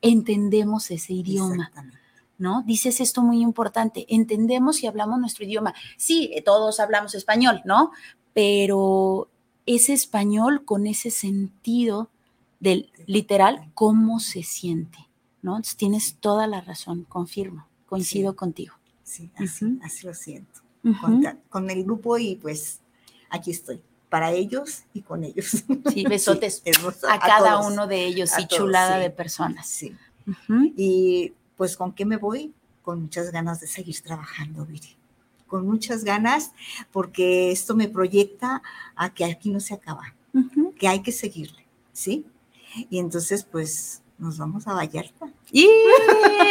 entendemos 0.00 0.92
ese 0.92 1.14
idioma. 1.14 1.72
¿No? 2.38 2.62
Dices 2.62 3.00
esto 3.00 3.22
muy 3.22 3.40
importante, 3.40 4.06
entendemos 4.08 4.82
y 4.82 4.86
hablamos 4.86 5.18
nuestro 5.18 5.44
idioma. 5.44 5.74
Sí, 5.96 6.30
eh, 6.32 6.42
todos 6.42 6.80
hablamos 6.80 7.14
español, 7.14 7.60
¿no? 7.64 7.90
Pero 8.32 9.28
ese 9.66 9.92
español 9.92 10.64
con 10.64 10.86
ese 10.86 11.10
sentido 11.10 12.11
del 12.62 12.92
literal, 13.06 13.72
cómo 13.74 14.20
se 14.20 14.44
siente, 14.44 14.98
¿no? 15.42 15.60
tienes 15.76 16.14
toda 16.20 16.46
la 16.46 16.60
razón, 16.60 17.04
confirmo, 17.08 17.66
coincido 17.86 18.36
contigo. 18.36 18.76
Sí, 19.02 19.30
así, 19.36 20.06
lo 20.06 20.14
siento. 20.14 20.60
con, 21.50 21.70
el 21.70 21.82
grupo 21.82 22.18
y 22.18 22.36
pues 22.36 22.78
aquí 23.30 23.50
estoy, 23.50 23.82
para 24.08 24.30
ellos 24.30 24.84
y 24.94 25.02
con 25.02 25.24
ellos. 25.24 25.64
Sí, 25.92 26.04
besotes 26.08 26.62
a, 27.08 27.18
cada 27.18 27.66
uno 27.66 27.88
de 27.88 28.04
ellos 28.04 28.30
y 28.38 28.46
chulada 28.46 28.98
de 28.98 29.10
personas. 29.10 29.66
Sí. 29.66 29.96
Y 30.76 31.32
pues 31.56 31.76
con 31.76 31.92
qué 31.92 32.04
me 32.04 32.16
voy? 32.16 32.54
Con 32.82 33.02
muchas 33.02 33.32
ganas 33.32 33.60
de 33.60 33.66
seguir 33.66 34.00
trabajando, 34.02 34.64
Viri. 34.64 34.96
Con 35.48 35.66
muchas 35.66 36.04
ganas, 36.04 36.52
porque 36.92 37.50
esto 37.50 37.74
me 37.74 37.88
proyecta 37.88 38.62
a 38.94 39.12
que 39.12 39.24
aquí 39.24 39.50
no 39.50 39.58
se 39.58 39.74
acaba, 39.74 40.14
que 40.78 40.86
hay 40.86 41.02
que 41.02 41.12
seguirle, 41.12 41.66
¿sí? 41.92 42.24
Y 42.90 42.98
entonces, 42.98 43.44
pues, 43.44 44.02
nos 44.18 44.38
vamos 44.38 44.66
a 44.68 44.74
Vallarta. 44.74 45.32
Y 45.50 45.68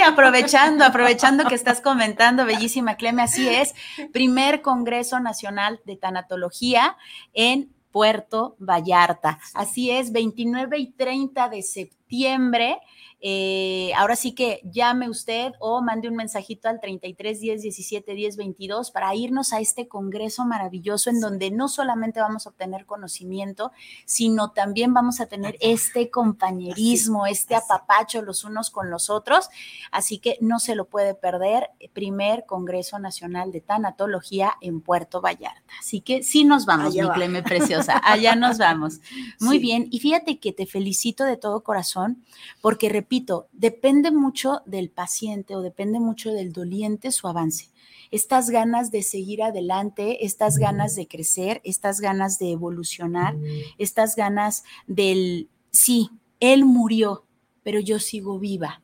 aprovechando, 0.06 0.84
aprovechando 0.84 1.46
que 1.46 1.56
estás 1.56 1.82
comentando, 1.82 2.46
bellísima 2.46 2.96
Cleme, 2.96 3.24
así 3.24 3.48
es, 3.48 3.74
primer 4.12 4.62
Congreso 4.62 5.20
Nacional 5.20 5.80
de 5.86 5.96
Tanatología 5.96 6.98
en 7.34 7.72
Puerto 7.92 8.56
Vallarta. 8.60 9.40
Así 9.54 9.90
es, 9.90 10.12
29 10.12 10.78
y 10.78 10.92
30 10.92 11.50
de 11.50 11.62
septiembre. 11.62 12.80
Eh, 13.24 13.92
ahora 13.96 14.16
sí 14.16 14.34
que 14.34 14.62
llame 14.64 15.08
usted 15.08 15.54
o 15.60 15.82
mande 15.82 16.10
un 16.10 16.16
mensajito 16.16 16.68
al 16.70 16.80
33 16.80 17.40
10 17.40 17.62
17 17.62 18.14
10 18.16 18.36
22 18.36 18.90
para 18.90 19.14
irnos 19.14 19.54
a 19.54 19.60
este 19.60 19.88
congreso 19.88 20.44
maravilloso 20.46 21.12
en 21.12 21.20
donde 21.20 21.52
no 21.52 21.68
solamente 21.68 22.20
vamos 22.20 22.46
a 22.46 22.50
obtener 22.50 22.88
conocimiento, 22.88 23.72
sino 24.06 24.52
también 24.52 24.94
vamos 24.94 25.22
a 25.22 25.28
tener 25.28 25.56
este 25.60 26.10
compañerismo, 26.10 27.28
este 27.28 27.56
apapacho 27.56 28.24
los 28.24 28.44
unos 28.44 28.72
con 28.72 28.90
los 28.90 29.10
otros. 29.10 29.50
Así 29.92 30.18
que 30.18 30.38
no 30.42 30.60
se 30.60 30.76
lo 30.76 30.86
puede 30.86 31.14
perder. 31.14 31.70
Primer 31.94 32.46
Congreso 32.46 32.98
Nacional 32.98 33.52
de 33.52 33.62
Tanatología 33.62 34.54
en 34.62 34.82
Puerto 34.82 35.22
Vallarta. 35.22 35.62
Así 35.80 36.02
que 36.02 36.24
sí 36.24 36.44
nos 36.44 36.66
vamos, 36.66 36.96
mi 36.96 37.08
Cleme 37.10 37.44
preciosa. 37.44 38.02
Allá 38.04 38.36
nos 38.36 38.58
vamos. 38.58 39.00
Muy 39.40 39.60
bien. 39.60 39.88
Y 39.92 40.00
fíjate 40.00 40.40
que 40.40 40.54
te 40.54 40.66
felicito 40.66 41.24
de 41.24 41.38
todo 41.38 41.64
corazón 41.64 42.24
porque 42.62 42.90
repito, 42.90 43.11
depende 43.52 44.12
mucho 44.12 44.62
del 44.66 44.90
paciente 44.90 45.56
o 45.56 45.62
depende 45.62 46.00
mucho 46.00 46.32
del 46.32 46.54
doliente 46.54 47.12
su 47.12 47.28
avance. 47.28 47.70
Estas 48.10 48.50
ganas 48.50 48.90
de 48.92 49.04
seguir 49.04 49.44
adelante, 49.44 50.26
estas 50.26 50.58
ganas 50.58 50.96
de 50.96 51.08
crecer, 51.08 51.62
estas 51.64 52.00
ganas 52.00 52.40
de 52.40 52.52
evolucionar, 52.52 53.36
estas 53.78 54.16
ganas 54.16 54.64
del, 54.88 55.50
sí, 55.72 56.10
él 56.40 56.66
murió, 56.66 57.26
pero 57.64 57.80
yo 57.80 58.00
sigo 58.00 58.40
viva 58.40 58.82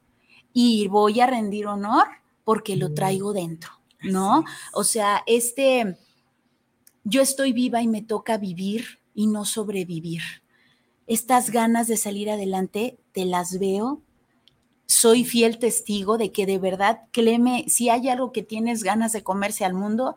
y 0.54 0.88
voy 0.88 1.20
a 1.22 1.28
rendir 1.28 1.68
honor 1.68 2.08
porque 2.44 2.76
lo 2.76 2.94
traigo 2.94 3.34
dentro, 3.34 3.72
¿no? 4.02 4.44
O 4.74 4.84
sea, 4.84 5.24
este, 5.26 5.98
yo 7.04 7.22
estoy 7.22 7.54
viva 7.54 7.82
y 7.82 7.88
me 7.88 8.02
toca 8.02 8.38
vivir 8.38 9.00
y 9.14 9.28
no 9.28 9.46
sobrevivir. 9.46 10.22
Estas 11.06 11.50
ganas 11.50 11.88
de 11.88 11.96
salir 11.96 12.30
adelante, 12.30 13.00
te 13.14 13.24
las 13.26 13.60
veo 13.60 14.02
soy 14.88 15.26
fiel 15.26 15.60
testigo 15.60 16.18
de 16.18 16.32
que 16.32 16.46
de 16.46 16.58
verdad, 16.58 17.02
Cleme, 17.12 17.66
si 17.68 17.90
hay 17.90 18.10
algo 18.10 18.32
que 18.32 18.44
tienes 18.44 18.84
ganas 18.84 19.12
de 19.12 19.24
comerse 19.24 19.66
al 19.66 19.74
mundo, 19.74 20.16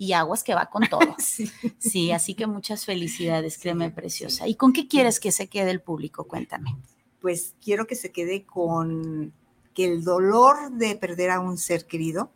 y 0.00 0.14
aguas 0.14 0.42
que 0.42 0.54
va 0.54 0.70
con 0.70 0.88
todo. 0.88 1.14
sí. 1.78 2.10
así 2.10 2.32
que 2.32 2.46
muchas 2.46 2.86
felicidades, 2.86 3.58
Cleme 3.58 3.90
Preciosa. 3.90 4.48
¿Y 4.48 4.54
con 4.54 4.72
qué 4.72 4.88
quieres 4.88 5.20
que 5.20 5.30
se 5.30 5.48
quede 5.48 5.70
el 5.70 5.82
público? 5.82 6.24
Cuéntame. 6.24 6.74
Pues 7.20 7.54
quiero 7.62 7.86
que 7.86 7.96
se 7.96 8.10
quede 8.10 8.44
con 8.44 9.34
que 9.74 9.84
el 9.84 10.02
dolor 10.02 10.72
de 10.72 10.96
perder 10.96 11.28
a 11.28 11.40
un 11.40 11.58
ser 11.58 11.84
querido, 11.84 12.30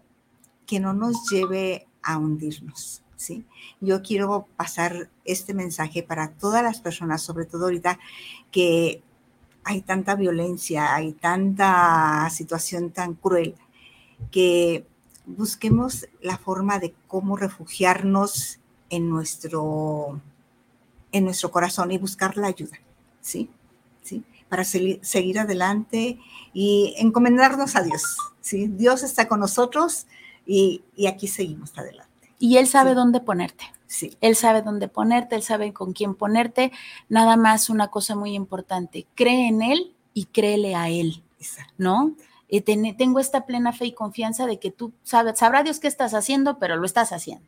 que 0.67 0.79
no 0.79 0.93
nos 0.93 1.31
lleve 1.31 1.89
a 2.03 2.19
hundirnos. 2.19 3.03
¿sí? 3.17 3.47
Yo 3.81 4.03
quiero 4.03 4.47
pasar 4.57 5.09
este 5.25 5.55
mensaje 5.55 6.03
para 6.03 6.33
todas 6.33 6.63
las 6.63 6.83
personas, 6.83 7.23
sobre 7.23 7.47
todo 7.47 7.65
ahorita 7.65 7.99
que 8.51 9.03
hay 9.65 9.83
tanta 9.83 10.15
violencia, 10.15 10.95
hay 10.95 11.13
tanta 11.13 12.29
situación 12.31 12.91
tan 12.91 13.15
cruel, 13.15 13.55
que 14.31 14.87
busquemos 15.27 16.07
la 16.21 16.39
forma 16.39 16.79
de 16.79 16.95
cómo 17.07 17.37
refugiarnos 17.37 18.59
en 18.91 19.09
nuestro, 19.09 20.21
en 21.13 21.25
nuestro 21.25 21.51
corazón 21.51 21.91
y 21.91 21.99
buscar 21.99 22.37
la 22.37 22.49
ayuda, 22.49 22.79
¿sí? 23.21 23.51
¿Sí? 24.03 24.23
Para 24.49 24.65
seguir 24.65 25.39
adelante 25.39 26.19
y 26.53 26.95
encomendarnos 26.99 27.75
a 27.77 27.83
Dios, 27.83 28.17
¿sí? 28.41 28.69
Dios 28.69 29.03
está 29.03 29.27
con 29.27 29.41
nosotros 29.41 30.07
y, 30.47 30.85
aquí 31.09 31.27
seguimos 31.27 31.77
adelante. 31.77 32.13
Y 32.39 32.59
Él 32.59 32.67
sabe 32.67 32.95
dónde 32.95 33.21
ponerte. 33.21 33.65
Él 34.21 34.37
sabe 34.37 34.63
dónde 34.63 34.89
ponerte, 34.89 35.37
él 35.37 35.43
sabe 35.43 35.73
con 35.73 35.93
quién 35.93 36.15
ponerte. 36.15 36.73
Nada 37.09 37.37
más 37.37 37.71
una 37.71 37.89
cosa 37.89 38.15
muy 38.17 38.35
importante, 38.35 39.07
cree 39.15 39.49
en 39.49 39.63
él 39.63 39.95
y 40.13 40.27
créele 40.27 40.75
a 40.75 40.89
él, 40.89 41.23
¿no? 41.77 42.15
Eh, 42.49 42.61
tengo 42.61 43.19
esta 43.19 43.47
plena 43.47 43.73
fe 43.73 43.87
y 43.87 43.93
confianza 43.93 44.47
de 44.47 44.59
que 44.59 44.71
tú 44.71 44.93
sabes, 45.03 45.39
sabrá 45.39 45.63
Dios 45.63 45.81
qué 45.81 45.89
estás 45.89 46.15
haciendo, 46.15 46.59
pero 46.59 46.77
lo 46.77 46.87
estás 46.87 47.13
haciendo. 47.13 47.47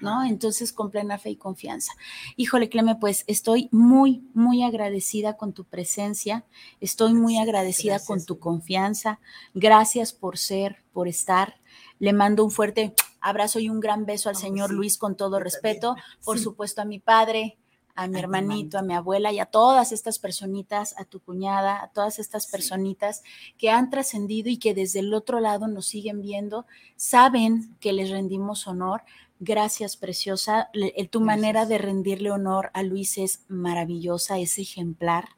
¿No? 0.00 0.24
Entonces, 0.24 0.72
con 0.72 0.90
plena 0.90 1.16
fe 1.16 1.30
y 1.30 1.36
confianza. 1.36 1.92
Híjole, 2.36 2.68
Cleme, 2.68 2.96
pues 2.96 3.22
estoy 3.28 3.68
muy, 3.70 4.24
muy 4.34 4.64
agradecida 4.64 5.36
con 5.36 5.52
tu 5.52 5.62
presencia, 5.62 6.44
estoy 6.80 7.14
muy 7.14 7.38
agradecida 7.38 8.00
con 8.00 8.24
tu 8.24 8.40
confianza. 8.40 9.20
Gracias 9.54 10.12
por 10.12 10.38
ser, 10.38 10.82
por 10.92 11.06
estar. 11.06 11.54
Le 12.00 12.12
mando 12.12 12.44
un 12.44 12.50
fuerte 12.50 12.94
abrazo 13.20 13.58
y 13.60 13.68
un 13.68 13.80
gran 13.80 14.06
beso 14.06 14.28
al 14.28 14.36
señor 14.36 14.70
Luis 14.72 14.98
con 14.98 15.16
todo 15.16 15.38
respeto, 15.40 15.96
por 16.24 16.38
supuesto 16.38 16.82
a 16.82 16.84
mi 16.84 16.98
padre, 16.98 17.58
a 17.98 18.08
mi 18.08 18.18
hermanito, 18.18 18.78
a 18.78 18.82
mi 18.82 18.92
abuela 18.94 19.32
y 19.32 19.38
a 19.38 19.46
todas 19.46 19.90
estas 19.90 20.18
personitas, 20.18 20.94
a 20.98 21.04
tu 21.06 21.20
cuñada, 21.20 21.82
a 21.82 21.88
todas 21.88 22.18
estas 22.18 22.44
Sí. 22.44 22.52
personitas 22.52 23.22
que 23.56 23.70
han 23.70 23.88
trascendido 23.88 24.50
y 24.50 24.58
que 24.58 24.74
desde 24.74 24.98
el 25.00 25.14
otro 25.14 25.40
lado 25.40 25.66
nos 25.66 25.86
siguen 25.86 26.20
viendo, 26.20 26.66
saben 26.96 27.74
que 27.80 27.92
les 27.94 28.10
rendimos 28.10 28.66
honor. 28.66 29.02
Gracias, 29.40 29.96
preciosa. 29.96 30.68
Le- 30.74 30.92
tu 31.10 31.20
manera 31.20 31.64
de 31.66 31.78
rendirle 31.78 32.30
honor 32.30 32.70
a 32.74 32.82
Luis 32.82 33.16
es 33.18 33.44
maravillosa, 33.48 34.38
es 34.38 34.58
ejemplar. 34.58 35.28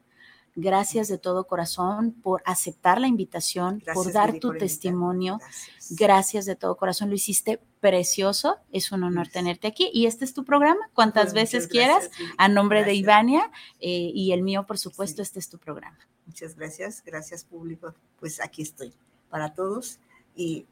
Gracias 0.55 1.07
de 1.07 1.17
todo 1.17 1.47
corazón 1.47 2.11
por 2.11 2.41
aceptar 2.45 2.99
la 2.99 3.07
invitación, 3.07 3.81
por 3.93 4.11
dar 4.11 4.33
tu 4.39 4.49
por 4.49 4.57
testimonio. 4.57 5.37
Gracias. 5.39 5.95
Gracias 5.97 6.45
de 6.45 6.55
todo 6.57 6.75
corazón, 6.75 7.09
lo 7.09 7.15
hiciste 7.15 7.61
precioso. 7.79 8.57
Es 8.71 8.91
un 8.91 9.03
honor 9.03 9.27
tenerte 9.27 9.67
aquí. 9.67 9.89
Y 9.93 10.05
este 10.05 10.25
es 10.25 10.33
tu 10.33 10.43
programa, 10.45 10.89
cuantas 10.93 11.33
veces 11.33 11.67
quieras. 11.67 12.09
gracias. 12.09 12.29
A 12.37 12.47
nombre 12.47 12.83
de. 12.83 12.93
Ivania 12.93 13.49
eh, 13.79 14.11
y 14.13 14.31
el 14.33 14.41
mío, 14.43 14.65
por 14.65 14.77
supuesto, 14.77 15.17
Sí. 15.17 15.21
este 15.23 15.39
es 15.39 15.49
tu 15.49 15.57
programa. 15.57 15.97
Muchas 16.25 16.55
gracias, 16.55 17.01
gracias 17.05 17.43
público. 17.43 17.93
Pues 18.19 18.39
aquí 18.41 18.61
estoy 18.61 18.93
para 19.29 19.53
todos 19.53 19.99
y, 20.35 20.65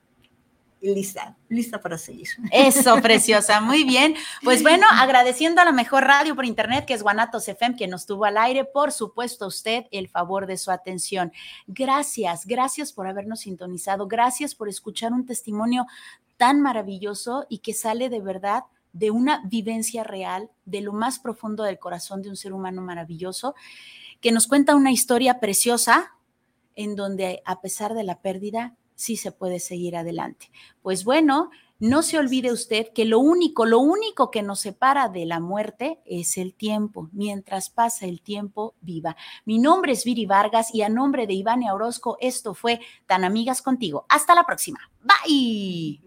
y 0.81 0.93
lista, 0.93 1.35
lista 1.49 1.79
para 1.81 1.97
seguir. 1.97 2.27
Eso, 2.51 2.95
preciosa, 3.01 3.61
muy 3.61 3.83
bien. 3.83 4.15
Pues 4.43 4.61
bueno, 4.61 4.85
agradeciendo 4.91 5.61
a 5.61 5.65
la 5.65 5.71
mejor 5.71 6.03
radio 6.03 6.35
por 6.35 6.45
internet, 6.45 6.85
que 6.85 6.93
es 6.93 7.01
Guanatos 7.01 7.47
FM, 7.47 7.75
que 7.75 7.87
nos 7.87 8.05
tuvo 8.05 8.25
al 8.25 8.37
aire, 8.37 8.65
por 8.65 8.91
supuesto, 8.91 9.45
a 9.45 9.47
usted 9.47 9.85
el 9.91 10.09
favor 10.09 10.45
de 10.45 10.57
su 10.57 10.69
atención. 10.69 11.31
Gracias, 11.65 12.45
gracias 12.45 12.93
por 12.93 13.07
habernos 13.07 13.39
sintonizado, 13.39 14.07
gracias 14.07 14.53
por 14.53 14.69
escuchar 14.69 15.13
un 15.13 15.25
testimonio 15.25 15.85
tan 16.37 16.61
maravilloso 16.61 17.45
y 17.49 17.59
que 17.59 17.73
sale 17.73 18.09
de 18.09 18.21
verdad 18.21 18.63
de 18.93 19.11
una 19.11 19.43
vivencia 19.45 20.03
real, 20.03 20.49
de 20.65 20.81
lo 20.81 20.93
más 20.93 21.19
profundo 21.19 21.63
del 21.63 21.79
corazón 21.79 22.21
de 22.21 22.29
un 22.29 22.35
ser 22.37 22.53
humano 22.53 22.81
maravilloso, 22.81 23.53
que 24.21 24.31
nos 24.31 24.47
cuenta 24.47 24.75
una 24.75 24.91
historia 24.91 25.39
preciosa 25.39 26.13
en 26.75 26.95
donde 26.95 27.41
a 27.45 27.59
pesar 27.59 27.93
de 27.95 28.03
la 28.03 28.21
pérdida, 28.21 28.75
sí 28.95 29.17
se 29.17 29.31
puede 29.31 29.59
seguir 29.59 29.95
adelante. 29.95 30.51
Pues 30.81 31.03
bueno, 31.03 31.49
no 31.79 32.01
se 32.01 32.17
olvide 32.17 32.51
usted 32.51 32.87
que 32.93 33.05
lo 33.05 33.19
único, 33.19 33.65
lo 33.65 33.79
único 33.79 34.31
que 34.31 34.41
nos 34.41 34.61
separa 34.61 35.09
de 35.09 35.25
la 35.25 35.39
muerte 35.39 35.99
es 36.05 36.37
el 36.37 36.53
tiempo. 36.53 37.09
Mientras 37.11 37.69
pasa 37.69 38.05
el 38.05 38.21
tiempo, 38.21 38.73
viva. 38.81 39.15
Mi 39.45 39.59
nombre 39.59 39.91
es 39.91 40.03
Viri 40.03 40.25
Vargas 40.25 40.73
y 40.73 40.81
a 40.81 40.89
nombre 40.89 41.27
de 41.27 41.33
Ivania 41.33 41.73
Orozco, 41.73 42.17
esto 42.19 42.53
fue 42.53 42.79
Tan 43.05 43.23
Amigas 43.23 43.61
Contigo. 43.61 44.05
Hasta 44.09 44.33
la 44.33 44.43
próxima. 44.43 44.79
Bye. 45.01 46.06